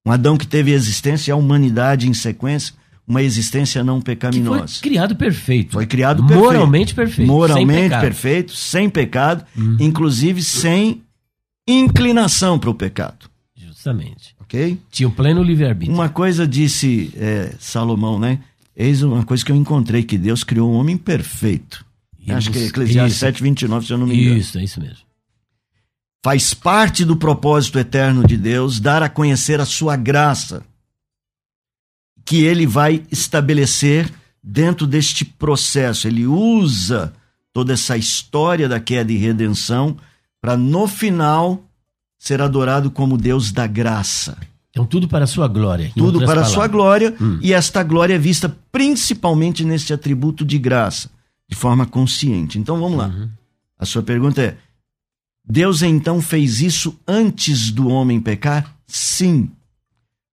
Um 0.06 0.10
Adão 0.10 0.36
que 0.36 0.46
teve 0.46 0.70
existência 0.72 1.30
e 1.30 1.32
a 1.32 1.36
humanidade 1.36 2.08
em 2.08 2.14
sequência, 2.14 2.74
uma 3.06 3.22
existência 3.22 3.84
não 3.84 4.00
pecaminosa. 4.00 4.80
Foi 4.80 4.82
criado 4.88 5.14
perfeito. 5.16 5.72
Foi 5.72 5.86
criado 5.86 6.22
perfeito. 6.22 6.42
Moralmente 6.42 6.94
perfeito. 6.94 7.28
Moralmente 7.30 7.90
sem 7.90 8.00
perfeito, 8.00 8.56
sem 8.56 8.88
pecado, 8.88 9.44
uhum. 9.56 9.76
inclusive 9.78 10.42
sem 10.42 11.03
inclinação 11.66 12.58
para 12.58 12.70
o 12.70 12.74
pecado. 12.74 13.30
Justamente. 13.56 14.34
Ok? 14.40 14.78
Tinha 14.90 15.08
o 15.08 15.12
pleno 15.12 15.42
livre-arbítrio. 15.42 15.94
Uma 15.94 16.08
coisa 16.08 16.46
disse 16.46 17.12
é, 17.16 17.54
Salomão, 17.58 18.18
né? 18.18 18.40
Eis 18.76 19.02
uma 19.02 19.24
coisa 19.24 19.44
que 19.44 19.52
eu 19.52 19.56
encontrei, 19.56 20.02
que 20.02 20.18
Deus 20.18 20.42
criou 20.44 20.70
um 20.72 20.76
homem 20.76 20.96
perfeito. 20.96 21.84
E 22.18 22.32
Acho 22.32 22.50
que 22.50 22.58
é 22.58 22.66
Eclesiastes 22.66 23.18
7, 23.18 23.42
29, 23.42 23.86
se 23.86 23.92
eu 23.92 23.98
não 23.98 24.06
me 24.06 24.18
engano. 24.18 24.36
Isso, 24.38 24.58
é 24.58 24.64
isso 24.64 24.80
mesmo. 24.80 25.04
Faz 26.24 26.54
parte 26.54 27.04
do 27.04 27.16
propósito 27.16 27.78
eterno 27.78 28.26
de 28.26 28.36
Deus 28.36 28.80
dar 28.80 29.02
a 29.02 29.08
conhecer 29.10 29.60
a 29.60 29.66
sua 29.66 29.94
graça. 29.96 30.64
que 32.24 32.42
ele 32.42 32.66
vai 32.66 33.02
estabelecer 33.12 34.10
dentro 34.42 34.86
deste 34.86 35.24
processo. 35.26 36.08
Ele 36.08 36.26
usa 36.26 37.12
toda 37.52 37.74
essa 37.74 37.98
história 37.98 38.66
da 38.66 38.80
queda 38.80 39.12
e 39.12 39.16
redenção 39.18 39.96
para 40.44 40.58
no 40.58 40.86
final 40.86 41.64
ser 42.18 42.42
adorado 42.42 42.90
como 42.90 43.16
Deus 43.16 43.50
da 43.50 43.66
graça. 43.66 44.36
Então, 44.68 44.84
tudo 44.84 45.08
para 45.08 45.24
a 45.24 45.26
sua 45.26 45.48
glória. 45.48 45.90
Tudo 45.96 46.22
para 46.26 46.42
a 46.42 46.44
sua 46.44 46.68
glória, 46.68 47.16
hum. 47.18 47.38
e 47.40 47.54
esta 47.54 47.82
glória 47.82 48.12
é 48.12 48.18
vista 48.18 48.54
principalmente 48.70 49.64
neste 49.64 49.94
atributo 49.94 50.44
de 50.44 50.58
graça, 50.58 51.10
de 51.48 51.56
forma 51.56 51.86
consciente. 51.86 52.58
Então, 52.58 52.78
vamos 52.78 52.98
lá. 52.98 53.06
Uhum. 53.06 53.30
A 53.78 53.86
sua 53.86 54.02
pergunta 54.02 54.42
é: 54.42 54.58
Deus 55.48 55.80
então 55.80 56.20
fez 56.20 56.60
isso 56.60 56.94
antes 57.08 57.70
do 57.70 57.88
homem 57.88 58.20
pecar? 58.20 58.76
Sim. 58.86 59.50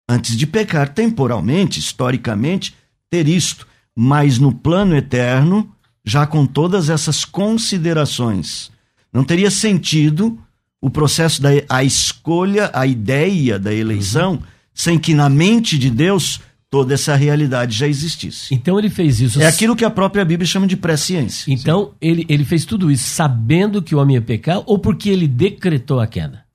Antes 0.09 0.35
de 0.35 0.45
pecar, 0.45 0.93
temporalmente, 0.93 1.79
historicamente, 1.79 2.75
ter 3.09 3.29
isto, 3.29 3.65
mas 3.95 4.37
no 4.37 4.51
plano 4.51 4.93
eterno, 4.93 5.73
já 6.03 6.27
com 6.27 6.45
todas 6.45 6.89
essas 6.89 7.23
considerações. 7.23 8.71
Não 9.13 9.23
teria 9.23 9.51
sentido 9.51 10.37
o 10.81 10.89
processo 10.89 11.41
da 11.41 11.49
a 11.69 11.83
escolha, 11.83 12.71
a 12.73 12.87
ideia 12.87 13.59
da 13.59 13.73
eleição, 13.73 14.33
uhum. 14.33 14.41
sem 14.73 14.97
que 14.97 15.13
na 15.13 15.29
mente 15.29 15.77
de 15.77 15.89
Deus 15.89 16.41
toda 16.71 16.93
essa 16.93 17.15
realidade 17.15 17.77
já 17.77 17.85
existisse. 17.85 18.53
Então 18.55 18.79
ele 18.79 18.89
fez 18.89 19.19
isso. 19.19 19.41
É 19.41 19.45
aquilo 19.45 19.75
que 19.75 19.83
a 19.83 19.89
própria 19.89 20.23
Bíblia 20.23 20.47
chama 20.47 20.65
de 20.65 20.77
presciência. 20.77 21.51
Então 21.53 21.93
ele, 21.99 22.25
ele 22.29 22.45
fez 22.45 22.63
tudo 22.63 22.89
isso 22.89 23.09
sabendo 23.09 23.81
que 23.81 23.93
o 23.93 23.99
homem 23.99 24.15
ia 24.15 24.21
pecar 24.21 24.63
ou 24.65 24.79
porque 24.79 25.09
ele 25.09 25.27
decretou 25.27 25.99
a 25.99 26.07
queda? 26.07 26.45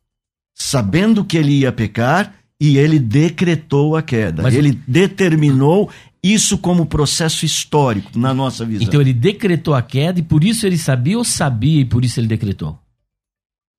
Sabendo 0.55 1.23
que 1.23 1.37
ele 1.37 1.53
ia 1.53 1.71
pecar 1.71 2.35
e 2.59 2.79
ele 2.79 2.99
decretou 2.99 3.95
a 3.95 4.03
queda. 4.03 4.43
Mas 4.43 4.55
ele 4.55 4.81
determinou 4.89 5.91
isso 6.33 6.59
como 6.59 6.87
processo 6.87 7.45
histórico 7.45 8.19
na 8.19 8.33
nossa 8.33 8.65
visão. 8.65 8.87
Então 8.87 9.01
ele 9.01 9.13
decretou 9.13 9.75
a 9.75 9.83
queda 9.83 10.21
e 10.21 10.23
por 10.23 10.43
isso 10.43 10.67
ele 10.67 10.79
sabia 10.79 11.19
ou 11.19 11.25
sabia 11.25 11.81
e 11.81 11.85
por 11.85 12.05
isso 12.05 12.19
ele 12.21 12.27
decretou? 12.27 12.79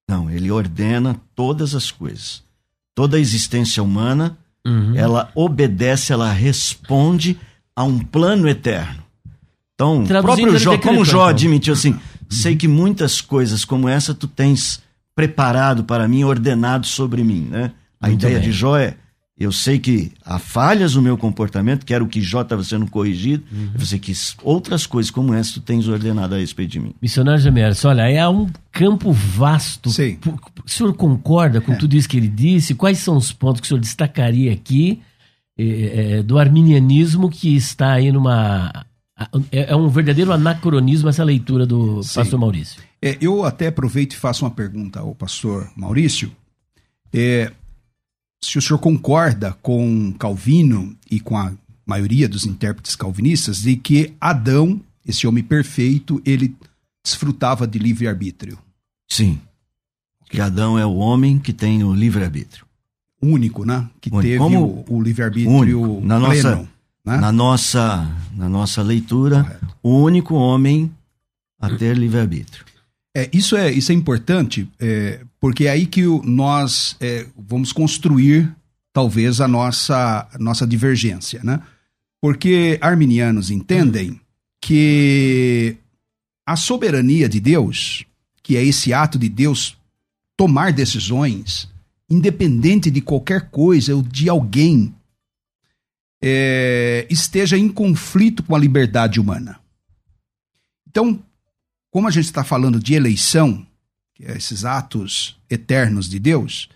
Não, 0.10 0.30
ele 0.30 0.50
ordena 0.52 1.20
todas 1.36 1.76
as 1.76 1.92
coisas. 1.92 2.44
Toda 2.96 3.18
a 3.18 3.20
existência 3.20 3.84
humana, 3.84 4.38
uhum. 4.66 4.96
ela 4.96 5.32
obedece, 5.36 6.14
ela 6.14 6.32
responde 6.32 7.38
a 7.76 7.84
um 7.84 8.00
plano 8.00 8.48
eterno. 8.48 9.04
Então, 9.76 10.04
próprio 10.06 10.58
Jó, 10.58 10.78
como 10.78 11.06
Jó 11.06 11.18
então. 11.18 11.28
admitiu 11.28 11.74
assim, 11.74 12.00
sei 12.30 12.56
que 12.56 12.68
muitas 12.68 13.22
coisas 13.22 13.64
como 13.64 13.88
essa 13.88 14.14
tu 14.14 14.28
tens 14.28 14.82
preparado 15.16 15.84
para 15.84 16.08
mim, 16.08 16.24
ordenado 16.24 16.88
sobre 16.88 17.24
mim, 17.24 17.48
né? 17.50 17.72
A 18.00 18.08
Muito 18.08 18.22
ideia 18.22 18.40
bem. 18.40 18.50
de 18.50 18.52
Jó 18.52 18.78
é 18.78 18.96
eu 19.40 19.52
sei 19.52 19.78
que 19.78 20.12
há 20.26 20.40
falhas 20.40 20.96
no 20.96 21.02
meu 21.02 21.16
comportamento, 21.16 21.86
que 21.86 21.94
era 21.94 22.04
o 22.04 22.08
que 22.08 22.22
Jó 22.22 22.42
estava 22.42 22.64
sendo 22.64 22.90
corrigido. 22.90 23.44
Uhum. 23.52 23.70
Eu 23.80 23.86
sei 23.86 24.00
que 24.00 24.12
outras 24.42 24.88
coisas 24.88 25.12
como 25.12 25.32
essa 25.32 25.54
tu 25.54 25.62
tens 25.62 25.88
ordenado 25.88 26.34
a 26.34 26.40
respeito 26.40 26.72
de 26.72 26.80
mim. 26.80 26.96
Missionário 27.00 27.40
Jamers, 27.40 27.86
olha, 27.86 28.10
é 28.10 28.28
um 28.28 28.50
campo 28.72 29.12
vasto. 29.12 29.92
Sim. 29.92 30.18
O 30.66 30.70
senhor 30.70 30.92
concorda 30.96 31.62
com 31.62 31.74
é. 31.74 31.76
tudo 31.76 31.96
isso 31.96 32.10
que 32.10 32.18
ele 32.18 32.28
disse? 32.28 32.74
Quais 32.74 32.98
são 32.98 33.16
os 33.16 33.32
pontos 33.32 33.62
que 33.62 33.68
o 33.68 33.70
senhor 33.70 33.80
destacaria 33.80 34.52
aqui 34.52 35.02
é, 35.56 36.18
é, 36.18 36.24
do 36.24 36.40
arminianismo 36.40 37.30
que 37.30 37.56
está 37.56 37.94
aí 37.94 38.12
numa. 38.12 38.86
É, 39.52 39.72
é 39.72 39.76
um 39.76 39.88
verdadeiro 39.88 40.32
anacronismo 40.32 41.10
essa 41.10 41.24
leitura 41.24 41.66
do 41.66 42.02
Sim. 42.02 42.16
pastor 42.16 42.40
Maurício. 42.40 42.82
É, 43.02 43.18
eu 43.22 43.44
até 43.44 43.68
aproveito 43.68 44.14
e 44.14 44.18
faço 44.18 44.46
uma 44.46 44.52
pergunta 44.52 45.00
ao 45.00 45.14
pastor 45.14 45.70
Maurício. 45.76 46.32
É, 47.14 47.52
se 48.42 48.58
o 48.58 48.62
senhor 48.62 48.80
concorda 48.80 49.58
com 49.62 50.14
Calvino 50.14 50.96
e 51.10 51.20
com 51.20 51.38
a 51.38 51.52
maioria 51.86 52.28
dos 52.28 52.46
intérpretes 52.46 52.96
calvinistas 52.96 53.62
de 53.62 53.76
que 53.76 54.14
Adão, 54.20 54.80
esse 55.06 55.26
homem 55.26 55.44
perfeito, 55.44 56.22
ele 56.26 56.56
desfrutava 57.04 57.66
de 57.66 57.80
livre-arbítrio. 57.80 58.58
Sim. 59.10 59.40
Que 60.30 60.42
Adão 60.42 60.78
é 60.78 60.86
o 60.86 60.96
homem 60.96 61.40
que 61.40 61.54
tem 61.54 61.84
o 61.84 61.94
livre-arbítrio. 61.94 62.66
Único, 63.22 63.66
né? 63.66 63.90
Que 64.02 64.10
único. 64.10 64.22
teve 64.22 64.38
Como 64.38 64.86
o, 64.88 64.98
o 64.98 65.02
livre-arbítrio 65.02 66.02
na 66.02 66.20
pleno, 66.20 66.28
nossa, 66.28 66.70
né? 67.06 67.18
na 67.18 67.32
nossa 67.32 68.16
Na 68.36 68.50
nossa 68.50 68.84
leitura, 68.84 69.44
Correto. 69.44 69.76
o 69.82 69.98
único 70.02 70.36
homem 70.36 70.92
a 71.60 71.70
ter 71.70 71.98
livre-arbítrio. 71.98 72.66
É, 73.16 73.28
isso, 73.34 73.56
é, 73.56 73.72
isso 73.72 73.92
é 73.92 73.96
importante, 73.96 74.70
é, 74.80 75.22
porque 75.40 75.66
é 75.66 75.72
aí 75.72 75.86
que 75.86 76.06
o, 76.06 76.22
nós 76.24 76.96
é, 77.00 77.28
vamos 77.38 77.72
construir, 77.72 78.54
talvez, 78.92 79.40
a 79.40 79.48
nossa, 79.48 80.28
nossa 80.40 80.66
divergência, 80.66 81.42
né? 81.44 81.62
Porque 82.20 82.78
arminianos 82.82 83.52
entendem 83.52 84.20
que 84.62 85.78
a 86.46 86.56
soberania 86.56 87.30
de 87.30 87.40
Deus, 87.40 88.06
que 88.42 88.58
é 88.58 88.64
esse 88.64 88.94
ato 88.94 89.20
de 89.20 89.30
Deus 89.30 89.78
tomar 90.36 90.74
decisões, 90.74 91.70
independente 92.10 92.90
de 92.90 93.02
qualquer 93.02 93.50
coisa 93.50 93.96
ou 93.96 94.02
de 94.02 94.30
alguém, 94.30 94.94
é, 96.22 97.06
esteja 97.10 97.58
em 97.58 97.70
conflito 97.70 98.42
com 98.42 98.56
a 98.56 98.60
liberdade 98.60 99.20
humana. 99.20 99.60
Então, 100.88 101.22
como 101.92 102.08
a 102.08 102.12
gente 102.12 102.26
está 102.26 102.44
falando 102.44 102.80
de 102.80 102.94
eleição, 102.94 103.66
esses 104.20 104.66
atos 104.66 105.38
eternos 105.50 106.10
de 106.10 106.20
Deus, 106.20 106.70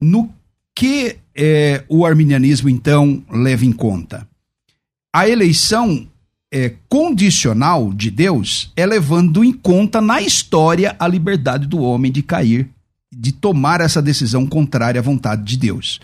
no 0.00 0.32
que 0.74 1.16
é, 1.34 1.84
o 1.88 2.04
arminianismo 2.04 2.68
então 2.68 3.24
leva 3.30 3.64
em 3.64 3.72
conta? 3.72 4.28
A 5.14 5.28
eleição 5.28 6.06
é, 6.52 6.74
condicional 6.88 7.92
de 7.92 8.10
Deus 8.10 8.72
é 8.76 8.86
levando 8.86 9.42
em 9.42 9.52
conta 9.52 10.00
na 10.00 10.20
história 10.20 10.94
a 10.98 11.08
liberdade 11.08 11.66
do 11.66 11.80
homem 11.80 12.12
de 12.12 12.22
cair, 12.22 12.68
de 13.12 13.32
tomar 13.32 13.80
essa 13.80 14.02
decisão 14.02 14.46
contrária 14.46 15.00
à 15.00 15.02
vontade 15.02 15.42
de 15.42 15.56
Deus. 15.56 16.00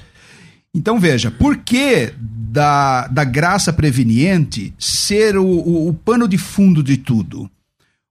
Então 0.74 0.98
veja, 0.98 1.30
por 1.30 1.58
que 1.58 2.14
da, 2.18 3.06
da 3.08 3.24
graça 3.24 3.72
preveniente 3.72 4.72
ser 4.78 5.36
o, 5.36 5.44
o, 5.44 5.88
o 5.88 5.94
pano 5.94 6.26
de 6.26 6.38
fundo 6.38 6.82
de 6.82 6.96
tudo? 6.96 7.50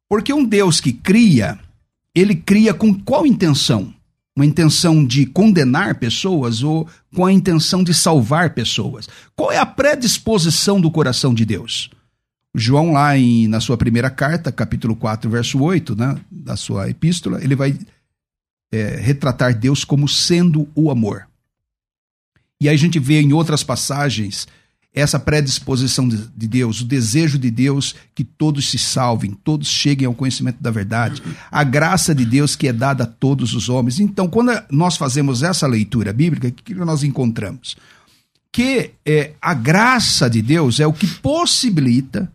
Porque 0.07 0.31
um 0.31 0.45
Deus 0.45 0.79
que 0.79 0.93
cria, 0.93 1.57
ele 2.15 2.35
cria 2.35 2.73
com 2.73 2.93
qual 2.93 3.25
intenção? 3.25 3.93
Uma 4.35 4.45
intenção 4.45 5.05
de 5.05 5.25
condenar 5.25 5.95
pessoas 5.95 6.63
ou 6.63 6.87
com 7.13 7.25
a 7.25 7.31
intenção 7.31 7.83
de 7.83 7.93
salvar 7.93 8.53
pessoas? 8.53 9.09
Qual 9.35 9.51
é 9.51 9.57
a 9.57 9.65
predisposição 9.65 10.79
do 10.79 10.89
coração 10.89 11.33
de 11.33 11.45
Deus? 11.45 11.89
João, 12.53 12.91
lá 12.91 13.17
em, 13.17 13.47
na 13.47 13.59
sua 13.59 13.77
primeira 13.77 14.09
carta, 14.09 14.51
capítulo 14.51 14.95
4, 14.95 15.29
verso 15.29 15.59
8, 15.59 15.95
né, 15.95 16.19
da 16.29 16.57
sua 16.57 16.89
epístola, 16.89 17.41
ele 17.43 17.55
vai 17.55 17.77
é, 18.71 18.95
retratar 18.97 19.57
Deus 19.57 19.85
como 19.85 20.07
sendo 20.07 20.67
o 20.75 20.91
amor. 20.91 21.27
E 22.59 22.69
aí 22.69 22.75
a 22.75 22.77
gente 22.77 22.99
vê 22.99 23.21
em 23.21 23.33
outras 23.33 23.63
passagens 23.63 24.47
essa 24.93 25.17
predisposição 25.17 26.07
de 26.07 26.47
Deus, 26.47 26.81
o 26.81 26.85
desejo 26.85 27.39
de 27.39 27.49
Deus 27.49 27.95
que 28.13 28.25
todos 28.25 28.69
se 28.69 28.77
salvem, 28.77 29.31
todos 29.31 29.69
cheguem 29.69 30.05
ao 30.05 30.13
conhecimento 30.13 30.61
da 30.61 30.69
verdade, 30.69 31.23
a 31.49 31.63
graça 31.63 32.13
de 32.13 32.25
Deus 32.25 32.57
que 32.57 32.67
é 32.67 32.73
dada 32.73 33.05
a 33.05 33.07
todos 33.07 33.53
os 33.53 33.69
homens. 33.69 33.99
Então, 34.01 34.27
quando 34.27 34.51
nós 34.69 34.97
fazemos 34.97 35.43
essa 35.43 35.65
leitura 35.65 36.11
bíblica, 36.11 36.49
o 36.49 36.51
que 36.51 36.75
nós 36.75 37.03
encontramos? 37.03 37.77
Que 38.51 38.91
é, 39.05 39.31
a 39.41 39.53
graça 39.53 40.29
de 40.29 40.41
Deus 40.41 40.81
é 40.81 40.85
o 40.85 40.91
que 40.91 41.07
possibilita, 41.07 42.29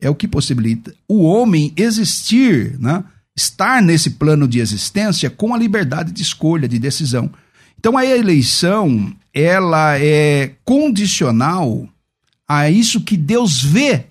é 0.00 0.08
o 0.08 0.14
que 0.14 0.26
possibilita 0.26 0.94
o 1.06 1.22
homem 1.22 1.74
existir, 1.76 2.78
né? 2.80 3.04
estar 3.36 3.82
nesse 3.82 4.10
plano 4.10 4.48
de 4.48 4.60
existência 4.60 5.28
com 5.28 5.54
a 5.54 5.58
liberdade 5.58 6.10
de 6.10 6.22
escolha, 6.22 6.66
de 6.66 6.78
decisão. 6.78 7.30
Então 7.78 7.98
a 7.98 8.06
eleição 8.06 9.14
ela 9.34 9.98
é 9.98 10.52
condicional 10.64 11.88
a 12.46 12.70
isso 12.70 13.00
que 13.00 13.16
Deus 13.16 13.62
vê 13.62 14.06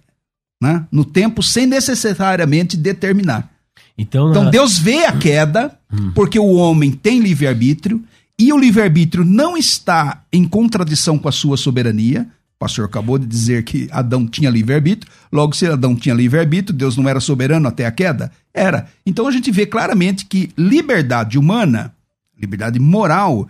né, 0.62 0.86
no 0.92 1.04
tempo 1.04 1.42
sem 1.42 1.66
necessariamente 1.66 2.78
determinar. 2.78 3.50
Então, 3.98 4.30
então 4.30 4.50
Deus 4.50 4.78
vê 4.78 5.06
a 5.06 5.18
queda, 5.18 5.78
hum. 5.92 6.12
porque 6.14 6.40
o 6.40 6.54
homem 6.54 6.92
tem 6.92 7.20
livre-arbítrio, 7.20 8.04
e 8.38 8.52
o 8.52 8.58
livre-arbítrio 8.58 9.24
não 9.24 9.56
está 9.56 10.24
em 10.32 10.48
contradição 10.48 11.18
com 11.20 11.30
a 11.30 11.32
sua 11.32 11.58
soberania. 11.58 12.28
O 12.56 12.60
pastor 12.60 12.86
acabou 12.86 13.20
de 13.20 13.28
dizer 13.28 13.64
que 13.64 13.88
Adão 13.92 14.28
tinha 14.28 14.50
livre-arbítrio, 14.50 15.12
logo, 15.32 15.56
se 15.56 15.68
Adão 15.68 15.96
tinha 15.96 16.16
livre-arbítrio, 16.16 16.76
Deus 16.76 16.98
não 16.98 17.08
era 17.08 17.20
soberano 17.20 17.68
até 17.68 17.86
a 17.86 17.92
queda? 17.92 18.32
Era. 18.54 18.88
Então 19.06 19.28
a 19.28 19.32
gente 19.32 19.52
vê 19.52 19.66
claramente 19.66 20.26
que 20.26 20.50
liberdade 20.58 21.38
humana, 21.38 21.94
liberdade 22.40 22.80
moral, 22.80 23.48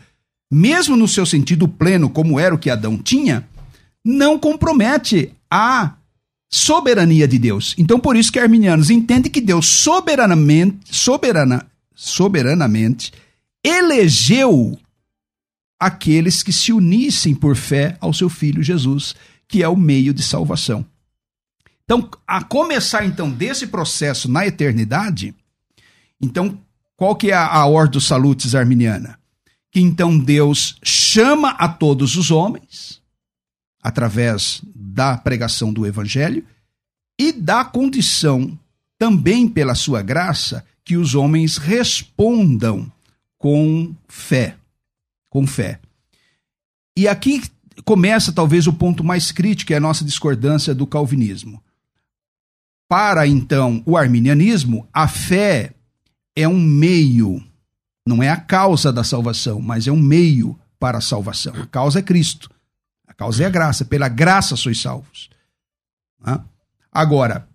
mesmo 0.52 0.98
no 0.98 1.08
seu 1.08 1.26
sentido 1.26 1.66
pleno, 1.66 2.10
como 2.10 2.38
era 2.38 2.54
o 2.54 2.58
que 2.58 2.70
Adão 2.70 2.98
tinha, 2.98 3.48
não 4.04 4.38
compromete 4.38 5.34
a 5.50 5.94
soberania 6.50 7.26
de 7.26 7.40
Deus. 7.40 7.74
Então, 7.78 7.98
por 7.98 8.18
isso 8.18 8.32
que 8.32 8.40
arminianos 8.40 8.90
entendem 8.90 9.32
que 9.32 9.40
Deus 9.40 9.66
soberanamente, 9.66 10.94
soberana, 10.94 11.66
soberanamente 11.96 13.14
elegeu 13.64 14.78
aqueles 15.80 16.44
que 16.44 16.52
se 16.52 16.74
unissem 16.74 17.34
por 17.34 17.56
fé 17.56 17.98
ao 18.02 18.14
seu 18.14 18.30
filho 18.30 18.62
Jesus, 18.62 19.16
que 19.48 19.64
é 19.64 19.70
o 19.70 19.78
meio 19.78 20.14
de 20.14 20.22
salvação. 20.22 20.86
Então, 21.86 22.10
a 22.28 22.44
começar 22.44 23.06
então 23.06 23.30
desse 23.30 23.68
processo 23.68 24.30
na 24.30 24.46
eternidade, 24.46 25.34
então 26.22 26.60
qual 26.96 27.16
que 27.16 27.32
é 27.32 27.34
a, 27.34 27.48
a 27.48 27.66
ordem 27.66 27.94
dos 27.94 28.06
salutis 28.06 28.54
arminiana? 28.54 29.21
Que 29.72 29.80
então 29.80 30.20
Deus 30.20 30.78
chama 30.84 31.52
a 31.52 31.68
todos 31.68 32.16
os 32.16 32.30
homens 32.30 33.02
através 33.82 34.62
da 34.76 35.18
pregação 35.18 35.72
do 35.74 35.86
evangelho 35.86 36.46
e 37.18 37.32
dá 37.32 37.64
condição 37.64 38.58
também 38.98 39.48
pela 39.48 39.74
sua 39.74 40.02
graça 40.02 40.66
que 40.84 40.98
os 40.98 41.16
homens 41.16 41.58
respondam 41.58 42.92
com 43.38 43.96
fé, 44.08 44.56
com 45.30 45.48
fé. 45.48 45.80
E 46.96 47.08
aqui 47.08 47.42
começa 47.84 48.32
talvez 48.32 48.68
o 48.68 48.74
ponto 48.74 49.04
mais 49.04 49.32
crítico, 49.32 49.74
é 49.74 49.78
a 49.78 49.80
nossa 49.80 50.04
discordância 50.04 50.76
do 50.76 50.86
calvinismo. 50.86 51.64
Para 52.88 53.26
então 53.26 53.82
o 53.86 53.98
arminianismo, 53.98 54.88
a 54.94 55.08
fé 55.08 55.74
é 56.36 56.48
um 56.48 56.60
meio, 56.60 57.44
não 58.12 58.22
é 58.22 58.28
a 58.28 58.36
causa 58.36 58.92
da 58.92 59.06
salvação, 59.06 59.62
mas 59.62 59.88
é 59.88 59.92
um 59.92 59.98
meio 59.98 60.60
para 60.78 60.98
a 60.98 61.02
salvação. 61.02 61.54
A 61.56 61.66
causa 61.66 62.00
é 62.00 62.02
Cristo. 62.02 62.52
A 63.08 63.14
causa 63.14 63.44
é 63.44 63.46
a 63.46 63.50
graça. 63.50 63.86
Pela 63.86 64.10
graça 64.10 64.58
sois 64.58 64.82
salvos. 64.82 65.30
Agora, 66.92 67.48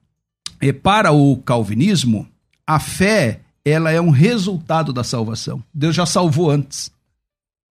é, 0.59 0.73
para 0.73 1.13
o 1.13 1.37
calvinismo, 1.37 2.27
a 2.67 2.81
fé 2.81 3.41
ela 3.63 3.91
é 3.91 4.01
um 4.01 4.09
resultado 4.09 4.95
da 4.95 5.05
salvação. 5.05 5.63
Deus 5.75 5.95
já 5.95 6.07
salvou 6.07 6.51
antes. 6.51 6.91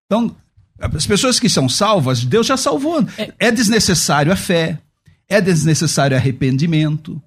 Então, 0.06 0.36
as 0.80 1.08
pessoas 1.08 1.40
que 1.40 1.50
são 1.50 1.68
salvas, 1.68 2.24
Deus 2.24 2.46
já 2.46 2.56
salvou. 2.56 3.02
É, 3.18 3.34
é 3.40 3.52
desnecessário 3.52 4.32
a 4.32 4.36
fé, 4.36 4.80
é 5.28 5.42
desnecessário 5.42 6.16
arrependimento, 6.16 7.20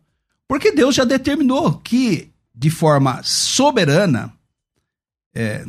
porque 0.46 0.70
Deus 0.70 0.94
já 0.94 1.04
determinou 1.04 1.72
que, 1.78 2.30
de 2.54 2.70
forma 2.70 3.20
soberana 3.24 4.37
é, 5.34 5.64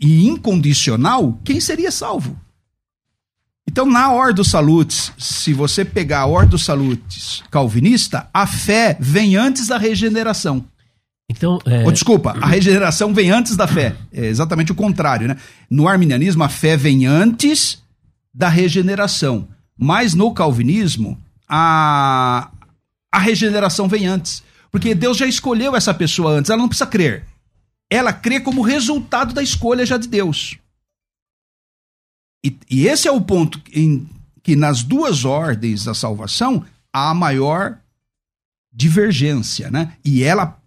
e 0.00 0.26
incondicional, 0.26 1.38
quem 1.44 1.60
seria 1.60 1.90
salvo. 1.90 2.38
Então, 3.66 3.86
na 3.86 4.12
Ordo 4.12 4.44
Salutis, 4.44 5.12
se 5.18 5.52
você 5.52 5.84
pegar 5.84 6.20
a 6.20 6.26
Ordo 6.26 6.58
Salutis 6.58 7.42
calvinista, 7.50 8.28
a 8.32 8.46
fé 8.46 8.96
vem 9.00 9.36
antes 9.36 9.66
da 9.66 9.78
regeneração. 9.78 10.64
Então, 11.28 11.58
é... 11.64 11.82
oh, 11.86 11.90
desculpa, 11.90 12.36
a 12.40 12.46
regeneração 12.46 13.14
vem 13.14 13.30
antes 13.30 13.56
da 13.56 13.66
fé. 13.66 13.96
É 14.12 14.26
exatamente 14.26 14.70
o 14.70 14.74
contrário, 14.74 15.26
né? 15.26 15.36
No 15.70 15.88
arminianismo, 15.88 16.44
a 16.44 16.48
fé 16.48 16.76
vem 16.76 17.06
antes 17.06 17.82
da 18.32 18.48
regeneração. 18.48 19.48
Mas 19.76 20.14
no 20.14 20.32
calvinismo, 20.32 21.18
a, 21.48 22.50
a 23.10 23.18
regeneração 23.18 23.88
vem 23.88 24.06
antes. 24.06 24.42
Porque 24.70 24.94
Deus 24.94 25.16
já 25.16 25.26
escolheu 25.26 25.74
essa 25.74 25.94
pessoa 25.94 26.32
antes, 26.32 26.50
ela 26.50 26.60
não 26.60 26.68
precisa 26.68 26.86
crer. 26.86 27.24
Ela 27.90 28.12
crê 28.12 28.40
como 28.40 28.62
resultado 28.62 29.34
da 29.34 29.42
escolha 29.42 29.84
já 29.86 29.96
de 29.96 30.08
Deus. 30.08 30.58
E, 32.44 32.56
e 32.70 32.86
esse 32.86 33.08
é 33.08 33.12
o 33.12 33.20
ponto 33.20 33.60
em 33.72 34.08
que 34.42 34.54
nas 34.54 34.82
duas 34.82 35.24
ordens 35.24 35.84
da 35.84 35.94
salvação 35.94 36.64
há 36.92 37.10
a 37.10 37.14
maior 37.14 37.78
divergência, 38.72 39.70
né? 39.70 39.94
E 40.04 40.22
ela 40.22 40.58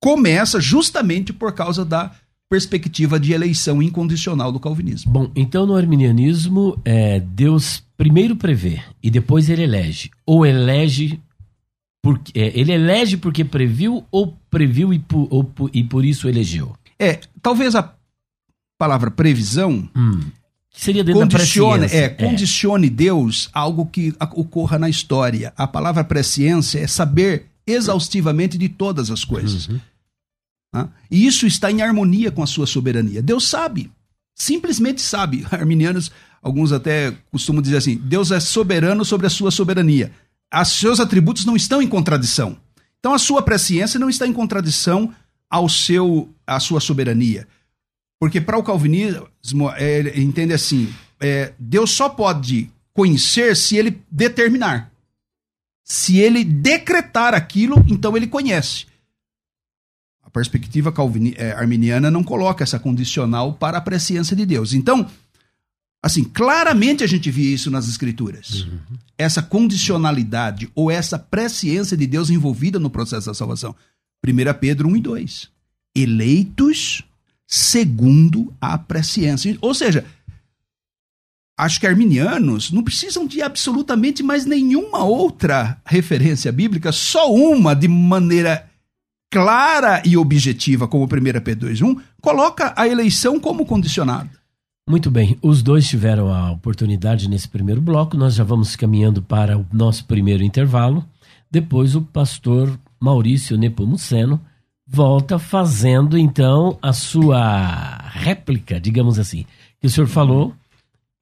começa 0.00 0.60
justamente 0.60 1.32
por 1.32 1.52
causa 1.52 1.84
da 1.84 2.12
perspectiva 2.48 3.18
de 3.18 3.32
eleição 3.32 3.82
incondicional 3.82 4.52
do 4.52 4.60
calvinismo. 4.60 5.12
Bom, 5.12 5.30
então 5.34 5.66
no 5.66 5.74
arminianismo, 5.74 6.80
é, 6.84 7.20
Deus 7.20 7.82
primeiro 7.96 8.36
prevê 8.36 8.80
e 9.02 9.10
depois 9.10 9.50
ele 9.50 9.64
elege. 9.64 10.10
Ou 10.24 10.46
elege 10.46 11.20
porque 12.06 12.38
é, 12.38 12.58
ele 12.58 12.72
elege 12.72 13.16
porque 13.16 13.44
previu 13.44 14.04
ou 14.10 14.36
previu 14.50 14.94
e 14.94 14.98
por, 14.98 15.26
ou, 15.30 15.52
e 15.72 15.82
por 15.82 16.04
isso 16.04 16.28
elegeu? 16.28 16.76
É, 16.98 17.20
talvez 17.42 17.74
a 17.74 17.92
palavra 18.78 19.10
previsão 19.10 19.88
hum 19.96 20.20
seria 20.76 21.02
dentro 21.02 21.20
condicione. 21.20 21.86
É, 21.86 22.08
condicione 22.08 22.86
é. 22.86 22.90
Deus 22.90 23.48
algo 23.52 23.86
que 23.86 24.14
ocorra 24.34 24.78
na 24.78 24.88
história. 24.88 25.52
A 25.56 25.66
palavra 25.66 26.04
presciência 26.04 26.78
é 26.78 26.86
saber 26.86 27.46
exaustivamente 27.66 28.56
de 28.56 28.68
todas 28.68 29.10
as 29.10 29.24
coisas. 29.24 29.66
Uhum. 29.66 29.80
Ah, 30.72 30.88
e 31.10 31.26
isso 31.26 31.46
está 31.46 31.72
em 31.72 31.80
harmonia 31.80 32.30
com 32.30 32.42
a 32.42 32.46
sua 32.46 32.66
soberania. 32.66 33.22
Deus 33.22 33.48
sabe, 33.48 33.90
simplesmente 34.34 35.00
sabe. 35.00 35.46
Arminianos, 35.50 36.12
alguns 36.42 36.70
até 36.70 37.12
costumam 37.32 37.62
dizer 37.62 37.78
assim: 37.78 37.96
Deus 37.96 38.30
é 38.30 38.38
soberano 38.38 39.04
sobre 39.04 39.26
a 39.26 39.30
sua 39.30 39.50
soberania. 39.50 40.12
Os 40.54 40.68
seus 40.68 41.00
atributos 41.00 41.44
não 41.44 41.56
estão 41.56 41.82
em 41.82 41.88
contradição. 41.88 42.56
Então 42.98 43.12
a 43.14 43.18
sua 43.18 43.42
presciência 43.42 44.00
não 44.00 44.08
está 44.08 44.26
em 44.26 44.32
contradição 44.32 45.12
ao 45.50 45.68
seu 45.68 46.28
à 46.46 46.58
sua 46.60 46.80
soberania. 46.80 47.46
Porque 48.18 48.40
para 48.40 48.58
o 48.58 48.62
calvinismo, 48.62 49.70
é, 49.76 49.98
ele 49.98 50.20
entende 50.22 50.52
assim: 50.52 50.92
é, 51.20 51.52
Deus 51.58 51.90
só 51.90 52.08
pode 52.08 52.70
conhecer 52.92 53.54
se 53.56 53.76
ele 53.76 54.02
determinar. 54.10 54.90
Se 55.84 56.18
ele 56.18 56.42
decretar 56.42 57.34
aquilo, 57.34 57.84
então 57.88 58.16
ele 58.16 58.26
conhece. 58.26 58.86
A 60.24 60.30
perspectiva 60.30 60.90
calvini, 60.90 61.34
é, 61.36 61.52
arminiana 61.52 62.10
não 62.10 62.24
coloca 62.24 62.64
essa 62.64 62.78
condicional 62.78 63.52
para 63.52 63.78
a 63.78 63.80
presciência 63.80 64.34
de 64.34 64.44
Deus. 64.44 64.72
Então, 64.72 65.08
assim, 66.06 66.22
claramente 66.22 67.02
a 67.02 67.06
gente 67.06 67.28
vê 67.32 67.42
isso 67.42 67.68
nas 67.68 67.88
escrituras. 67.88 68.62
Uhum. 68.62 68.78
Essa 69.18 69.42
condicionalidade 69.42 70.70
ou 70.72 70.88
essa 70.88 71.18
presciência 71.18 71.96
de 71.96 72.06
Deus 72.06 72.30
envolvida 72.30 72.78
no 72.78 72.88
processo 72.88 73.26
da 73.26 73.34
salvação. 73.34 73.74
1 74.24 74.58
Pedro 74.60 74.88
1 74.88 74.96
e 74.96 75.00
2. 75.00 75.50
Eleitos 75.96 77.02
segundo 77.44 78.54
a 78.60 78.78
presciência. 78.78 79.58
Ou 79.60 79.74
seja, 79.74 80.04
acho 81.58 81.80
que 81.80 81.88
arminianos 81.88 82.70
não 82.70 82.84
precisam 82.84 83.26
de 83.26 83.42
absolutamente 83.42 84.22
mais 84.22 84.46
nenhuma 84.46 85.02
outra 85.02 85.76
referência 85.84 86.52
bíblica, 86.52 86.92
só 86.92 87.34
uma 87.34 87.74
de 87.74 87.88
maneira 87.88 88.70
clara 89.28 90.00
e 90.04 90.16
objetiva, 90.16 90.86
como 90.86 91.04
1 91.04 91.08
Pedro 91.42 91.68
2.1, 91.68 92.00
coloca 92.20 92.72
a 92.76 92.86
eleição 92.86 93.40
como 93.40 93.66
condicionada. 93.66 94.45
Muito 94.88 95.10
bem, 95.10 95.36
os 95.42 95.64
dois 95.64 95.88
tiveram 95.88 96.32
a 96.32 96.52
oportunidade 96.52 97.28
nesse 97.28 97.48
primeiro 97.48 97.80
bloco, 97.80 98.16
nós 98.16 98.34
já 98.34 98.44
vamos 98.44 98.76
caminhando 98.76 99.20
para 99.20 99.58
o 99.58 99.66
nosso 99.72 100.04
primeiro 100.04 100.44
intervalo. 100.44 101.04
Depois 101.50 101.96
o 101.96 102.02
pastor 102.02 102.78
Maurício 103.00 103.56
Nepomuceno 103.56 104.40
volta 104.86 105.40
fazendo 105.40 106.16
então 106.16 106.78
a 106.80 106.92
sua 106.92 107.96
réplica, 108.12 108.78
digamos 108.78 109.18
assim, 109.18 109.44
que 109.80 109.88
o 109.88 109.90
senhor 109.90 110.06
falou 110.06 110.54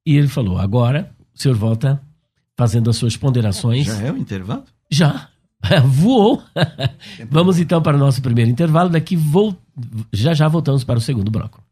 e 0.05 0.14
ele 0.14 0.29
falou. 0.29 0.59
Agora 0.59 1.11
o 1.35 1.40
senhor 1.40 1.57
volta 1.57 1.98
fazendo 2.59 2.90
as 2.90 2.96
suas 2.96 3.16
ponderações. 3.16 3.87
Já 3.87 3.98
é 4.03 4.12
o 4.12 4.18
intervalo? 4.18 4.64
Já. 4.90 5.29
Voou. 5.87 6.42
Vamos 7.31 7.59
então 7.59 7.81
para 7.81 7.96
o 7.96 8.00
nosso 8.00 8.20
primeiro 8.20 8.50
intervalo. 8.50 8.90
Daqui 8.90 9.16
vou... 9.16 9.57
já 10.12 10.35
já 10.35 10.48
voltamos 10.48 10.85
para 10.85 10.98
o 10.98 11.00
segundo 11.03 11.31
bloco. 11.31 11.62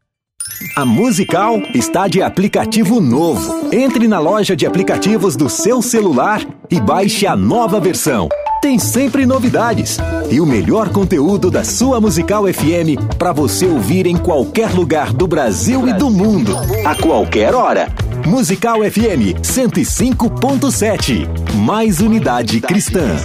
A 0.75 0.85
Musical 0.85 1.61
está 1.73 2.07
de 2.07 2.21
aplicativo 2.21 2.99
novo. 2.99 3.69
Entre 3.71 4.07
na 4.07 4.19
loja 4.19 4.55
de 4.55 4.65
aplicativos 4.65 5.35
do 5.35 5.49
seu 5.49 5.81
celular 5.81 6.45
e 6.69 6.79
baixe 6.79 7.27
a 7.27 7.35
nova 7.35 7.79
versão 7.79 8.29
tem 8.63 8.79
sempre 8.79 9.25
novidades 9.25 9.97
e 10.31 10.39
o 10.39 10.45
melhor 10.45 10.87
conteúdo 10.87 11.51
da 11.51 11.65
sua 11.65 11.99
Musical 11.99 12.45
FM 12.45 12.95
para 13.19 13.33
você 13.33 13.65
ouvir 13.65 14.05
em 14.05 14.15
qualquer 14.15 14.71
lugar 14.71 15.11
do 15.11 15.27
Brasil 15.27 15.85
e 15.85 15.91
do 15.91 16.09
mundo, 16.09 16.53
a 16.85 16.95
qualquer 16.95 17.53
hora. 17.53 17.93
Musical 18.25 18.77
FM 18.89 19.35
105.7. 19.41 21.27
Mais 21.57 21.99
unidade 21.99 22.61
cristã. 22.61 23.17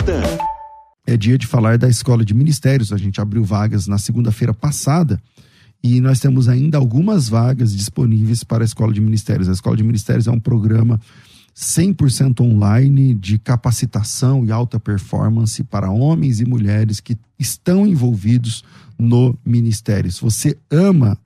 É 1.06 1.16
dia 1.16 1.38
de 1.38 1.46
falar 1.46 1.78
da 1.78 1.88
Escola 1.88 2.24
de 2.24 2.34
Ministérios. 2.34 2.92
A 2.92 2.96
gente 2.96 3.20
abriu 3.20 3.44
vagas 3.44 3.86
na 3.86 3.96
segunda-feira 3.96 4.52
passada 4.52 5.22
e 5.82 6.00
nós 6.00 6.18
temos 6.18 6.48
ainda 6.48 6.76
algumas 6.76 7.28
vagas 7.28 7.76
disponíveis 7.76 8.42
para 8.42 8.64
a 8.64 8.66
Escola 8.66 8.92
de 8.92 9.00
Ministérios. 9.00 9.48
A 9.48 9.52
Escola 9.52 9.76
de 9.76 9.84
Ministérios 9.84 10.26
é 10.26 10.30
um 10.30 10.40
programa 10.40 11.00
100% 11.56 12.40
online 12.40 13.14
de 13.14 13.38
capacitação 13.38 14.44
e 14.44 14.52
alta 14.52 14.78
performance 14.78 15.62
para 15.64 15.90
homens 15.90 16.40
e 16.40 16.44
mulheres 16.44 17.00
que 17.00 17.16
estão 17.38 17.86
envolvidos 17.86 18.64
no 18.98 19.36
ministério. 19.44 20.10
Se 20.10 20.20
você 20.20 20.56
ama 20.70 21.18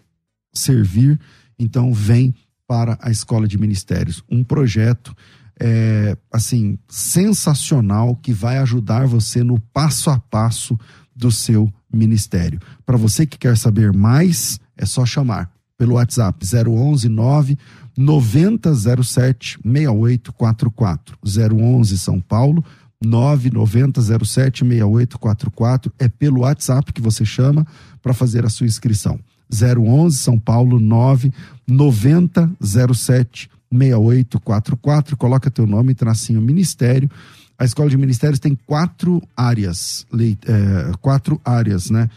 servir, 0.52 1.18
então 1.58 1.92
vem 1.92 2.34
para 2.66 2.98
a 3.00 3.10
Escola 3.10 3.46
de 3.46 3.58
Ministérios. 3.58 4.22
Um 4.30 4.42
projeto 4.42 5.14
é, 5.60 6.16
assim 6.32 6.78
sensacional 6.88 8.16
que 8.16 8.32
vai 8.32 8.58
ajudar 8.58 9.06
você 9.06 9.44
no 9.44 9.60
passo 9.60 10.10
a 10.10 10.18
passo 10.18 10.78
do 11.14 11.30
seu 11.30 11.72
ministério. 11.92 12.60
Para 12.84 12.96
você 12.96 13.24
que 13.26 13.38
quer 13.38 13.56
saber 13.56 13.92
mais, 13.92 14.58
é 14.76 14.86
só 14.86 15.06
chamar 15.06 15.50
pelo 15.76 15.94
WhatsApp 15.94 16.44
011 16.44 17.08
9 17.08 17.58
9007 17.96 19.58
6844. 19.64 21.16
011 21.24 21.98
São 21.98 22.20
Paulo 22.20 22.64
99007 23.04 24.64
6844. 24.64 25.92
É 25.98 26.08
pelo 26.08 26.42
WhatsApp 26.42 26.92
que 26.92 27.00
você 27.00 27.24
chama 27.24 27.66
para 28.00 28.14
fazer 28.14 28.44
a 28.44 28.48
sua 28.48 28.66
inscrição. 28.66 29.18
011 29.50 30.16
São 30.16 30.38
Paulo 30.38 30.78
99007 30.78 33.50
6844. 33.70 35.16
Coloca 35.16 35.50
teu 35.50 35.66
nome, 35.66 35.94
tracinho 35.94 36.40
Ministério. 36.40 37.10
A 37.58 37.64
Escola 37.64 37.90
de 37.90 37.96
Ministérios 37.96 38.38
tem 38.38 38.54
quatro 38.66 39.22
áreas, 39.36 40.06
é, 40.12 40.92
quatro 41.00 41.40
áreas, 41.44 41.90
né? 41.90 42.08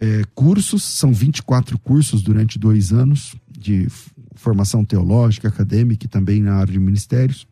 É, 0.00 0.22
cursos, 0.34 0.82
são 0.82 1.12
24 1.12 1.78
cursos 1.78 2.22
durante 2.22 2.58
dois 2.58 2.92
anos 2.92 3.34
de 3.48 3.86
formação 4.34 4.84
teológica, 4.84 5.48
acadêmica 5.48 6.04
e 6.04 6.08
também 6.08 6.42
na 6.42 6.54
área 6.54 6.72
de 6.72 6.78
ministérios. 6.78 7.46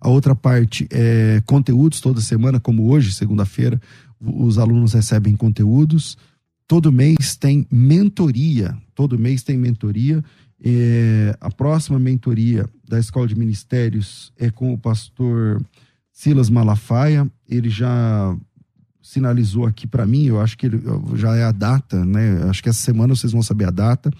A 0.00 0.08
outra 0.08 0.34
parte 0.34 0.88
é 0.90 1.42
conteúdos 1.44 2.00
toda 2.00 2.20
semana, 2.20 2.58
como 2.58 2.88
hoje, 2.90 3.12
segunda-feira, 3.12 3.80
os 4.18 4.58
alunos 4.58 4.94
recebem 4.94 5.36
conteúdos. 5.36 6.16
Todo 6.66 6.92
mês 6.92 7.36
tem 7.36 7.66
mentoria, 7.70 8.76
todo 8.94 9.18
mês 9.18 9.42
tem 9.42 9.58
mentoria. 9.58 10.24
É, 10.62 11.36
a 11.40 11.50
próxima 11.50 11.98
mentoria 11.98 12.66
da 12.88 12.98
Escola 12.98 13.26
de 13.26 13.34
Ministérios 13.34 14.32
é 14.38 14.50
com 14.50 14.72
o 14.72 14.78
pastor 14.78 15.62
Silas 16.12 16.50
Malafaia. 16.50 17.30
Ele 17.48 17.70
já 17.70 18.36
sinalizou 19.02 19.66
aqui 19.66 19.86
para 19.86 20.06
mim, 20.06 20.26
eu 20.26 20.40
acho 20.40 20.56
que 20.56 20.66
ele, 20.66 20.80
já 21.14 21.34
é 21.34 21.42
a 21.42 21.52
data, 21.52 22.04
né? 22.04 22.44
Acho 22.48 22.62
que 22.62 22.68
essa 22.68 22.80
semana 22.80 23.14
vocês 23.14 23.32
vão 23.32 23.42
saber 23.42 23.64
a 23.64 23.70
data. 23.70 24.10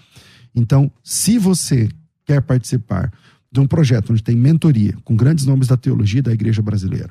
Então, 0.53 0.91
se 1.03 1.37
você 1.37 1.89
quer 2.25 2.41
participar 2.41 3.11
de 3.51 3.59
um 3.59 3.67
projeto 3.67 4.11
onde 4.11 4.23
tem 4.23 4.35
mentoria 4.35 4.97
com 5.03 5.15
grandes 5.15 5.45
nomes 5.45 5.67
da 5.67 5.77
teologia 5.77 6.21
da 6.21 6.31
igreja 6.31 6.61
brasileira, 6.61 7.09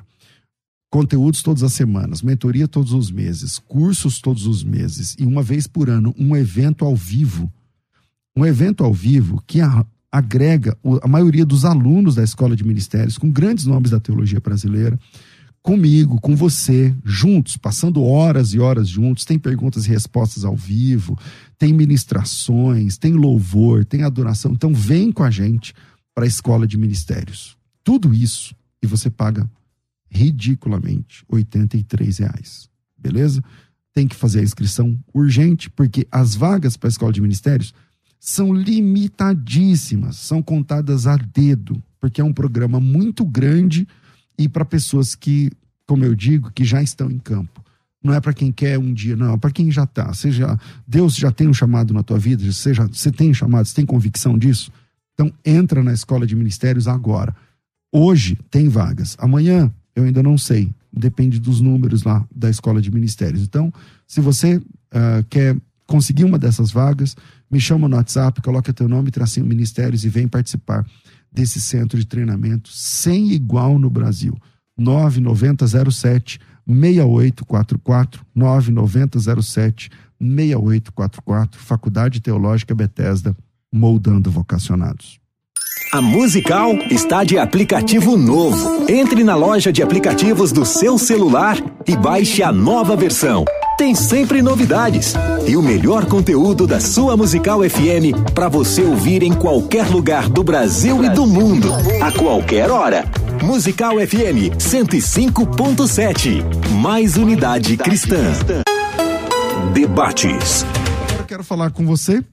conteúdos 0.91 1.41
todas 1.41 1.63
as 1.63 1.73
semanas, 1.73 2.21
mentoria 2.21 2.67
todos 2.67 2.93
os 2.93 3.09
meses, 3.09 3.57
cursos 3.57 4.19
todos 4.19 4.45
os 4.45 4.63
meses 4.63 5.15
e 5.17 5.25
uma 5.25 5.41
vez 5.41 5.65
por 5.65 5.89
ano 5.89 6.13
um 6.17 6.35
evento 6.35 6.83
ao 6.83 6.95
vivo, 6.95 7.51
um 8.35 8.45
evento 8.45 8.83
ao 8.83 8.93
vivo 8.93 9.41
que 9.47 9.59
agrega 10.11 10.77
a 11.01 11.07
maioria 11.07 11.45
dos 11.45 11.63
alunos 11.63 12.15
da 12.15 12.23
escola 12.23 12.55
de 12.55 12.65
ministérios 12.65 13.17
com 13.17 13.31
grandes 13.31 13.65
nomes 13.65 13.91
da 13.91 13.99
teologia 13.99 14.39
brasileira 14.39 14.99
comigo, 15.61 16.19
com 16.19 16.35
você, 16.35 16.93
juntos, 17.05 17.55
passando 17.55 18.03
horas 18.03 18.53
e 18.53 18.59
horas 18.59 18.87
juntos. 18.87 19.25
Tem 19.25 19.37
perguntas 19.37 19.85
e 19.85 19.89
respostas 19.89 20.43
ao 20.43 20.55
vivo, 20.55 21.17
tem 21.57 21.71
ministrações, 21.71 22.97
tem 22.97 23.13
louvor, 23.13 23.85
tem 23.85 24.03
adoração. 24.03 24.53
Então, 24.53 24.73
vem 24.73 25.11
com 25.11 25.23
a 25.23 25.31
gente 25.31 25.73
para 26.13 26.25
a 26.25 26.27
escola 26.27 26.67
de 26.67 26.77
ministérios. 26.77 27.55
Tudo 27.83 28.13
isso 28.13 28.55
e 28.81 28.87
você 28.87 29.09
paga 29.09 29.49
ridiculamente 30.09 31.23
R$ 31.31 31.45
reais, 32.19 32.69
beleza? 32.97 33.43
Tem 33.93 34.07
que 34.07 34.15
fazer 34.15 34.39
a 34.39 34.43
inscrição 34.43 34.97
urgente, 35.13 35.69
porque 35.69 36.07
as 36.11 36.35
vagas 36.35 36.75
para 36.75 36.87
a 36.87 36.91
escola 36.91 37.13
de 37.13 37.21
ministérios 37.21 37.73
são 38.23 38.53
limitadíssimas, 38.53 40.15
são 40.15 40.43
contadas 40.43 41.07
a 41.07 41.17
dedo, 41.17 41.81
porque 41.99 42.21
é 42.21 42.23
um 42.23 42.31
programa 42.31 42.79
muito 42.79 43.25
grande 43.25 43.87
e 44.37 44.47
para 44.47 44.63
pessoas 44.63 45.15
que, 45.15 45.49
como 45.87 46.05
eu 46.05 46.13
digo, 46.13 46.51
que 46.51 46.63
já 46.63 46.83
estão 46.83 47.09
em 47.09 47.17
campo. 47.17 47.65
Não 48.03 48.13
é 48.13 48.21
para 48.21 48.31
quem 48.31 48.51
quer 48.51 48.77
um 48.77 48.93
dia, 48.93 49.15
não, 49.15 49.33
é 49.33 49.37
para 49.37 49.49
quem 49.49 49.71
já 49.71 49.85
está. 49.85 50.13
Seja 50.13 50.55
Deus 50.87 51.15
já 51.15 51.31
tem 51.31 51.47
um 51.47 51.53
chamado 51.53 51.95
na 51.95 52.03
tua 52.03 52.19
vida, 52.19 52.51
seja 52.51 52.85
você 52.85 53.11
tem 53.11 53.33
chamado, 53.33 53.65
você 53.65 53.73
tem 53.73 53.87
convicção 53.87 54.37
disso. 54.37 54.71
Então 55.15 55.33
entra 55.43 55.83
na 55.83 55.91
escola 55.91 56.27
de 56.27 56.35
ministérios 56.35 56.87
agora. 56.87 57.35
Hoje 57.91 58.37
tem 58.51 58.69
vagas. 58.69 59.17
Amanhã 59.19 59.73
eu 59.95 60.03
ainda 60.03 60.21
não 60.21 60.37
sei. 60.37 60.69
Depende 60.93 61.39
dos 61.39 61.59
números 61.59 62.03
lá 62.03 62.23
da 62.33 62.51
escola 62.51 62.81
de 62.81 62.91
ministérios. 62.91 63.41
Então, 63.41 63.73
se 64.05 64.21
você 64.21 64.57
uh, 64.57 65.23
quer 65.27 65.57
conseguir 65.87 66.23
uma 66.23 66.37
dessas 66.37 66.71
vagas, 66.71 67.15
me 67.51 67.59
chama 67.59 67.87
no 67.87 67.97
WhatsApp, 67.97 68.41
coloca 68.41 68.71
teu 68.71 68.87
nome, 68.87 69.11
tracinho 69.11 69.45
ministérios 69.45 70.05
e 70.05 70.09
vem 70.09 70.27
participar 70.27 70.85
desse 71.31 71.61
centro 71.61 71.97
de 71.97 72.05
treinamento 72.05 72.69
sem 72.71 73.31
igual 73.31 73.77
no 73.77 73.89
Brasil. 73.89 74.37
9907 74.77 76.39
6844 76.67 78.25
9907 78.33 79.89
6844 80.19 81.59
Faculdade 81.59 82.21
Teológica 82.21 82.73
Bethesda 82.73 83.35
moldando 83.71 84.29
vocacionados. 84.29 85.19
A 85.91 86.01
Musical 86.01 86.73
está 86.89 87.23
de 87.23 87.37
aplicativo 87.37 88.17
novo. 88.17 88.85
Entre 88.89 89.23
na 89.23 89.35
loja 89.35 89.73
de 89.73 89.83
aplicativos 89.83 90.51
do 90.51 90.65
seu 90.65 90.97
celular 90.97 91.57
e 91.85 91.97
baixe 91.97 92.41
a 92.41 92.51
nova 92.51 92.95
versão. 92.95 93.43
Tem 93.77 93.95
sempre 93.95 94.41
novidades 94.41 95.13
e 95.47 95.55
o 95.55 95.61
melhor 95.61 96.05
conteúdo 96.05 96.67
da 96.67 96.79
sua 96.79 97.17
Musical 97.17 97.61
FM 97.67 98.31
para 98.33 98.47
você 98.47 98.83
ouvir 98.83 99.23
em 99.23 99.33
qualquer 99.33 99.87
lugar 99.87 100.29
do 100.29 100.43
Brasil 100.43 101.03
e 101.03 101.09
do 101.09 101.25
mundo, 101.25 101.69
a 102.01 102.11
qualquer 102.11 102.69
hora. 102.69 103.05
Musical 103.43 103.95
FM 103.95 104.53
105.7. 104.57 106.43
Mais 106.81 107.17
unidade 107.17 107.75
cristã. 107.75 108.21
Debates. 109.73 110.63
Eu 111.17 111.25
quero 111.25 111.43
falar 111.43 111.71
com 111.71 111.85
você 111.85 112.23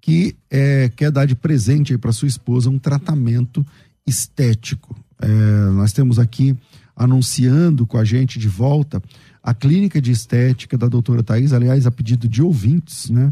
que 0.00 0.34
é, 0.50 0.90
quer 0.96 1.10
dar 1.10 1.24
de 1.26 1.36
presente 1.36 1.96
para 1.96 2.12
sua 2.12 2.28
esposa 2.28 2.68
um 2.68 2.78
tratamento 2.78 3.64
estético. 4.06 4.94
É, 5.22 5.26
nós 5.70 5.92
temos 5.92 6.18
aqui 6.18 6.56
anunciando 6.96 7.86
com 7.86 7.96
a 7.96 8.04
gente 8.04 8.38
de 8.38 8.48
volta 8.48 9.02
a 9.44 9.52
clínica 9.52 10.00
de 10.00 10.10
estética 10.10 10.78
da 10.78 10.88
doutora 10.88 11.22
Thais, 11.22 11.52
aliás, 11.52 11.86
a 11.86 11.90
pedido 11.90 12.26
de 12.26 12.42
ouvintes, 12.42 13.10
né? 13.10 13.30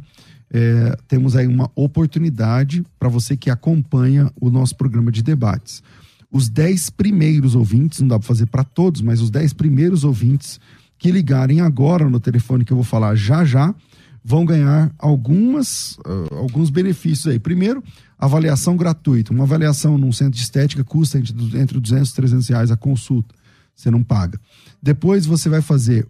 É, 0.54 0.94
temos 1.08 1.34
aí 1.34 1.46
uma 1.46 1.70
oportunidade 1.74 2.84
para 2.98 3.08
você 3.08 3.34
que 3.34 3.48
acompanha 3.48 4.30
o 4.38 4.50
nosso 4.50 4.76
programa 4.76 5.10
de 5.10 5.22
debates. 5.22 5.82
Os 6.30 6.50
dez 6.50 6.90
primeiros 6.90 7.54
ouvintes, 7.54 8.00
não 8.00 8.08
dá 8.08 8.18
para 8.18 8.28
fazer 8.28 8.44
para 8.44 8.62
todos, 8.62 9.00
mas 9.00 9.22
os 9.22 9.30
dez 9.30 9.54
primeiros 9.54 10.04
ouvintes 10.04 10.60
que 10.98 11.10
ligarem 11.10 11.62
agora 11.62 12.06
no 12.10 12.20
telefone 12.20 12.66
que 12.66 12.72
eu 12.72 12.76
vou 12.76 12.84
falar 12.84 13.14
já 13.14 13.46
já, 13.46 13.74
vão 14.22 14.44
ganhar 14.44 14.92
algumas, 14.98 15.96
uh, 16.00 16.34
alguns 16.36 16.68
benefícios 16.68 17.26
aí. 17.28 17.38
Primeiro, 17.38 17.82
avaliação 18.18 18.76
gratuita. 18.76 19.32
Uma 19.32 19.44
avaliação 19.44 19.96
num 19.96 20.12
centro 20.12 20.34
de 20.34 20.42
estética 20.42 20.84
custa 20.84 21.18
entre, 21.18 21.34
entre 21.58 21.80
200 21.80 22.10
e 22.10 22.14
300 22.14 22.48
reais 22.48 22.70
a 22.70 22.76
consulta. 22.76 23.34
Você 23.74 23.90
não 23.90 24.02
paga. 24.02 24.38
Depois 24.82 25.24
você 25.24 25.48
vai 25.48 25.62
fazer, 25.62 26.06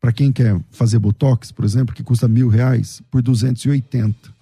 para 0.00 0.12
quem 0.12 0.32
quer 0.32 0.60
fazer 0.70 0.98
botox, 0.98 1.52
por 1.52 1.64
exemplo, 1.64 1.94
que 1.94 2.02
custa 2.02 2.26
mil 2.26 2.48
reais, 2.48 3.00
por 3.10 3.22
280. 3.22 4.34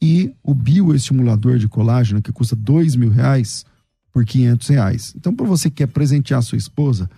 E 0.00 0.32
o 0.42 0.54
bioestimulador 0.54 1.58
de 1.58 1.66
colágeno, 1.66 2.22
que 2.22 2.32
custa 2.32 2.54
dois 2.54 2.94
mil 2.94 3.10
reais, 3.10 3.64
por 4.12 4.24
500 4.24 4.68
reais. 4.68 5.14
Então, 5.16 5.34
para 5.34 5.44
você 5.44 5.68
que 5.68 5.76
quer 5.76 5.88
presentear 5.88 6.40
sua 6.40 6.56
esposa, 6.56 7.10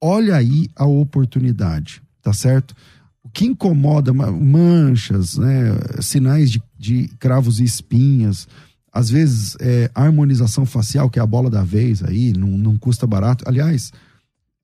olha 0.00 0.36
aí 0.36 0.68
a 0.76 0.86
oportunidade, 0.86 2.00
tá 2.22 2.32
certo? 2.32 2.76
O 3.24 3.28
que 3.28 3.46
incomoda, 3.46 4.12
manchas, 4.12 5.36
né, 5.36 5.72
sinais 6.00 6.52
de, 6.52 6.62
de 6.78 7.08
cravos 7.18 7.58
e 7.58 7.64
espinhas, 7.64 8.46
às 8.92 9.10
vezes 9.10 9.56
é, 9.60 9.90
harmonização 9.92 10.64
facial, 10.64 11.10
que 11.10 11.18
é 11.18 11.22
a 11.22 11.26
bola 11.26 11.50
da 11.50 11.64
vez 11.64 12.02
aí, 12.04 12.32
não, 12.32 12.56
não 12.56 12.78
custa 12.78 13.06
barato. 13.06 13.44
Aliás, 13.48 13.92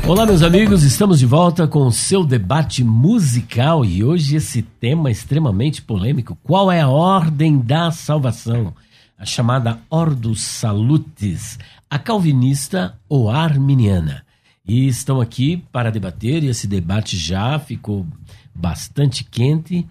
Olá, 0.06 0.26
meus 0.26 0.44
amigos, 0.44 0.84
estamos 0.84 1.18
de 1.18 1.26
volta 1.26 1.66
com 1.66 1.88
o 1.88 1.92
seu 1.92 2.26
debate 2.26 2.84
musical 2.84 3.86
e 3.86 4.04
hoje 4.04 4.36
esse 4.36 4.62
tema 4.62 5.10
extremamente 5.10 5.82
polêmico: 5.82 6.38
qual 6.44 6.70
é 6.70 6.82
a 6.82 6.90
ordem 6.90 7.58
da 7.58 7.90
salvação? 7.90 8.74
A 9.18 9.24
chamada 9.26 9.80
Ordus 9.90 10.42
Salutis, 10.42 11.58
a 11.90 11.98
calvinista 11.98 13.00
ou 13.08 13.30
arminiana. 13.30 14.26
E 14.68 14.88
estão 14.88 15.22
aqui 15.22 15.64
para 15.72 15.90
debater, 15.90 16.44
e 16.44 16.48
esse 16.48 16.68
debate 16.68 17.16
já 17.16 17.58
ficou 17.58 18.06
bastante 18.54 19.24
quente 19.24 19.86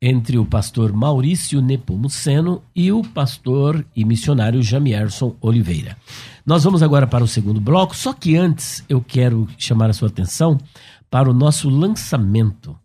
entre 0.00 0.38
o 0.38 0.44
pastor 0.44 0.92
Maurício 0.92 1.60
Nepomuceno 1.60 2.62
e 2.74 2.92
o 2.92 3.02
pastor 3.02 3.84
e 3.94 4.04
missionário 4.04 4.62
Jamierson 4.62 5.34
Oliveira. 5.40 5.96
Nós 6.44 6.64
vamos 6.64 6.82
agora 6.82 7.06
para 7.06 7.24
o 7.24 7.28
segundo 7.28 7.60
bloco, 7.60 7.96
só 7.96 8.12
que 8.12 8.36
antes 8.36 8.84
eu 8.88 9.00
quero 9.00 9.48
chamar 9.58 9.90
a 9.90 9.92
sua 9.92 10.08
atenção 10.08 10.58
para 11.10 11.30
o 11.30 11.34
nosso 11.34 11.68
lançamento. 11.68 12.76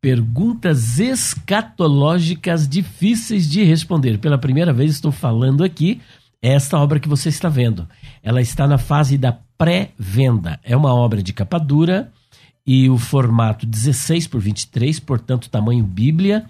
Perguntas 0.00 0.98
escatológicas 0.98 2.68
difíceis 2.68 3.48
de 3.48 3.64
responder. 3.64 4.18
Pela 4.18 4.38
primeira 4.38 4.72
vez 4.72 4.92
estou 4.92 5.10
falando 5.10 5.64
aqui 5.64 6.00
esta 6.40 6.78
obra 6.78 7.00
que 7.00 7.08
você 7.08 7.28
está 7.28 7.48
vendo. 7.48 7.88
Ela 8.22 8.40
está 8.40 8.66
na 8.66 8.78
fase 8.78 9.18
da 9.18 9.32
pré-venda. 9.32 10.60
É 10.62 10.76
uma 10.76 10.94
obra 10.94 11.22
de 11.22 11.32
capa 11.32 11.58
dura, 11.58 12.12
e 12.70 12.90
o 12.90 12.98
formato 12.98 13.64
16 13.64 14.26
por 14.26 14.42
23, 14.42 15.00
portanto, 15.00 15.48
tamanho 15.48 15.82
Bíblia, 15.82 16.44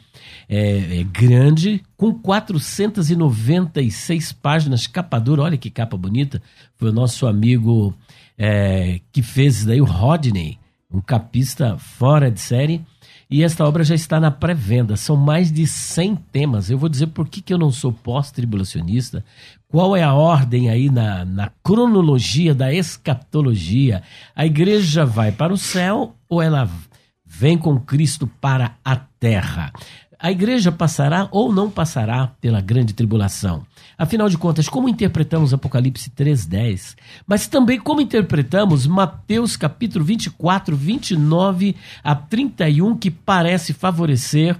é, 0.49 0.99
é, 0.99 1.05
grande, 1.05 1.81
com 1.97 2.13
496 2.13 4.33
páginas, 4.33 4.89
capa 4.89 5.21
dura, 5.21 5.43
olha 5.43 5.57
que 5.57 5.71
capa 5.71 5.97
bonita. 5.97 6.43
Foi 6.77 6.89
o 6.89 6.93
nosso 6.93 7.25
amigo 7.25 7.95
é, 8.37 8.99
que 9.13 9.23
fez 9.23 9.65
daí 9.65 9.81
o 9.81 9.85
Rodney, 9.85 10.59
um 10.93 11.01
capista 11.01 11.79
fora 11.79 12.33
de 12.33 12.41
série. 12.41 12.85
E 13.31 13.45
esta 13.45 13.65
obra 13.65 13.85
já 13.85 13.95
está 13.95 14.19
na 14.19 14.33
pré-venda. 14.33 14.97
São 14.97 15.15
mais 15.15 15.53
de 15.53 15.69
100 15.69 16.17
temas. 16.33 16.69
Eu 16.69 16.79
vou 16.79 16.89
dizer 16.89 17.07
por 17.09 17.29
que, 17.29 17.41
que 17.41 17.55
eu 17.55 17.59
não 17.59 17.71
sou 17.71 17.93
pós-tribulacionista, 17.93 19.25
qual 19.69 19.95
é 19.95 20.03
a 20.03 20.15
ordem 20.15 20.71
aí 20.71 20.89
na, 20.89 21.27
na 21.27 21.53
cronologia 21.63 22.55
da 22.55 22.73
escatologia? 22.73 24.03
A 24.35 24.47
igreja 24.47 25.05
vai 25.05 25.31
para 25.31 25.53
o 25.53 25.59
céu 25.59 26.17
ou 26.27 26.41
ela 26.41 26.69
vem 27.25 27.59
com 27.59 27.79
Cristo 27.79 28.27
para 28.27 28.77
a 28.83 28.97
terra? 28.97 29.71
A 30.19 30.33
igreja 30.33 30.73
passará 30.73 31.29
ou 31.31 31.53
não 31.53 31.71
passará 31.71 32.27
pela 32.41 32.63
grande 32.63 32.95
tribulação? 32.95 33.65
Afinal 33.97 34.29
de 34.29 34.39
contas, 34.39 34.69
como 34.69 34.89
interpretamos 34.89 35.53
Apocalipse 35.53 36.11
3:10? 36.11 36.97
Mas 37.27 37.47
também 37.47 37.79
como 37.79 38.01
interpretamos 38.01 38.87
Mateus 38.87 39.57
capítulo 39.57 40.05
24, 40.05 40.75
29 40.75 41.77
a 42.03 42.15
31, 42.15 42.97
que 42.97 43.11
parece 43.11 43.73
favorecer 43.73 44.59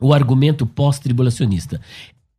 o 0.00 0.12
argumento 0.12 0.66
pós-tribulacionista. 0.66 1.80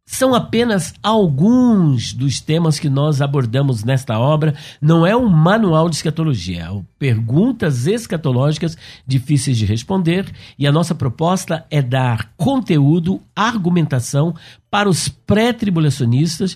São 0.08 0.36
apenas 0.36 0.93
alguns 1.01 2.14
dos 2.14 2.39
temas 2.39 2.78
que 2.78 2.88
nós 2.88 3.22
abordamos 3.22 3.84
nesta 3.84 4.20
obra. 4.20 4.53
Não 4.80 5.06
é 5.06 5.18
um 5.18 5.28
manual 5.28 5.89
de 5.89 5.95
escatologia, 5.95 6.66
é 6.66 6.82
perguntas 6.99 7.88
escatológicas 7.88 8.78
difíceis 9.06 9.58
de 9.58 9.66
responder. 9.66 10.32
E 10.60 10.68
a 10.68 10.72
nossa 10.72 10.93
proposta 10.93 11.66
é 11.72 11.82
dar 11.82 12.32
conteúdo, 12.38 13.20
argumentação 13.36 14.36
para 14.70 14.88
os 14.88 15.08
pré-tribulacionistas. 15.08 16.56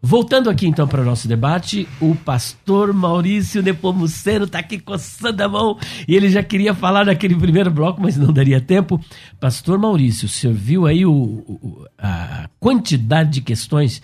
voltando 0.00 0.48
aqui 0.48 0.64
então 0.64 0.86
para 0.86 1.02
o 1.02 1.04
nosso 1.04 1.26
debate, 1.26 1.88
o 2.00 2.14
pastor 2.14 2.92
Maurício 2.92 3.60
Nepomuceno 3.60 4.44
está 4.44 4.60
aqui 4.60 4.78
coçando 4.78 5.42
a 5.42 5.48
mão 5.48 5.76
e 6.06 6.14
ele 6.14 6.30
já 6.30 6.42
queria 6.44 6.72
falar 6.72 7.04
naquele 7.04 7.34
primeiro 7.34 7.72
bloco, 7.72 8.00
mas 8.00 8.16
não 8.16 8.32
daria 8.32 8.60
tempo. 8.60 9.00
Pastor 9.40 9.76
Maurício, 9.76 10.26
o 10.26 10.28
senhor 10.28 10.54
viu 10.54 10.86
aí 10.86 11.04
o, 11.04 11.12
o, 11.12 11.84
a 11.98 12.48
quantidade 12.60 13.30
de 13.30 13.40
questões 13.40 14.00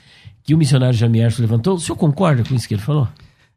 que 0.51 0.55
o 0.55 0.59
missionário 0.59 0.99
Jamierson 0.99 1.43
levantou. 1.43 1.77
O 1.77 1.79
senhor 1.79 1.95
concorda 1.95 2.43
com 2.43 2.57
isso 2.57 2.67
que 2.67 2.75
ele 2.75 2.83
falou? 2.83 3.07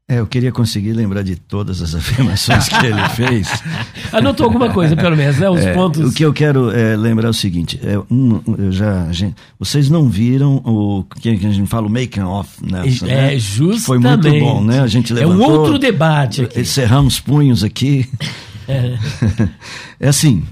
É, 0.07 0.19
eu 0.19 0.27
queria 0.27 0.51
conseguir 0.51 0.93
lembrar 0.93 1.23
de 1.23 1.35
todas 1.35 1.81
as 1.81 1.95
afirmações 1.95 2.69
que 2.69 2.85
ele 2.85 3.09
fez. 3.15 3.49
Anotou 4.13 4.45
alguma 4.45 4.69
coisa, 4.69 4.95
pelo 4.95 5.17
menos, 5.17 5.39
né? 5.39 5.49
Os 5.49 5.61
é, 5.61 5.73
pontos. 5.73 6.11
O 6.11 6.13
que 6.13 6.23
eu 6.23 6.31
quero 6.31 6.69
é, 6.69 6.95
lembrar 6.95 7.29
é 7.29 7.29
o 7.31 7.33
seguinte: 7.33 7.79
é, 7.81 7.97
um, 8.13 8.39
eu 8.59 8.71
já, 8.71 9.11
gente, 9.11 9.35
vocês 9.57 9.89
não 9.89 10.07
viram 10.07 10.57
o 10.57 11.03
que 11.19 11.29
a 11.29 11.35
gente 11.35 11.65
fala, 11.65 11.87
o 11.87 11.89
making 11.89 12.21
off, 12.21 12.63
né? 12.63 12.81
É, 12.81 13.05
né? 13.07 13.39
justamente. 13.39 13.85
Foi 13.85 13.97
muito 13.97 14.29
bom, 14.39 14.63
né? 14.63 14.81
A 14.81 14.87
gente 14.87 15.11
levantou. 15.13 15.43
É 15.43 15.47
um 15.47 15.51
outro 15.51 15.79
debate 15.79 16.43
aqui. 16.43 16.63
Cerramos 16.63 17.19
punhos 17.19 17.63
aqui. 17.63 18.07
É. 18.67 18.99
é 19.99 20.09
assim. 20.09 20.43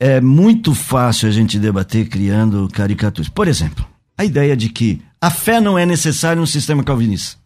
É 0.00 0.18
muito 0.18 0.74
fácil 0.74 1.28
a 1.28 1.30
gente 1.30 1.58
debater 1.58 2.08
criando 2.08 2.66
caricaturas. 2.72 3.28
Por 3.28 3.46
exemplo, 3.46 3.91
a 4.22 4.24
ideia 4.24 4.56
de 4.56 4.68
que 4.68 5.02
a 5.20 5.30
fé 5.30 5.60
não 5.60 5.78
é 5.78 5.84
necessária 5.84 6.40
no 6.40 6.46
sistema 6.46 6.82
calvinista. 6.82 7.36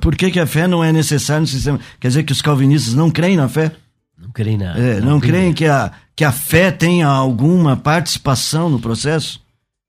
Por 0.00 0.16
que, 0.16 0.30
que 0.30 0.40
a 0.40 0.46
fé 0.46 0.66
não 0.66 0.82
é 0.82 0.92
necessária 0.92 1.40
no 1.40 1.46
sistema? 1.46 1.78
Quer 2.00 2.08
dizer 2.08 2.22
que 2.24 2.32
os 2.32 2.42
calvinistas 2.42 2.94
não 2.94 3.10
creem 3.10 3.36
na 3.36 3.48
fé? 3.48 3.72
Não 4.18 4.30
creem 4.30 4.56
na. 4.56 4.76
É, 4.76 5.00
não, 5.00 5.12
não 5.12 5.20
creem 5.20 5.52
que 5.52 5.66
a, 5.66 5.92
que 6.14 6.24
a 6.24 6.32
fé 6.32 6.70
tenha 6.70 7.06
alguma 7.06 7.76
participação 7.76 8.70
no 8.70 8.80
processo? 8.80 9.40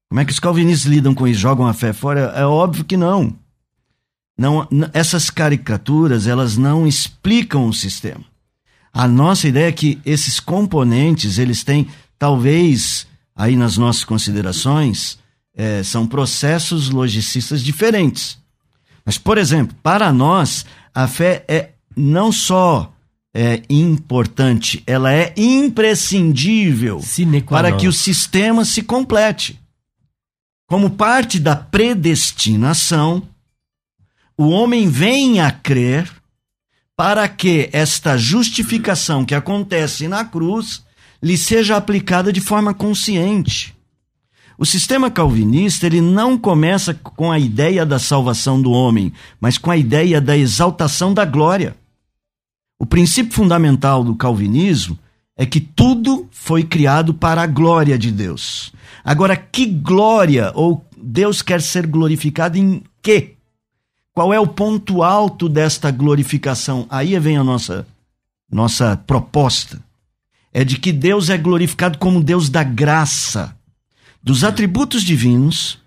Como 0.09 0.19
é 0.19 0.25
que 0.25 0.31
os 0.31 0.39
calvinistas 0.39 0.91
lidam 0.91 1.13
com 1.13 1.27
isso? 1.27 1.39
Jogam 1.39 1.65
a 1.65 1.73
fé 1.73 1.93
fora? 1.93 2.33
É 2.35 2.45
óbvio 2.45 2.83
que 2.83 2.97
não. 2.97 3.33
não 4.37 4.67
essas 4.93 5.29
caricaturas, 5.29 6.27
elas 6.27 6.57
não 6.57 6.85
explicam 6.85 7.67
o 7.67 7.73
sistema. 7.73 8.23
A 8.93 9.07
nossa 9.07 9.47
ideia 9.47 9.69
é 9.69 9.71
que 9.71 9.99
esses 10.05 10.39
componentes, 10.39 11.37
eles 11.37 11.63
têm, 11.63 11.87
talvez, 12.19 13.07
aí 13.35 13.55
nas 13.55 13.77
nossas 13.77 14.03
considerações, 14.03 15.17
é, 15.57 15.81
são 15.81 16.05
processos 16.05 16.91
logicistas 16.91 17.63
diferentes. 17.63 18.37
Mas, 19.03 19.17
por 19.17 19.39
exemplo, 19.39 19.75
para 19.81 20.13
nós, 20.13 20.63
a 20.93 21.07
fé 21.07 21.43
é 21.47 21.71
não 21.95 22.31
só 22.31 22.93
é 23.33 23.61
importante, 23.69 24.83
ela 24.85 25.13
é 25.13 25.33
imprescindível 25.35 26.99
para 27.47 27.71
que 27.75 27.87
o 27.87 27.93
sistema 27.93 28.65
se 28.65 28.81
complete. 28.81 29.59
Como 30.67 30.91
parte 30.91 31.39
da 31.39 31.55
predestinação, 31.55 33.23
o 34.37 34.49
homem 34.49 34.89
vem 34.89 35.39
a 35.39 35.51
crer 35.51 36.11
para 36.95 37.27
que 37.27 37.69
esta 37.71 38.17
justificação 38.17 39.23
que 39.23 39.35
acontece 39.35 40.07
na 40.07 40.25
cruz 40.25 40.83
lhe 41.21 41.37
seja 41.37 41.77
aplicada 41.77 42.33
de 42.33 42.41
forma 42.41 42.73
consciente. 42.73 43.76
O 44.57 44.65
sistema 44.65 45.11
calvinista 45.11 45.85
ele 45.85 46.01
não 46.01 46.37
começa 46.37 46.93
com 46.93 47.31
a 47.31 47.37
ideia 47.37 47.85
da 47.85 47.99
salvação 47.99 48.59
do 48.59 48.71
homem, 48.71 49.13
mas 49.39 49.57
com 49.57 49.69
a 49.69 49.77
ideia 49.77 50.19
da 50.19 50.35
exaltação 50.35 51.13
da 51.13 51.23
glória. 51.25 51.75
O 52.79 52.85
princípio 52.85 53.33
fundamental 53.33 54.03
do 54.03 54.15
calvinismo 54.15 54.97
é 55.35 55.45
que 55.45 55.59
tudo 55.59 56.27
foi 56.31 56.63
criado 56.63 57.13
para 57.13 57.43
a 57.43 57.47
glória 57.47 57.97
de 57.97 58.11
Deus. 58.11 58.73
Agora, 59.03 59.35
que 59.35 59.65
glória 59.65 60.51
ou 60.55 60.83
Deus 60.97 61.41
quer 61.41 61.61
ser 61.61 61.85
glorificado 61.85 62.57
em 62.57 62.81
quê? 63.01 63.35
Qual 64.13 64.33
é 64.33 64.39
o 64.39 64.47
ponto 64.47 65.03
alto 65.03 65.47
desta 65.47 65.91
glorificação? 65.91 66.87
Aí 66.89 67.17
vem 67.19 67.37
a 67.37 67.43
nossa 67.43 67.85
nossa 68.51 68.97
proposta. 68.97 69.79
É 70.53 70.63
de 70.63 70.79
que 70.79 70.91
Deus 70.91 71.29
é 71.29 71.37
glorificado 71.37 71.97
como 71.97 72.23
Deus 72.23 72.49
da 72.49 72.63
graça, 72.63 73.56
dos 74.21 74.43
atributos 74.43 75.03
divinos, 75.03 75.79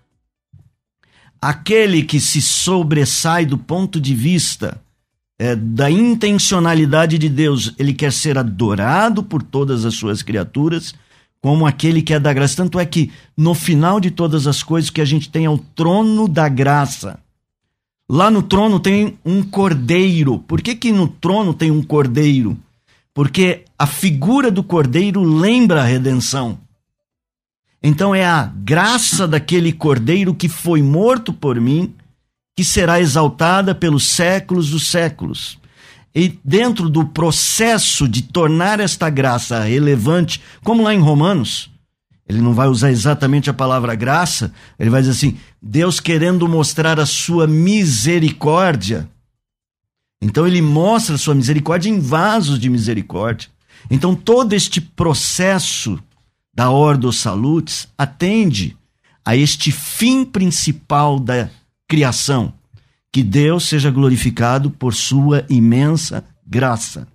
aquele 1.41 2.03
que 2.03 2.21
se 2.21 2.43
sobressai 2.43 3.47
do 3.47 3.57
ponto 3.57 4.01
de 4.01 4.15
vista 4.15 4.81
é, 5.39 5.57
da 5.57 5.91
intencionalidade 5.91 7.17
de 7.17 7.29
Deus, 7.29 7.75
ele 7.79 7.95
quer 7.95 8.13
ser 8.13 8.37
adorado 8.37 9.23
por 9.23 9.43
todas 9.43 9.87
as 9.87 9.95
suas 9.95 10.23
criaturas, 10.23 10.95
como 11.41 11.67
aquele 11.67 12.03
que 12.03 12.13
é 12.13 12.21
da 12.21 12.33
graça. 12.33 12.57
Tanto 12.57 12.79
é 12.79 12.85
que 12.85 13.11
no 13.35 13.55
final 13.55 13.99
de 13.99 14.11
todas 14.11 14.47
as 14.47 14.63
coisas 14.63 14.91
que 14.91 15.01
a 15.01 15.05
gente 15.05 15.31
tem 15.31 15.47
é 15.47 15.51
o 15.51 15.57
trono 15.57 16.29
da 16.29 16.47
graça. 16.47 17.19
Lá 18.07 18.31
no 18.31 18.43
trono 18.43 18.79
tem 18.79 19.17
um 19.25 19.43
cordeiro. 19.43 20.41
Por 20.41 20.61
que, 20.61 20.75
que 20.75 20.93
no 20.93 21.09
trono 21.09 21.55
tem 21.55 21.71
um 21.71 21.83
cordeiro? 21.83 22.59
Porque 23.15 23.65
a 23.79 23.87
figura 23.87 24.51
do 24.51 24.63
cordeiro 24.63 25.23
lembra 25.23 25.81
a 25.81 25.87
redenção. 25.87 26.59
Então 27.83 28.15
é 28.15 28.25
a 28.25 28.45
graça 28.45 29.27
daquele 29.27 29.73
cordeiro 29.73 30.35
que 30.35 30.49
foi 30.49 30.83
morto 30.83 31.33
por 31.33 31.59
mim, 31.61 31.95
que 32.57 32.65
será 32.65 33.01
exaltada 33.01 33.75
pelos 33.75 34.07
séculos 34.07 34.71
dos 34.71 34.89
séculos. 34.89 35.59
E 36.15 36.39
dentro 36.45 36.91
do 36.91 37.07
processo 37.07 38.09
de 38.09 38.23
tornar 38.23 38.81
esta 38.81 39.09
graça 39.09 39.61
relevante, 39.61 40.43
como 40.63 40.83
lá 40.83 40.93
em 40.93 40.99
Romanos, 40.99 41.71
ele 42.29 42.41
não 42.41 42.53
vai 42.53 42.69
usar 42.69 42.91
exatamente 42.91 43.49
a 43.49 43.55
palavra 43.55 43.95
graça, 43.95 44.53
ele 44.79 44.91
vai 44.91 45.01
dizer 45.01 45.13
assim: 45.13 45.39
Deus 45.63 46.01
querendo 46.01 46.49
mostrar 46.49 47.01
a 47.01 47.07
sua 47.07 47.47
misericórdia. 47.47 49.09
Então 50.21 50.47
ele 50.47 50.61
mostra 50.61 51.15
a 51.15 51.19
sua 51.19 51.35
misericórdia 51.35 51.89
em 51.89 51.99
vasos 51.99 52.59
de 52.59 52.69
misericórdia. 52.69 53.49
Então 53.91 54.15
todo 54.15 54.53
este 54.53 54.81
processo 54.81 55.99
da 56.61 56.71
Ordo 56.71 57.11
Salutis 57.11 57.89
atende 57.97 58.77
a 59.25 59.35
este 59.35 59.73
fim 59.73 60.27
principal 60.27 61.19
da 61.19 61.49
criação, 61.89 62.53
que 63.11 63.23
Deus 63.23 63.65
seja 63.65 63.91
glorificado 63.91 64.71
por 64.71 64.93
sua 64.93 65.43
imensa 65.49 66.23
graça. 66.47 67.09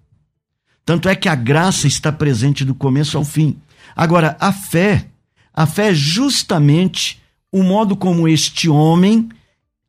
Tanto 0.84 1.08
é 1.08 1.16
que 1.16 1.30
a 1.30 1.36
graça 1.36 1.86
está 1.86 2.12
presente 2.12 2.66
do 2.66 2.74
começo 2.74 3.20
ao 3.20 3.24
fim. 3.24 3.56
Agora, 3.96 4.36
a 4.40 4.52
fé, 4.52 5.06
a 5.54 5.68
fé 5.68 5.90
é 5.90 5.94
justamente 5.94 7.22
o 7.52 7.62
modo 7.62 7.96
como 7.96 8.28
este 8.28 8.68
homem, 8.68 9.30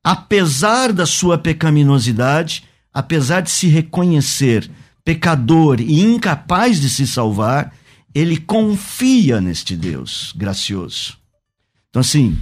apesar 0.05 0.93
da 0.93 1.07
sua 1.07 1.39
pecaminosidade, 1.39 2.63
apesar 2.93 3.41
de 3.41 3.51
se 3.51 3.69
reconhecer 3.69 4.71
pecador 5.03 5.81
e 5.81 6.03
incapaz 6.03 6.79
de 6.79 6.91
se 6.91 7.07
salvar, 7.07 7.73
ele 8.19 8.39
confia 8.39 9.43
neste 9.43 9.77
Deus 9.77 10.33
gracioso. 10.35 11.19
Então, 11.91 12.01
assim, 12.01 12.39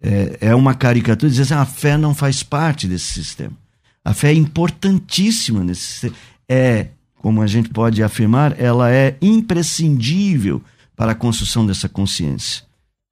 é, 0.00 0.38
é 0.40 0.54
uma 0.54 0.74
caricatura 0.74 1.28
dizer 1.28 1.42
assim, 1.42 1.54
a 1.54 1.66
fé 1.66 1.96
não 1.96 2.14
faz 2.14 2.44
parte 2.44 2.86
desse 2.86 3.14
sistema. 3.14 3.56
A 4.04 4.14
fé 4.14 4.30
é 4.30 4.34
importantíssima 4.34 5.64
nesse 5.64 5.82
sistema. 5.82 6.14
É, 6.48 6.90
como 7.16 7.42
a 7.42 7.48
gente 7.48 7.68
pode 7.70 8.00
afirmar, 8.00 8.60
ela 8.60 8.92
é 8.92 9.16
imprescindível 9.20 10.62
para 10.94 11.12
a 11.12 11.16
construção 11.16 11.66
dessa 11.66 11.88
consciência. 11.88 12.62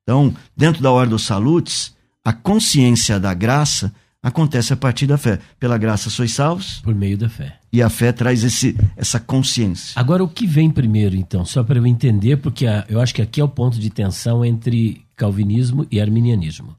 Então, 0.05 0.33
dentro 0.57 0.81
da 0.81 0.93
Ordo 0.93 1.19
Salutis, 1.19 1.93
a 2.25 2.33
consciência 2.33 3.19
da 3.19 3.35
graça 3.35 3.93
acontece 4.27 4.73
a 4.73 4.77
partir 4.77 5.07
da 5.07 5.17
fé. 5.17 5.39
Pela 5.59 5.79
graça 5.79 6.11
sois 6.11 6.35
salvos. 6.35 6.81
Por 6.83 6.93
meio 6.93 7.17
da 7.17 7.29
fé. 7.29 7.61
E 7.73 7.81
a 7.81 7.89
fé 7.89 8.11
traz 8.11 8.43
esse, 8.43 8.77
essa 8.97 9.21
consciência. 9.21 9.93
Agora, 9.95 10.25
o 10.25 10.29
que 10.29 10.49
vem 10.49 10.69
primeiro, 10.69 11.15
então? 11.15 11.45
Só 11.45 11.63
para 11.63 11.79
eu 11.79 11.87
entender, 11.87 12.37
porque 12.39 12.67
a, 12.67 12.85
eu 12.89 13.01
acho 13.01 13.15
que 13.15 13.23
aqui 13.23 13.41
é 13.41 13.45
o 13.45 13.49
ponto 13.49 13.79
de 13.79 13.89
tensão 13.89 14.45
entre 14.45 15.05
calvinismo 15.15 15.87
e 15.93 16.01
arminianismo. 16.01 16.77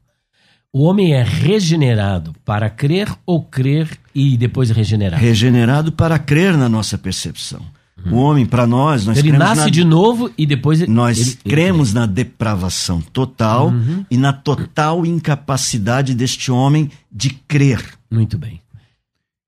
O 0.70 0.82
homem 0.82 1.14
é 1.14 1.22
regenerado 1.22 2.34
para 2.44 2.68
crer 2.68 3.08
ou 3.24 3.42
crer 3.42 3.88
e 4.14 4.36
depois 4.36 4.68
regenerar? 4.68 5.18
Regenerado 5.18 5.90
para 5.90 6.18
crer 6.18 6.54
na 6.54 6.68
nossa 6.68 6.98
percepção. 6.98 7.62
O 8.10 8.14
homem, 8.16 8.46
para 8.46 8.66
nós, 8.66 9.04
nós 9.04 9.18
Ele 9.18 9.28
cremos 9.30 9.48
nasce 9.48 9.60
na... 9.64 9.70
de 9.70 9.84
novo 9.84 10.30
e 10.38 10.46
depois 10.46 10.86
Nós 10.86 11.18
ele, 11.18 11.30
ele 11.30 11.36
cremos 11.54 11.92
na 11.92 12.06
depravação 12.06 13.00
total 13.00 13.72
e 14.10 14.16
na 14.16 14.32
total 14.32 15.04
incapacidade 15.04 16.14
deste 16.14 16.50
homem 16.50 16.90
de 17.10 17.30
crer. 17.30 17.84
Muito 18.10 18.38
bem. 18.38 18.60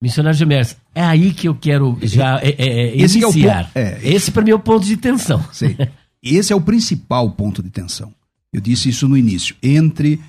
Missionário 0.03 0.37
Gemers, 0.39 0.77
é 0.95 1.03
aí 1.05 1.33
que 1.33 1.47
eu 1.47 1.55
quero 1.55 1.99
já 2.03 2.39
é, 2.41 2.49
é, 2.59 2.91
é, 2.91 2.97
Esse 2.97 3.19
que 3.19 3.25
é 3.25 3.29
o 3.29 3.31
iniciar. 3.33 3.65
ponto- 3.67 3.77
é. 3.77 4.01
Esse 4.03 4.31
para 4.33 4.43
mim 4.43 4.51
é 4.51 4.55
o 4.55 4.59
ponto 4.59 4.85
de 4.87 4.97
tensão. 4.97 5.45
Sei. 5.53 5.77
Esse 6.23 6.53
é 6.53 6.57
o 6.57 6.61
principal 6.61 7.31
ponto 7.31 7.63
de 7.63 7.71
tensão. 7.71 8.13
Eu 8.53 8.61
disse 8.61 8.89
isso 8.89 9.07
no 9.09 9.17
início, 9.17 9.55
entre 9.63 10.21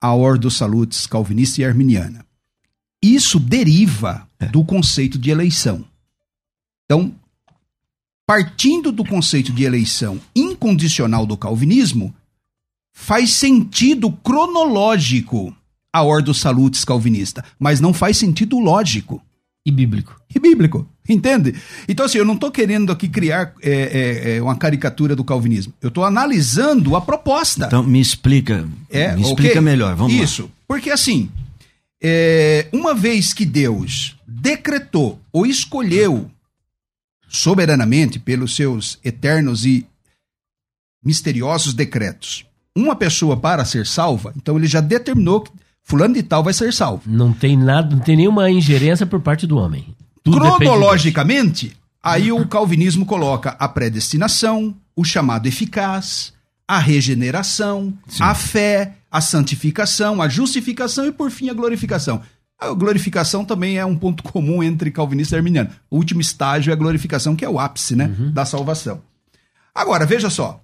a 0.00 0.12
Ordo 0.14 0.50
Salutis 0.50 1.06
calvinista 1.06 1.60
e 1.60 1.64
arminiana. 1.64 2.24
Isso 3.02 3.40
deriva 3.40 4.26
do 4.50 4.62
conceito 4.64 5.18
de 5.18 5.30
eleição. 5.30 5.84
Então, 6.84 7.12
partindo 8.26 8.92
do 8.92 9.04
conceito 9.04 9.52
de 9.52 9.64
eleição 9.64 10.20
incondicional 10.34 11.26
do 11.26 11.36
calvinismo, 11.36 12.14
faz 12.94 13.32
sentido 13.32 14.10
cronológico 14.12 15.54
a 15.92 16.02
Ordo 16.02 16.32
Salutis 16.32 16.84
calvinista, 16.84 17.44
mas 17.58 17.80
não 17.80 17.92
faz 17.92 18.16
sentido 18.16 18.58
lógico 18.58 19.22
E 19.66 19.70
bíblico. 19.70 20.18
e 20.34 20.38
bíblico, 20.38 20.88
entende? 21.06 21.54
Então, 21.86 22.06
assim, 22.06 22.18
eu 22.18 22.24
não 22.24 22.34
estou 22.34 22.50
querendo 22.50 22.90
aqui 22.90 23.08
criar 23.08 23.52
é, 23.62 23.70
é, 23.70 24.36
é, 24.36 24.42
uma 24.42 24.56
caricatura 24.56 25.14
do 25.14 25.22
calvinismo. 25.24 25.74
Eu 25.82 25.88
estou 25.88 26.04
analisando 26.04 26.96
a 26.96 27.00
proposta. 27.00 27.66
Então, 27.66 27.82
me 27.82 28.00
explica. 28.00 28.66
é, 28.88 29.14
me 29.14 29.22
explica 29.22 29.60
melhor. 29.60 29.94
Vamos 29.94 30.16
lá. 30.16 30.24
Isso. 30.24 30.50
Porque, 30.66 30.90
assim, 30.90 31.28
é, 32.02 32.68
uma 32.72 32.94
vez 32.94 33.34
que 33.34 33.44
Deus 33.44 34.16
decretou 34.26 35.20
ou 35.32 35.44
escolheu 35.46 36.30
soberanamente 37.32 38.18
pelos 38.18 38.54
seus 38.54 38.98
eternos 39.02 39.64
e 39.64 39.86
misteriosos 41.04 41.74
decretos 41.74 42.44
uma 42.74 42.96
pessoa 42.96 43.36
para 43.36 43.64
ser 43.64 43.86
salva, 43.86 44.32
então 44.36 44.56
ele 44.56 44.66
já 44.66 44.80
determinou 44.80 45.42
que 45.42 45.50
fulano 45.82 46.14
de 46.14 46.22
tal 46.22 46.42
vai 46.42 46.52
ser 46.52 46.72
salvo. 46.72 47.02
Não 47.06 47.32
tem 47.32 47.56
nada, 47.56 47.94
não 47.94 48.02
tem 48.02 48.16
nenhuma 48.16 48.50
ingerência 48.50 49.06
por 49.06 49.20
parte 49.20 49.46
do 49.46 49.56
homem. 49.56 49.94
Tudo 50.22 50.38
de. 50.38 50.56
Cronologicamente, 50.56 51.76
aí 52.02 52.32
o 52.32 52.46
calvinismo 52.46 53.04
coloca 53.04 53.50
a 53.58 53.68
predestinação, 53.68 54.74
o 54.96 55.04
chamado 55.04 55.46
eficaz, 55.46 56.32
a 56.66 56.78
regeneração, 56.78 57.92
a 58.18 58.34
fé, 58.34 58.94
a 59.10 59.20
santificação, 59.20 60.22
a 60.22 60.28
justificação 60.28 61.06
e, 61.06 61.12
por 61.12 61.30
fim, 61.30 61.50
a 61.50 61.54
glorificação. 61.54 62.22
A 62.70 62.74
glorificação 62.74 63.44
também 63.44 63.76
é 63.78 63.84
um 63.84 63.96
ponto 63.96 64.22
comum 64.22 64.62
entre 64.62 64.90
calvinista 64.90 65.34
e 65.34 65.38
arminiano. 65.38 65.70
O 65.90 65.96
último 65.96 66.20
estágio 66.20 66.70
é 66.70 66.74
a 66.74 66.76
glorificação, 66.76 67.34
que 67.34 67.44
é 67.44 67.48
o 67.48 67.58
ápice 67.58 67.96
né, 67.96 68.08
da 68.32 68.44
salvação. 68.44 69.02
Agora, 69.74 70.06
veja 70.06 70.28
só. 70.30 70.60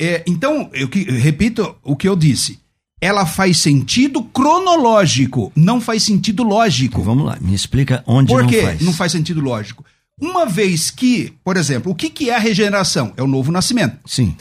É, 0.00 0.24
então, 0.26 0.70
eu, 0.72 0.88
que- 0.88 1.04
repito 1.04 1.76
o 1.82 1.94
que 1.94 2.08
eu 2.08 2.16
disse. 2.16 2.58
Ela 3.02 3.24
faz 3.24 3.58
sentido 3.58 4.22
cronológico, 4.22 5.52
não 5.56 5.80
faz 5.80 6.02
sentido 6.02 6.42
lógico. 6.42 7.02
Vamos 7.02 7.24
lá, 7.26 7.38
me 7.40 7.54
explica 7.54 8.02
onde 8.06 8.32
Por 8.32 8.42
não 8.42 8.48
quê? 8.50 8.62
faz. 8.62 8.80
Não 8.82 8.92
faz 8.92 9.12
sentido 9.12 9.40
lógico. 9.40 9.84
Uma 10.20 10.44
vez 10.44 10.90
que, 10.90 11.32
por 11.42 11.56
exemplo, 11.56 11.92
o 11.92 11.94
que, 11.94 12.10
que 12.10 12.28
é 12.28 12.36
a 12.36 12.38
regeneração? 12.38 13.12
É 13.16 13.22
o 13.22 13.26
novo 13.26 13.50
nascimento. 13.50 13.96
Sim. 14.06 14.36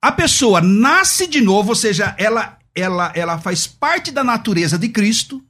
A 0.00 0.10
pessoa 0.10 0.60
nasce 0.60 1.28
de 1.28 1.40
novo, 1.40 1.68
ou 1.70 1.76
seja, 1.76 2.12
ela, 2.18 2.58
ela, 2.74 3.12
ela 3.14 3.38
faz 3.38 3.68
parte 3.68 4.10
da 4.10 4.24
natureza 4.24 4.76
de 4.76 4.88
Cristo 4.88 5.40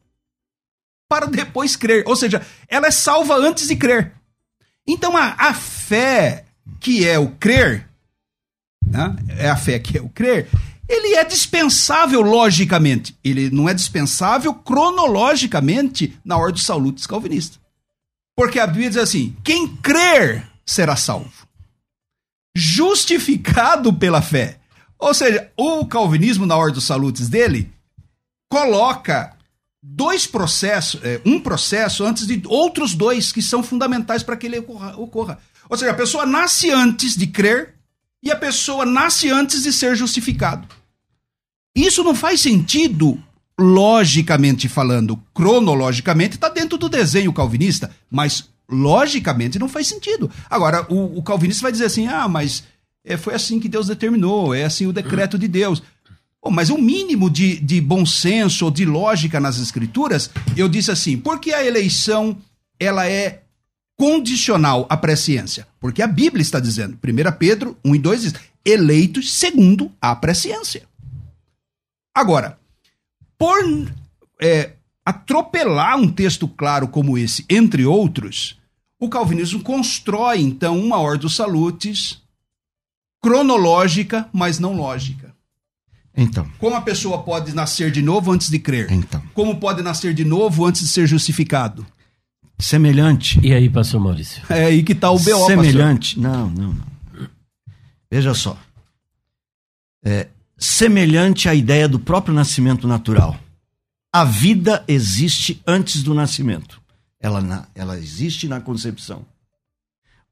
para 1.12 1.26
depois 1.26 1.76
crer. 1.76 2.04
Ou 2.06 2.16
seja, 2.16 2.40
ela 2.66 2.86
é 2.86 2.90
salva 2.90 3.36
antes 3.36 3.68
de 3.68 3.76
crer. 3.76 4.14
Então 4.86 5.14
a, 5.14 5.34
a 5.36 5.52
fé 5.52 6.46
que 6.80 7.06
é 7.06 7.18
o 7.18 7.28
crer, 7.32 7.86
né? 8.86 9.14
é 9.36 9.50
a 9.50 9.54
fé 9.54 9.78
que 9.78 9.98
é 9.98 10.00
o 10.00 10.08
crer, 10.08 10.48
ele 10.88 11.14
é 11.14 11.22
dispensável 11.22 12.22
logicamente, 12.22 13.14
ele 13.22 13.50
não 13.50 13.68
é 13.68 13.74
dispensável 13.74 14.54
cronologicamente 14.54 16.18
na 16.24 16.38
ordem 16.38 16.54
dos 16.54 16.64
salutos 16.64 17.06
calvinistas. 17.06 17.60
Porque 18.34 18.58
a 18.58 18.66
Bíblia 18.66 18.88
diz 18.88 18.98
assim: 18.98 19.36
quem 19.44 19.68
crer 19.68 20.48
será 20.64 20.96
salvo. 20.96 21.46
Justificado 22.56 23.92
pela 23.92 24.22
fé. 24.22 24.60
Ou 24.98 25.12
seja, 25.12 25.52
o 25.58 25.84
calvinismo, 25.84 26.46
na 26.46 26.56
ordem 26.56 26.76
dos 26.76 26.84
salutos 26.84 27.28
dele, 27.28 27.70
coloca 28.50 29.31
dois 29.82 30.26
processos, 30.26 31.00
é, 31.02 31.20
um 31.26 31.40
processo 31.40 32.04
antes 32.04 32.26
de 32.26 32.40
outros 32.46 32.94
dois 32.94 33.32
que 33.32 33.42
são 33.42 33.62
fundamentais 33.62 34.22
para 34.22 34.36
que 34.36 34.46
ele 34.46 34.60
ocorra, 34.60 34.96
ocorra. 34.96 35.38
Ou 35.68 35.76
seja, 35.76 35.90
a 35.90 35.94
pessoa 35.94 36.24
nasce 36.24 36.70
antes 36.70 37.16
de 37.16 37.26
crer 37.26 37.74
e 38.22 38.30
a 38.30 38.36
pessoa 38.36 38.86
nasce 38.86 39.28
antes 39.30 39.64
de 39.64 39.72
ser 39.72 39.96
justificado. 39.96 40.68
Isso 41.74 42.04
não 42.04 42.14
faz 42.14 42.40
sentido 42.40 43.20
logicamente 43.58 44.68
falando, 44.68 45.18
cronologicamente, 45.34 46.36
está 46.36 46.48
dentro 46.48 46.78
do 46.78 46.88
desenho 46.88 47.32
calvinista, 47.32 47.90
mas 48.10 48.48
logicamente 48.70 49.58
não 49.58 49.68
faz 49.68 49.86
sentido. 49.88 50.30
Agora, 50.48 50.86
o, 50.92 51.18
o 51.18 51.22
calvinista 51.22 51.62
vai 51.62 51.72
dizer 51.72 51.86
assim: 51.86 52.06
ah, 52.06 52.28
mas 52.28 52.64
é, 53.04 53.16
foi 53.16 53.34
assim 53.34 53.58
que 53.58 53.68
Deus 53.68 53.88
determinou, 53.88 54.54
é 54.54 54.64
assim 54.64 54.86
o 54.86 54.92
decreto 54.92 55.38
de 55.38 55.48
Deus. 55.48 55.82
Oh, 56.44 56.50
mas 56.50 56.70
um 56.70 56.78
mínimo 56.78 57.30
de, 57.30 57.60
de 57.60 57.80
bom 57.80 58.04
senso 58.04 58.64
ou 58.64 58.70
de 58.70 58.84
lógica 58.84 59.38
nas 59.38 59.58
escrituras, 59.58 60.28
eu 60.56 60.68
disse 60.68 60.90
assim, 60.90 61.16
porque 61.16 61.52
a 61.52 61.64
eleição 61.64 62.36
ela 62.80 63.06
é 63.06 63.42
condicional 63.96 64.84
à 64.90 64.96
presciência? 64.96 65.68
Porque 65.78 66.02
a 66.02 66.06
Bíblia 66.08 66.42
está 66.42 66.58
dizendo, 66.58 66.98
1 67.02 67.38
Pedro 67.38 67.76
1 67.84 67.94
e 67.94 67.98
2 68.00 68.22
diz, 68.22 68.34
eleitos 68.64 69.32
segundo 69.32 69.92
a 70.00 70.16
presciência. 70.16 70.82
Agora, 72.12 72.58
por 73.38 73.58
é, 74.40 74.72
atropelar 75.04 75.96
um 75.96 76.10
texto 76.10 76.48
claro 76.48 76.88
como 76.88 77.16
esse, 77.16 77.44
entre 77.48 77.86
outros, 77.86 78.58
o 78.98 79.08
calvinismo 79.08 79.62
constrói 79.62 80.40
então 80.40 80.78
uma 80.78 80.98
ordem 80.98 81.22
dos 81.22 81.36
salutes 81.36 82.20
cronológica, 83.22 84.28
mas 84.32 84.58
não 84.58 84.74
lógica. 84.74 85.31
Então. 86.16 86.46
Como 86.58 86.76
a 86.76 86.80
pessoa 86.80 87.22
pode 87.22 87.54
nascer 87.54 87.90
de 87.90 88.02
novo 88.02 88.32
antes 88.32 88.50
de 88.50 88.58
crer? 88.58 88.90
Então. 88.92 89.22
Como 89.34 89.58
pode 89.58 89.82
nascer 89.82 90.12
de 90.12 90.24
novo 90.24 90.66
antes 90.66 90.82
de 90.82 90.88
ser 90.88 91.06
justificado? 91.06 91.86
Semelhante. 92.58 93.40
E 93.42 93.52
aí, 93.52 93.68
pastor 93.68 94.00
Maurício? 94.00 94.42
É 94.48 94.64
aí 94.64 94.82
que 94.82 94.92
está 94.92 95.10
o 95.10 95.18
BO, 95.18 95.46
Semelhante. 95.46 96.16
Pastor. 96.16 96.32
Não, 96.32 96.50
não, 96.50 96.72
não. 96.74 97.28
Veja 98.10 98.34
só. 98.34 98.58
É, 100.04 100.28
semelhante 100.58 101.48
à 101.48 101.54
ideia 101.54 101.88
do 101.88 101.98
próprio 101.98 102.34
nascimento 102.34 102.86
natural. 102.86 103.38
A 104.12 104.24
vida 104.24 104.84
existe 104.86 105.60
antes 105.66 106.02
do 106.02 106.12
nascimento. 106.12 106.80
Ela, 107.18 107.68
ela 107.74 107.98
existe 107.98 108.46
na 108.46 108.60
concepção. 108.60 109.24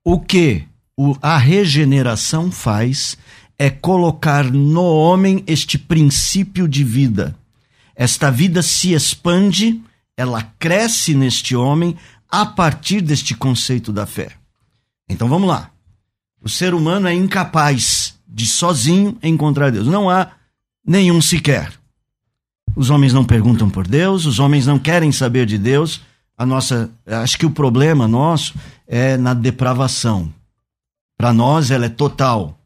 O 0.04 0.20
que 0.20 0.66
o, 0.96 1.16
a 1.22 1.38
regeneração 1.38 2.50
faz 2.50 3.16
é 3.60 3.68
colocar 3.68 4.50
no 4.50 4.82
homem 4.82 5.44
este 5.46 5.76
princípio 5.76 6.66
de 6.66 6.82
vida. 6.82 7.36
Esta 7.94 8.30
vida 8.30 8.62
se 8.62 8.94
expande, 8.94 9.82
ela 10.16 10.42
cresce 10.58 11.12
neste 11.12 11.54
homem 11.54 11.94
a 12.26 12.46
partir 12.46 13.02
deste 13.02 13.34
conceito 13.34 13.92
da 13.92 14.06
fé. 14.06 14.30
Então 15.10 15.28
vamos 15.28 15.46
lá. 15.46 15.70
O 16.42 16.48
ser 16.48 16.72
humano 16.72 17.06
é 17.06 17.12
incapaz 17.12 18.18
de 18.26 18.46
sozinho 18.46 19.18
encontrar 19.22 19.70
Deus. 19.70 19.86
Não 19.86 20.08
há 20.08 20.30
nenhum 20.82 21.20
sequer. 21.20 21.70
Os 22.74 22.88
homens 22.88 23.12
não 23.12 23.26
perguntam 23.26 23.68
por 23.68 23.86
Deus, 23.86 24.24
os 24.24 24.38
homens 24.38 24.66
não 24.66 24.78
querem 24.78 25.12
saber 25.12 25.44
de 25.44 25.58
Deus. 25.58 26.00
A 26.34 26.46
nossa, 26.46 26.90
acho 27.06 27.36
que 27.36 27.44
o 27.44 27.50
problema 27.50 28.08
nosso 28.08 28.54
é 28.86 29.18
na 29.18 29.34
depravação. 29.34 30.32
Para 31.18 31.34
nós 31.34 31.70
ela 31.70 31.84
é 31.84 31.90
total 31.90 32.56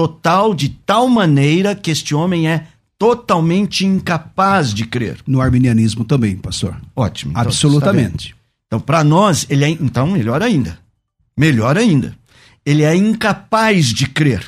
total 0.00 0.54
de 0.54 0.70
tal 0.70 1.06
maneira 1.08 1.74
que 1.74 1.90
este 1.90 2.14
homem 2.14 2.48
é 2.48 2.64
totalmente 2.98 3.84
incapaz 3.84 4.72
de 4.72 4.86
crer. 4.86 5.18
No 5.26 5.42
arminianismo 5.42 6.06
também, 6.06 6.36
pastor. 6.36 6.80
Ótimo. 6.96 7.32
Então, 7.32 7.42
Absolutamente. 7.42 8.34
Então, 8.66 8.80
para 8.80 9.04
nós, 9.04 9.46
ele 9.50 9.62
é 9.62 9.68
então 9.68 10.06
melhor 10.06 10.42
ainda. 10.42 10.78
Melhor 11.36 11.76
ainda. 11.76 12.16
Ele 12.64 12.82
é 12.82 12.96
incapaz 12.96 13.88
de 13.88 14.06
crer. 14.06 14.42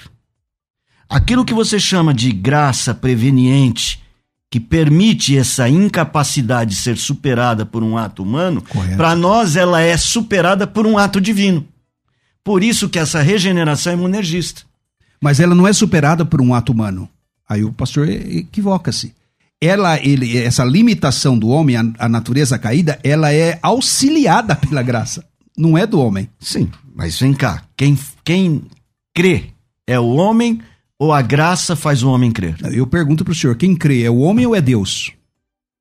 Aquilo 1.07 1.45
que 1.45 1.53
você 1.53 1.79
chama 1.79 2.15
de 2.15 2.33
graça 2.33 2.95
preveniente, 2.95 4.03
que 4.51 4.59
permite 4.59 5.37
essa 5.37 5.69
incapacidade 5.69 6.75
ser 6.77 6.97
superada 6.97 7.67
por 7.67 7.83
um 7.83 7.99
ato 7.99 8.23
humano, 8.23 8.65
para 8.97 9.15
nós 9.15 9.55
ela 9.55 9.83
é 9.83 9.99
superada 9.99 10.67
por 10.67 10.87
um 10.87 10.97
ato 10.97 11.21
divino. 11.21 11.67
Por 12.43 12.63
isso 12.63 12.89
que 12.89 12.99
essa 12.99 13.21
regeneração 13.21 13.93
é 13.93 13.97
monergista 13.97 14.72
mas 15.23 15.39
ela 15.39 15.55
não 15.55 15.69
é 15.69 15.73
superada 15.73 16.25
por 16.27 16.43
um 16.43 16.53
ato 16.53 16.73
humano. 16.73 17.09
Aí 17.49 17.63
o 17.63 17.73
pastor 17.73 18.09
equivoca-se. 18.09 19.15
Ela, 19.61 19.97
ele, 20.05 20.37
essa 20.37 20.65
limitação 20.65 21.39
do 21.39 21.49
homem, 21.49 21.77
a, 21.77 21.85
a 22.01 22.09
natureza 22.09 22.59
caída, 22.59 22.99
ela 23.05 23.33
é 23.33 23.61
auxiliada 23.63 24.57
pela 24.57 24.83
graça, 24.83 25.25
não 25.57 25.79
é 25.79 25.87
do 25.87 26.01
homem. 26.01 26.29
Sim, 26.41 26.69
mas 26.93 27.21
vem 27.21 27.33
cá, 27.33 27.63
quem, 27.77 27.97
quem 28.25 28.63
crê 29.15 29.51
é 29.87 30.01
o 30.01 30.09
homem 30.17 30.61
ou 30.99 31.13
a 31.13 31.23
graça 31.23 31.77
faz 31.77 32.03
o 32.03 32.11
homem 32.11 32.33
crer? 32.33 32.57
Eu 32.73 32.89
pergunto 32.89 33.25
para 33.25 33.31
o 33.33 33.35
senhor, 33.35 33.55
quem 33.55 33.77
crê 33.77 34.03
é 34.03 34.11
o 34.11 34.19
homem 34.19 34.45
ou 34.45 34.57
é 34.57 34.61
Deus? 34.61 35.13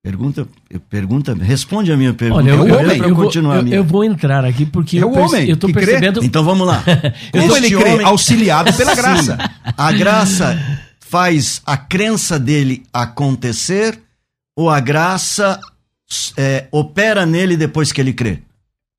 Pergunta, 0.03 0.47
pergunta, 0.89 1.35
responde 1.35 1.91
a 1.91 1.97
minha 1.97 2.11
pergunta. 2.11 2.41
Olha, 2.41 2.49
eu, 2.49 2.67
eu, 2.67 2.79
eu, 2.79 3.03
eu, 3.09 3.15
vou, 3.15 3.31
eu, 3.31 3.67
eu, 3.67 3.83
vou 3.83 4.03
entrar 4.03 4.43
aqui 4.43 4.65
porque 4.65 4.97
é 4.97 5.05
o 5.05 5.11
homem 5.11 5.47
eu 5.47 5.53
estou 5.53 5.71
percebendo. 5.71 6.19
Crê? 6.19 6.25
Então 6.25 6.43
vamos 6.43 6.65
lá. 6.65 6.83
Como 7.31 7.55
ele 7.55 7.69
crê? 7.69 7.93
Homem... 7.93 8.05
Auxiliado 8.07 8.73
pela 8.73 8.95
graça. 8.95 9.37
Sim, 9.37 9.73
a 9.77 9.91
graça 9.91 10.59
faz 10.99 11.61
a 11.67 11.77
crença 11.77 12.39
dele 12.39 12.83
acontecer 12.91 14.01
ou 14.55 14.71
a 14.71 14.79
graça 14.79 15.59
é, 16.35 16.67
opera 16.71 17.23
nele 17.23 17.55
depois 17.55 17.91
que 17.91 18.01
ele 18.01 18.13
crê? 18.13 18.39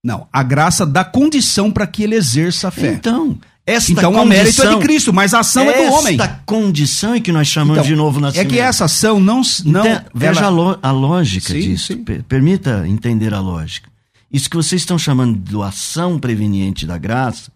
Não, 0.05 0.29
a 0.33 0.43
graça 0.45 0.87
dá 0.87 1.05
condição 1.05 1.71
para 1.73 1.87
que 1.87 2.05
ele 2.05 2.15
exerça 2.15 2.69
a 2.69 2.71
fé. 2.71 2.93
Então, 2.93 3.39
esta 3.65 3.93
então 3.93 4.13
condição, 4.13 4.25
o 4.25 4.29
mérito 4.29 4.63
é 4.63 4.75
de 4.75 4.79
Cristo, 4.81 5.13
mas 5.13 5.33
a 5.33 5.41
ação 5.41 5.71
é 5.71 5.87
do 5.87 5.93
homem. 5.93 6.15
Esta 6.15 6.43
condição 6.45 7.15
é 7.15 7.21
que 7.21 7.31
nós 7.31 7.47
chamamos 7.47 7.79
então, 7.79 7.89
de 7.89 7.95
novo 7.95 8.19
nascimento. 8.19 8.47
É 8.47 8.51
que 8.51 8.59
essa 8.59 8.87
ação 8.87 9.21
não. 9.21 9.41
não 9.65 9.87
então, 9.87 10.05
veja 10.13 10.47
ela... 10.47 10.79
a, 10.83 10.91
lógica 10.91 11.53
sim, 11.53 11.61
disso. 11.61 11.93
Sim. 11.93 12.05
Permita 12.29 12.87
entender 12.89 13.33
a 13.33 13.41
lógica. 13.41 13.89
Isso 14.33 14.51
que 14.51 14.57
vocês 14.57 14.83
estão 14.83 14.99
chamando 14.99 15.39
de 15.39 15.61
ação 15.63 16.19
preveniente 16.19 16.87
da 16.87 16.99
graça, 16.99 17.53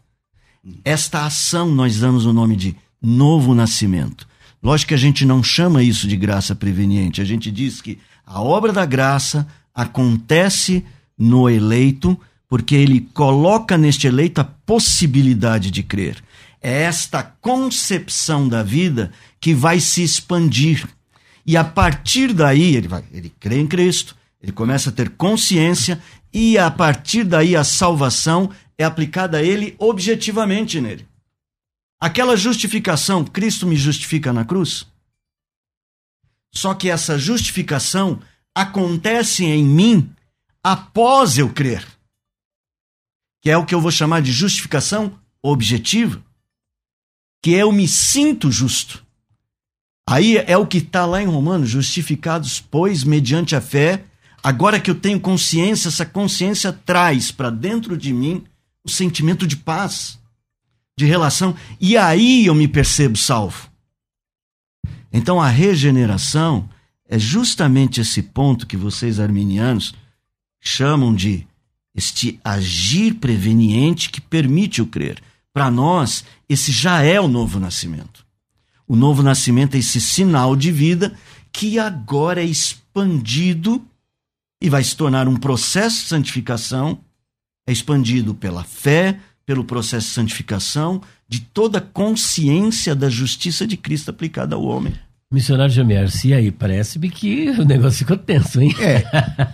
esta 0.85 1.25
ação 1.25 1.71
nós 1.71 1.99
damos 1.99 2.25
o 2.25 2.33
nome 2.33 2.55
de 2.55 2.77
novo 3.03 3.55
nascimento. 3.55 4.29
Lógico 4.63 4.91
que 4.91 4.95
a 4.95 4.99
gente 4.99 5.25
não 5.25 5.43
chama 5.43 5.83
isso 5.83 6.07
de 6.07 6.17
graça 6.17 6.55
preveniente. 6.55 7.21
A 7.21 7.25
gente 7.25 7.51
diz 7.51 7.81
que 7.81 7.99
a 8.25 8.41
obra 8.41 8.73
da 8.73 8.85
graça 8.85 9.47
acontece 9.75 10.85
no 11.19 11.49
eleito 11.49 12.19
porque 12.49 12.75
ele 12.75 13.01
coloca 13.13 13.77
neste 13.77 14.07
eleito 14.07 14.41
a 14.41 14.45
possibilidade 14.45 15.71
de 15.71 15.83
crer. 15.83 16.23
É 16.63 16.83
esta 16.83 17.23
concepção 17.23 18.49
da 18.49 18.63
vida 18.63 19.13
que 19.41 19.55
vai 19.55 19.81
se 19.81 20.03
expandir. 20.03 20.87
E 21.45 21.57
a 21.57 21.65
partir 21.65 22.33
daí, 22.33 22.75
ele, 22.75 22.89
vai, 22.89 23.05
ele 23.13 23.33
crê 23.39 23.61
em 23.61 23.67
Cristo, 23.67 24.17
ele 24.43 24.53
começa 24.53 24.91
a 24.91 24.93
ter 24.93 25.11
consciência, 25.11 26.01
e 26.33 26.59
a 26.59 26.71
partir 26.71 27.25
daí 27.25 27.57
a 27.57 27.65
salvação 27.65 28.51
é 28.79 28.85
aplicada 28.85 29.39
a 29.39 29.43
ele 29.43 29.75
objetivamente 29.79 30.81
nele. 30.81 31.07
Aquela 32.01 32.37
justificação, 32.37 33.25
Cristo 33.25 33.67
me 33.67 33.77
justifica 33.77 34.33
na 34.33 34.45
cruz. 34.45 34.87
Só 36.53 36.75
que 36.75 36.91
essa 36.91 37.19
justificação 37.19 38.21
acontece 38.55 39.45
em 39.45 39.65
mim 39.65 40.11
após 40.63 41.39
eu 41.39 41.49
crer 41.51 41.96
que 43.47 43.51
é 43.53 43.57
o 43.57 43.65
que 43.65 43.77
eu 43.77 43.81
vou 43.81 43.93
chamar 43.93 44.23
de 44.23 44.33
justificação 44.33 45.21
objetiva, 45.41 46.21
que 47.41 47.53
eu 47.53 47.71
me 47.71 47.87
sinto 47.87 48.51
justo. 48.51 49.07
Aí 50.05 50.37
é 50.37 50.57
o 50.57 50.67
que 50.67 50.79
está 50.79 51.07
lá 51.07 51.23
em 51.23 51.27
Romanos, 51.27 51.71
justificados, 51.71 52.61
pois, 52.61 53.05
mediante 53.05 53.55
a 53.55 53.61
fé, 53.61 54.05
agora 54.43 54.81
que 54.81 54.91
eu 54.91 54.97
tenho 54.97 55.21
consciência, 55.21 55.87
essa 55.87 56.05
consciência 56.05 56.73
traz 56.73 57.31
para 57.31 57.49
dentro 57.49 57.97
de 57.97 58.13
mim 58.13 58.43
o 58.85 58.91
sentimento 58.91 59.47
de 59.47 59.57
paz, 59.57 60.19
de 60.99 61.05
relação, 61.07 61.55
e 61.81 61.97
aí 61.97 62.47
eu 62.47 62.55
me 62.55 62.67
percebo 62.67 63.17
salvo. 63.17 63.71
Então 65.13 65.41
a 65.41 65.49
regeneração 65.49 66.69
é 67.09 67.17
justamente 67.17 68.01
esse 68.01 68.25
ponto 68.25 68.67
que 68.67 68.77
vocês 68.77 69.21
arminianos 69.21 69.95
chamam 70.61 71.15
de 71.15 71.47
este 71.97 72.39
agir 72.45 73.15
preveniente 73.15 74.11
que 74.11 74.21
permite 74.21 74.83
o 74.83 74.87
crer. 74.87 75.23
Para 75.53 75.71
nós, 75.71 76.25
esse 76.49 76.71
já 76.71 77.03
é 77.03 77.19
o 77.19 77.27
novo 77.27 77.59
nascimento. 77.59 78.27
O 78.87 78.95
novo 78.95 79.23
nascimento 79.23 79.75
é 79.75 79.79
esse 79.79 80.01
sinal 80.01 80.55
de 80.55 80.71
vida 80.71 81.17
que 81.51 81.79
agora 81.79 82.43
é 82.43 82.45
expandido 82.45 83.83
e 84.61 84.69
vai 84.69 84.85
se 84.85 84.95
tornar 84.95 85.27
um 85.27 85.37
processo 85.37 86.03
de 86.03 86.09
santificação, 86.09 87.01
é 87.67 87.73
expandido 87.73 88.35
pela 88.35 88.63
fé, 88.63 89.19
pelo 89.47 89.65
processo 89.65 90.09
de 90.09 90.15
santificação, 90.15 91.01
de 91.27 91.41
toda 91.41 91.79
a 91.79 91.81
consciência 91.81 92.95
da 92.95 93.09
justiça 93.09 93.67
de 93.67 93.77
Cristo 93.77 94.11
aplicada 94.11 94.55
ao 94.55 94.63
homem. 94.63 94.95
Missionário 95.33 95.75
Jamier, 95.75 96.09
se 96.11 96.33
aí 96.33 96.53
parece-me 96.53 97.11
que 97.11 97.51
o 97.51 97.65
negócio 97.65 97.99
ficou 97.99 98.17
tenso, 98.17 98.61
hein? 98.61 98.73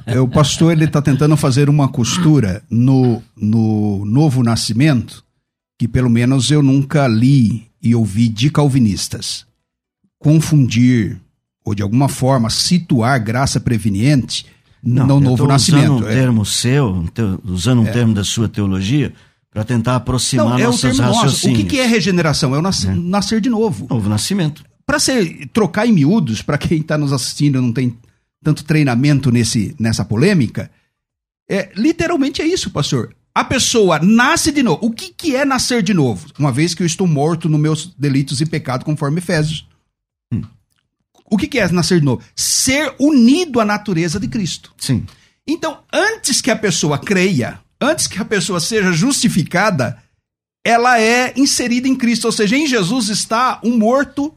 É, 0.07 0.21
o 0.21 0.29
pastor 0.29 0.73
ele 0.73 0.85
está 0.85 1.01
tentando 1.01 1.35
fazer 1.37 1.71
uma 1.71 1.89
costura 1.89 2.63
no, 2.69 3.23
no 3.35 4.05
novo 4.05 4.43
nascimento 4.43 5.25
que 5.79 5.89
pelo 5.89 6.11
menos 6.11 6.51
eu 6.51 6.63
nunca 6.63 7.09
li 7.09 7.69
e 7.83 7.95
ouvi 7.95 8.29
de 8.29 8.51
calvinistas. 8.51 9.47
Confundir 10.19 11.19
ou 11.65 11.75
de 11.75 11.83
alguma 11.83 12.09
forma 12.09 12.51
situar 12.51 13.19
graça 13.23 13.59
preveniente 13.59 14.47
Não, 14.83 15.07
no 15.07 15.21
novo 15.21 15.47
nascimento. 15.47 15.91
Usando 15.95 16.05
um 16.05 16.09
é. 16.09 16.13
termo 16.15 16.45
seu, 16.45 17.05
usando 17.45 17.83
um 17.83 17.87
É. 17.87 17.91
termo 17.93 18.15
da 18.15 18.23
sua 18.25 18.49
teologia, 18.49 19.13
para 19.51 19.65
tentar 19.65 19.97
aproximar 19.97 20.47
Não, 20.51 20.59
é 20.59 20.63
o 20.63 20.67
nossos 20.67 20.81
termo 20.83 21.03
nosso. 21.03 21.19
O 21.19 21.23
raciocínios. 21.23 21.63
que, 21.63 21.69
que 21.71 21.81
é 21.81 21.87
regeneração? 21.87 22.55
É 22.55 22.59
o 22.59 22.63
nas- 22.63 22.85
nascer 22.85 23.41
de 23.41 23.49
novo. 23.49 23.87
Novo 23.91 24.09
nascimento. 24.09 24.63
Para 24.93 25.01
trocar 25.55 25.87
em 25.87 25.93
miúdos, 25.93 26.43
para 26.43 26.59
quem 26.59 26.83
está 26.83 26.99
nos 26.99 27.15
assistindo 27.15 27.57
e 27.57 27.63
não 27.63 27.73
tem 27.73 27.97
tanto 28.45 28.63
treinamento 28.63 29.31
nesse, 29.31 29.75
nessa 29.81 30.05
polêmica, 30.05 30.71
é 31.49 31.73
literalmente 31.75 32.43
é 32.43 32.47
isso, 32.47 32.71
pastor. 32.71 33.17
A 33.35 33.43
pessoa 33.43 33.99
nasce 34.01 34.53
de 34.53 34.63
novo. 34.63 34.85
O 34.85 34.91
que, 34.91 35.09
que 35.09 35.35
é 35.35 35.47
nascer 35.47 35.83
de 35.83 35.95
novo? 35.95 36.27
Uma 36.39 36.53
vez 36.53 36.75
que 36.75 36.83
eu 36.83 36.87
estou 36.87 37.07
morto 37.07 37.49
nos 37.49 37.59
meus 37.59 37.87
delitos 37.97 38.43
e 38.43 38.45
pecados, 38.45 38.85
conforme 38.85 39.17
Efésios. 39.17 39.67
O 41.25 41.39
que, 41.39 41.49
que 41.49 41.59
é 41.59 41.73
nascer 41.73 42.01
de 42.01 42.05
novo? 42.05 42.23
Ser 42.37 42.95
unido 43.01 43.61
à 43.61 43.65
natureza 43.65 44.21
de 44.21 44.29
Cristo. 44.29 44.75
Sim. 44.77 45.07
Então, 45.47 45.79
antes 45.91 46.43
que 46.43 46.51
a 46.51 46.57
pessoa 46.57 46.99
creia, 46.99 47.59
antes 47.81 48.07
que 48.07 48.21
a 48.21 48.27
pessoa 48.27 48.61
seja 48.61 48.93
justificada, 48.93 50.03
ela 50.63 51.01
é 51.01 51.33
inserida 51.35 51.89
em 51.89 51.97
Cristo, 51.97 52.27
ou 52.27 52.33
seja, 52.33 52.59
em 52.59 52.67
Jesus 52.67 53.09
está 53.09 53.59
um 53.65 53.79
morto 53.79 54.37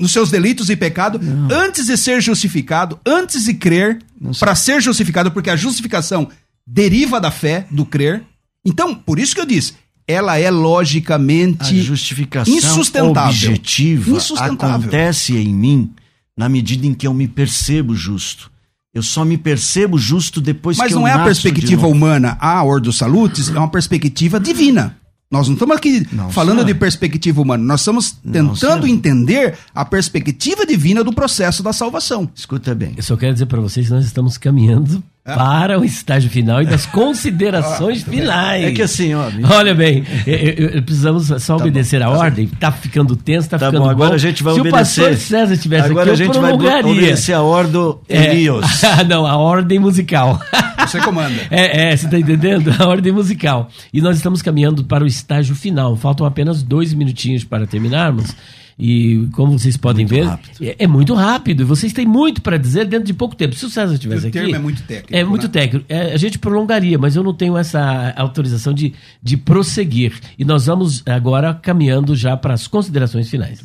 nos 0.00 0.12
seus 0.12 0.30
delitos 0.30 0.68
e 0.68 0.76
pecado, 0.76 1.20
antes 1.50 1.86
de 1.86 1.96
ser 1.96 2.20
justificado, 2.20 2.98
antes 3.06 3.44
de 3.44 3.54
crer, 3.54 3.98
Não 4.20 4.32
para 4.32 4.54
ser 4.54 4.80
justificado, 4.80 5.30
porque 5.30 5.50
a 5.50 5.56
justificação 5.56 6.28
deriva 6.66 7.20
da 7.20 7.30
fé, 7.30 7.66
do 7.70 7.86
crer. 7.86 8.22
Então, 8.64 8.94
por 8.94 9.18
isso 9.18 9.34
que 9.34 9.40
eu 9.40 9.46
disse, 9.46 9.74
ela 10.06 10.38
é 10.38 10.48
A 10.48 10.50
logicamente 10.50 11.80
justificação 11.82 12.52
insustentável. 12.54 13.30
objetiva 13.50 14.10
Insustentável. 14.10 14.76
acontece 14.88 15.36
em 15.36 15.52
mim 15.52 15.90
na 16.36 16.48
medida 16.48 16.86
em 16.86 16.92
que 16.92 17.06
eu 17.06 17.14
me 17.14 17.26
percebo 17.26 17.94
justo. 17.94 18.50
Eu 18.92 19.02
só 19.02 19.24
me 19.24 19.36
percebo 19.36 19.98
justo 19.98 20.40
depois 20.40 20.76
Mas 20.76 20.88
que 20.88 20.94
eu 20.94 21.00
não 21.00 21.08
é 21.08 21.12
a 21.12 21.24
perspectiva 21.24 21.86
humana, 21.86 22.36
a 22.40 22.62
Ordo 22.62 22.92
Salutis, 22.92 23.48
é 23.48 23.58
uma 23.58 23.70
perspectiva 23.70 24.38
divina. 24.40 24.96
Nós 25.36 25.48
não 25.48 25.54
estamos 25.54 25.76
aqui 25.76 26.06
Não, 26.12 26.30
falando 26.30 26.56
senhor. 26.58 26.66
de 26.66 26.74
perspectiva 26.74 27.40
humana, 27.42 27.62
nós 27.64 27.80
estamos 27.80 28.16
Não, 28.24 28.32
tentando 28.32 28.56
senhor. 28.84 28.88
entender 28.88 29.54
a 29.74 29.84
perspectiva 29.84 30.64
divina 30.66 31.02
do 31.04 31.12
processo 31.12 31.62
da 31.62 31.72
salvação. 31.72 32.28
Escuta 32.34 32.74
bem. 32.74 32.94
Eu 32.96 33.02
só 33.02 33.16
quero 33.16 33.32
dizer 33.32 33.46
para 33.46 33.60
vocês 33.60 33.86
que 33.86 33.92
nós 33.92 34.04
estamos 34.04 34.38
caminhando. 34.38 35.02
Para 35.26 35.78
o 35.78 35.84
estágio 35.84 36.30
final 36.30 36.62
e 36.62 36.66
das 36.66 36.86
considerações 36.86 38.02
finais. 38.02 38.64
É 38.64 38.70
que 38.70 38.82
assim, 38.82 39.12
ó. 39.14 39.28
Olha 39.54 39.74
bem, 39.74 40.04
eu- 40.26 40.34
eu- 40.76 40.82
precisamos 40.82 41.26
só 41.42 41.56
obedecer 41.56 42.02
a 42.02 42.10
ordem. 42.10 42.46
Tá 42.46 42.70
ficando 42.70 43.16
tenso, 43.16 43.48
tá, 43.48 43.58
Tá 43.58 43.66
ficando 43.66 43.84
bom, 43.84 43.90
agora 43.90 44.10
bom. 44.10 44.14
a 44.14 44.18
gente 44.18 44.42
vai 44.42 44.54
Se 44.54 44.60
obedecer. 44.60 45.02
o 45.02 45.04
pastor 45.08 45.16
César 45.16 45.54
estivesse 45.54 45.90
Agora 45.90 46.12
aqui, 46.12 46.22
a 46.22 46.26
gente 46.26 46.38
vai 46.38 46.52
obedecer 46.52 47.32
a 47.32 47.42
Ordo 47.42 48.00
É. 48.08 48.32
Elios. 48.32 48.64
não, 49.08 49.26
a 49.26 49.36
ordem 49.36 49.78
musical. 49.78 50.40
Você 50.86 51.00
comanda. 51.00 51.34
É, 51.50 51.92
é, 51.92 51.96
você 51.96 52.08
tá 52.08 52.18
entendendo? 52.18 52.72
A 52.78 52.86
ordem 52.86 53.12
musical. 53.12 53.68
E 53.92 54.00
nós 54.00 54.16
estamos 54.16 54.42
caminhando 54.42 54.84
para 54.84 55.02
o 55.02 55.06
estágio 55.06 55.54
final. 55.54 55.96
Faltam 55.96 56.26
apenas 56.26 56.62
dois 56.62 56.92
minutinhos 56.94 57.42
para 57.44 57.66
terminarmos. 57.66 58.34
E 58.78 59.26
como 59.32 59.58
vocês 59.58 59.76
podem 59.76 60.04
Muito 60.06 60.14
ver, 60.60 60.68
é, 60.68 60.76
é 60.84 60.86
muito 60.86 61.14
rápido. 61.14 61.62
E 61.62 61.64
vocês 61.64 61.92
têm 61.94 62.04
muito 62.06 62.42
para 62.42 62.58
dizer 62.58 62.84
dentro 62.86 63.06
de 63.06 63.14
pouco 63.14 63.34
tempo. 63.34 63.54
Se 63.54 63.64
o 63.64 63.70
César 63.70 63.94
estivesse 63.94 64.26
O 64.26 64.28
aqui. 64.28 64.38
termo 64.38 64.54
é 64.54 64.58
muito 64.58 64.82
técnico, 64.82 65.14
É 65.16 65.24
muito 65.24 65.44
né? 65.44 65.48
técnico. 65.48 65.86
É, 65.88 66.12
a 66.12 66.16
gente 66.18 66.38
prolongaria, 66.38 66.98
mas 66.98 67.16
eu 67.16 67.22
não 67.22 67.32
tenho 67.32 67.56
essa 67.56 68.12
autorização 68.16 68.74
de, 68.74 68.92
de 69.22 69.36
prosseguir. 69.38 70.12
E 70.38 70.44
nós 70.44 70.66
vamos 70.66 71.02
agora 71.06 71.54
caminhando 71.54 72.14
já 72.14 72.36
para 72.36 72.52
as 72.52 72.66
considerações 72.66 73.30
finais. 73.30 73.64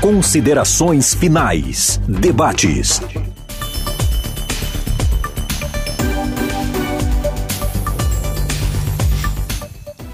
Considerações 0.00 1.12
finais. 1.14 2.00
Debates. 2.08 3.00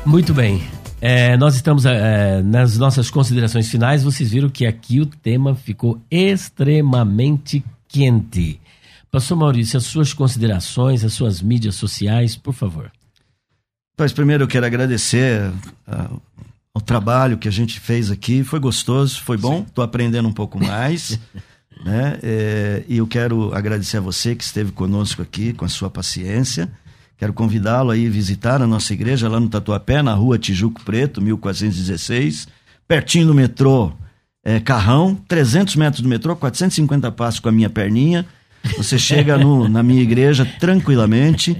Muito 0.07 0.35
bem. 0.35 0.63
É, 1.07 1.37
nós 1.37 1.55
estamos 1.55 1.85
é, 1.85 2.43
nas 2.43 2.79
nossas 2.79 3.11
considerações 3.11 3.69
finais. 3.69 4.03
Vocês 4.03 4.31
viram 4.31 4.49
que 4.49 4.65
aqui 4.65 5.01
o 5.03 5.05
tema 5.05 5.55
ficou 5.55 6.01
extremamente 6.11 7.63
quente. 7.87 8.59
Pastor 9.11 9.37
Maurício, 9.37 9.77
as 9.77 9.85
suas 9.85 10.15
considerações, 10.15 11.05
as 11.05 11.13
suas 11.13 11.43
mídias 11.43 11.75
sociais, 11.75 12.37
por 12.39 12.55
favor. 12.55 12.91
Mas 13.99 14.15
primeiro 14.15 14.45
eu 14.45 14.49
quero 14.49 14.65
agradecer 14.65 15.53
ah, 15.87 16.09
o 16.73 16.81
trabalho 16.81 17.37
que 17.37 17.49
a 17.49 17.53
gente 17.53 17.79
fez 17.79 18.11
aqui. 18.11 18.43
Foi 18.43 18.59
gostoso, 18.59 19.21
foi 19.21 19.37
bom. 19.37 19.63
Estou 19.69 19.85
aprendendo 19.85 20.27
um 20.27 20.33
pouco 20.33 20.59
mais. 20.59 21.21
né? 21.85 22.19
É, 22.23 22.83
e 22.89 22.97
eu 22.97 23.07
quero 23.07 23.55
agradecer 23.55 23.99
a 23.99 24.01
você 24.01 24.35
que 24.35 24.43
esteve 24.43 24.73
conosco 24.73 25.21
aqui, 25.21 25.53
com 25.53 25.67
a 25.67 25.69
sua 25.69 25.91
paciência. 25.91 26.73
Quero 27.17 27.33
convidá-lo 27.33 27.91
a 27.91 27.95
visitar 27.95 28.61
a 28.61 28.67
nossa 28.67 28.93
igreja 28.93 29.29
lá 29.29 29.39
no 29.39 29.49
Tatuapé, 29.49 30.03
na 30.03 30.15
rua 30.15 30.39
Tijuco 30.39 30.83
Preto, 30.85 31.21
1416, 31.23 32.49
pertinho 32.89 33.27
do 33.29 33.35
metrô 33.35 33.93
é, 34.45 34.61
Carrão, 34.61 35.15
300 35.29 35.77
metros 35.77 36.03
do 36.03 36.09
metrô, 36.09 36.35
450 36.37 37.11
passos 37.13 37.41
com 37.41 37.49
a 37.49 37.53
minha 37.53 37.71
perninha. 37.71 38.27
Você 38.77 38.99
chega 38.99 39.39
no- 39.39 39.69
na 39.69 39.83
minha 39.83 40.03
igreja 40.03 40.45
tranquilamente 40.59 41.57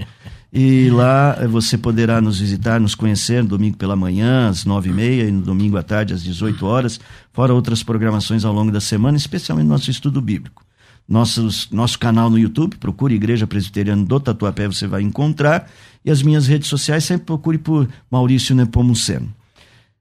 e 0.51 0.89
lá 0.89 1.35
você 1.47 1.77
poderá 1.77 2.19
nos 2.21 2.39
visitar, 2.39 2.79
nos 2.79 2.93
conhecer 2.95 3.41
no 3.43 3.49
domingo 3.49 3.77
pela 3.77 3.95
manhã, 3.95 4.49
às 4.49 4.65
nove 4.65 4.89
e 4.89 4.93
meia, 4.93 5.23
e 5.23 5.31
no 5.31 5.41
domingo 5.41 5.77
à 5.77 5.83
tarde, 5.83 6.13
às 6.13 6.23
18 6.23 6.65
horas, 6.65 6.99
fora 7.31 7.53
outras 7.53 7.81
programações 7.83 8.43
ao 8.45 8.53
longo 8.53 8.71
da 8.71 8.81
semana, 8.81 9.17
especialmente 9.17 9.67
nosso 9.67 9.89
estudo 9.91 10.21
bíblico. 10.21 10.64
Nossos, 11.07 11.69
nosso 11.71 11.99
canal 11.99 12.29
no 12.29 12.37
YouTube, 12.39 12.77
procure 12.77 13.13
Igreja 13.15 13.45
Presbiteriana 13.45 14.03
do 14.03 14.19
Tatuapé, 14.19 14.67
você 14.67 14.87
vai 14.87 15.01
encontrar. 15.03 15.69
E 16.03 16.09
as 16.09 16.21
minhas 16.23 16.47
redes 16.47 16.67
sociais, 16.67 17.03
sempre 17.03 17.25
procure 17.25 17.57
por 17.57 17.87
Maurício 18.09 18.55
Nepomuceno. 18.55 19.31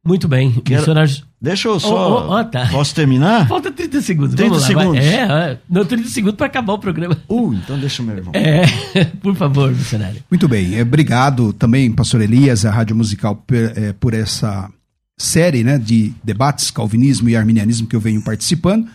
Muito 0.06 0.28
bem. 0.28 0.50
Quero- 0.64 0.80
Missionários. 0.80 1.24
Deixa 1.40 1.68
eu 1.68 1.74
Oh, 1.76 1.80
só. 1.80 2.28
oh, 2.28 2.38
oh, 2.38 2.44
tá. 2.44 2.66
Posso 2.70 2.94
terminar? 2.94 3.46
Falta 3.48 3.70
30 3.70 4.00
segundos. 4.02 4.34
30 4.34 4.48
Vamos 4.50 4.68
lá, 4.68 4.74
vai. 4.74 4.84
segundos. 4.84 5.04
É, 5.04 5.20
é, 5.52 5.58
não, 5.68 5.84
30 5.84 6.08
segundos 6.08 6.36
para 6.36 6.46
acabar 6.46 6.72
o 6.74 6.78
programa. 6.78 7.18
Uh, 7.28 7.54
então 7.54 7.78
deixa 7.78 8.02
o 8.02 8.06
meu 8.06 8.16
irmão. 8.16 8.32
É, 8.34 8.64
por 9.22 9.34
favor, 9.34 9.70
missionário. 9.70 10.22
Muito 10.30 10.46
bem, 10.48 10.74
é, 10.76 10.82
obrigado 10.82 11.52
também, 11.54 11.90
pastor 11.92 12.20
Elias, 12.22 12.64
a 12.64 12.70
Rádio 12.70 12.96
Musical, 12.96 13.36
per- 13.46 13.72
é, 13.76 13.92
por 13.94 14.12
essa 14.14 14.70
série 15.18 15.62
né, 15.64 15.78
de 15.78 16.12
debates 16.24 16.70
calvinismo 16.70 17.28
e 17.28 17.36
arminianismo 17.36 17.86
que 17.86 17.96
eu 17.96 18.00
venho 18.00 18.22
participando. 18.22 18.86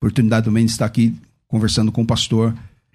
Oportunidade 0.00 0.46
também 0.46 0.64
de 0.64 0.70
estar 0.72 0.84
aqui 0.84 1.14
conversando 1.48 1.92
com 1.92 2.02
o 2.02 2.06
pastor 2.06 2.54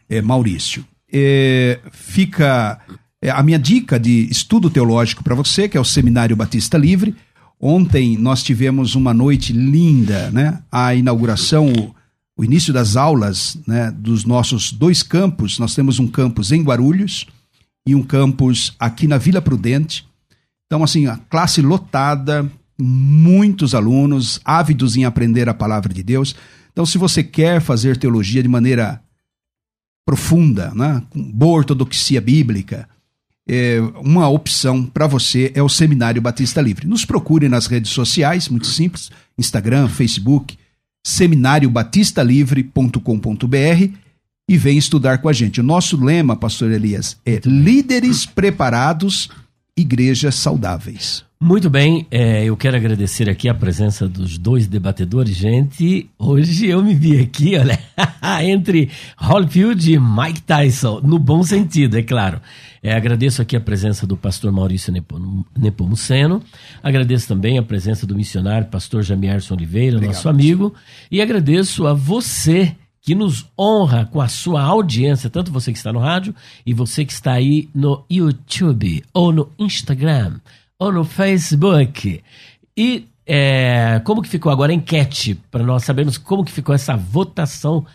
é, 0.10 0.22
Maurício. 0.22 0.86
É, 1.12 1.80
fica 1.92 2.80
é, 3.22 3.30
a 3.30 3.44
minha 3.44 3.60
dica 3.60 4.00
de 4.00 4.28
estudo 4.32 4.70
teológico 4.70 5.24
para 5.24 5.36
você, 5.36 5.70
que 5.70 5.78
é 5.78 5.82
o 5.82 5.86
Seminário 5.86 6.36
Batista 6.36 6.78
Livre. 6.78 7.16
Ontem 7.60 8.18
nós 8.18 8.42
tivemos 8.42 8.96
uma 8.96 9.14
noite 9.14 9.54
linda, 9.54 10.32
né? 10.32 10.60
A 10.72 10.96
inauguração, 10.96 11.72
o, 11.72 11.96
o 12.36 12.44
início 12.44 12.74
das 12.74 12.96
aulas 12.96 13.58
né, 13.68 13.92
dos 13.92 14.26
nossos 14.26 14.72
dois 14.72 15.04
campos. 15.04 15.60
Nós 15.60 15.76
temos 15.76 16.00
um 16.00 16.08
campus 16.08 16.52
em 16.52 16.64
Guarulhos 16.64 17.28
e 17.86 17.94
um 17.94 18.02
campus 18.02 18.74
aqui 18.80 19.08
na 19.08 19.20
Vila 19.20 19.42
Prudente. 19.42 20.08
Então, 20.66 20.84
assim, 20.84 21.06
a 21.06 21.18
classe 21.18 21.62
lotada, 21.62 22.50
muitos 22.80 23.76
alunos 23.76 24.40
ávidos 24.44 24.96
em 24.96 25.06
aprender 25.06 25.48
a 25.48 25.54
palavra 25.54 25.94
de 25.94 26.02
Deus. 26.02 26.36
Então, 26.72 26.86
se 26.86 26.98
você 26.98 27.24
quer 27.24 27.62
fazer 27.62 27.98
teologia 27.98 28.42
de 28.42 28.50
maneira 28.50 29.02
profunda, 30.06 30.72
né, 30.74 31.04
com 31.10 31.22
boa 31.32 31.60
ortodoxia 31.60 32.20
bíblica, 32.20 32.90
é, 33.48 33.80
uma 34.02 34.28
opção 34.30 34.86
para 34.86 35.08
você 35.08 35.52
é 35.56 35.62
o 35.62 35.70
Seminário 35.70 36.22
Batista 36.22 36.62
Livre. 36.62 36.88
Nos 36.88 37.06
procure 37.06 37.50
nas 37.50 37.68
redes 37.68 37.92
sociais, 37.92 38.48
muito 38.48 38.68
simples, 38.68 39.12
Instagram, 39.38 39.88
Facebook, 39.88 40.58
seminariobatistalivre.com.br 41.04 43.96
e 44.48 44.58
vem 44.58 44.78
estudar 44.78 45.18
com 45.20 45.30
a 45.30 45.34
gente. 45.34 45.60
O 45.60 45.64
nosso 45.64 46.04
lema, 46.04 46.36
pastor 46.36 46.72
Elias, 46.72 47.18
é 47.26 47.40
líderes 47.46 48.26
preparados, 48.26 49.30
igrejas 49.76 50.36
saudáveis. 50.36 51.26
Muito 51.44 51.72
bem, 51.72 52.06
é, 52.12 52.46
eu 52.46 52.56
quero 52.56 52.78
agradecer 52.78 53.28
aqui 53.28 53.50
a 53.50 53.54
presença 53.56 54.08
dos 54.08 54.38
dois 54.38 54.68
debatedores. 54.68 55.36
Gente, 55.36 56.08
hoje 56.16 56.68
eu 56.68 56.84
me 56.84 56.94
vi 56.94 57.20
aqui, 57.20 57.58
olha, 57.58 57.80
entre 58.46 58.92
Holyfield 59.20 59.92
e 59.92 60.00
Mike 60.00 60.44
Tyson, 60.44 61.02
no 61.02 61.18
bom 61.18 61.42
sentido, 61.42 61.98
é 61.98 62.04
claro. 62.04 62.40
É, 62.84 62.94
agradeço 62.94 63.42
aqui 63.42 63.56
a 63.56 63.60
presença 63.60 64.06
do 64.06 64.16
pastor 64.16 64.52
Maurício 64.52 64.94
Nepomuceno, 65.58 66.44
agradeço 66.84 67.28
também 67.28 67.58
a 67.58 67.64
presença 67.64 68.06
do 68.06 68.16
missionário 68.16 68.68
pastor 68.68 69.02
Jamierson 69.02 69.56
Oliveira, 69.56 69.96
Obrigado, 69.96 70.14
nosso 70.14 70.30
amigo, 70.30 70.76
e 71.10 71.24
agradeço 71.24 71.88
a 71.88 71.94
você 71.96 72.76
que 73.02 73.16
nos 73.16 73.48
honra 73.60 74.06
com 74.06 74.22
a 74.22 74.28
sua 74.28 74.62
audiência, 74.62 75.28
tanto 75.28 75.52
você 75.52 75.72
que 75.72 75.78
está 75.80 75.92
no 75.92 75.98
rádio 75.98 76.36
e 76.64 76.72
você 76.72 77.04
que 77.04 77.12
está 77.12 77.32
aí 77.32 77.68
no 77.74 78.06
YouTube 78.08 79.04
ou 79.12 79.34
no 79.34 79.50
Instagram 79.58 80.40
ou 80.82 80.92
no 80.92 81.04
Facebook. 81.04 82.24
E 82.76 83.08
é, 83.24 84.02
como 84.04 84.20
que 84.20 84.28
ficou 84.28 84.52
agora 84.52 84.72
a 84.72 84.76
enquete, 84.76 85.36
para 85.52 85.64
nós 85.64 85.84
sabermos 85.84 86.18
como 86.18 86.44
que 86.44 86.52
ficou 86.52 86.74
essa 86.74 86.98
votação. 86.98 87.86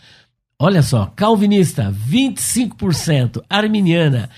Olha 0.57 0.81
só, 0.83 1.07
calvinista 1.17 1.93
25%, 1.93 3.43
arminiana, 3.51 4.31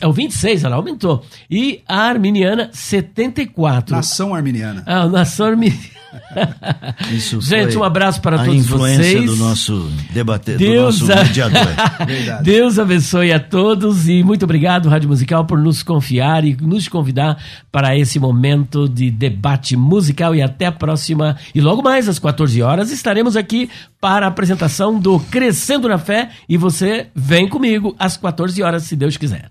é 0.00 0.06
o 0.06 0.12
26, 0.12 0.64
ela 0.64 0.76
aumentou. 0.76 1.24
E 1.50 1.80
a 1.88 2.00
arminiana 2.02 2.70
74. 2.72 3.94
Nação 3.94 4.34
arminiana. 4.34 4.82
Ah, 4.86 5.06
nação 5.06 5.46
arminiana. 5.46 5.98
Isso 7.12 7.38
Gente, 7.40 7.76
um 7.76 7.84
abraço 7.84 8.20
para 8.22 8.40
a 8.40 8.44
todos 8.44 8.64
influência 8.64 9.04
vocês. 9.04 9.24
do 9.30 9.36
nosso 9.36 9.90
debatedor, 10.10 10.58
Deus 10.58 10.98
do 11.00 11.06
nosso 11.06 11.20
a- 11.20 11.24
mediador. 11.24 11.66
Verdade. 12.06 12.42
Deus 12.44 12.78
abençoe 12.78 13.30
a 13.32 13.38
todos 13.38 14.08
e 14.08 14.22
muito 14.22 14.42
obrigado, 14.44 14.88
Rádio 14.88 15.08
Musical, 15.08 15.44
por 15.44 15.58
nos 15.58 15.82
confiar 15.82 16.44
e 16.46 16.56
nos 16.60 16.88
convidar 16.88 17.36
para 17.70 17.96
esse 17.96 18.18
momento 18.18 18.88
de 18.88 19.10
debate 19.10 19.76
musical. 19.76 20.34
E 20.34 20.40
até 20.42 20.66
a 20.66 20.72
próxima. 20.72 21.36
E 21.54 21.60
logo 21.60 21.82
mais, 21.82 22.08
às 22.08 22.18
14 22.18 22.62
horas, 22.62 22.90
estaremos 22.90 23.36
aqui 23.36 23.68
para 24.00 24.26
a 24.26 24.28
apresentação 24.30 24.98
do 24.98 25.20
Crescendo 25.20 25.88
na 25.88 25.98
Fé. 25.98 26.30
E 26.48 26.56
você 26.56 27.08
vem 27.14 27.46
comigo 27.48 27.94
às 27.98 28.16
14 28.16 28.62
horas, 28.62 28.84
se 28.84 28.96
Deus 28.96 29.16
quiser. 29.16 29.50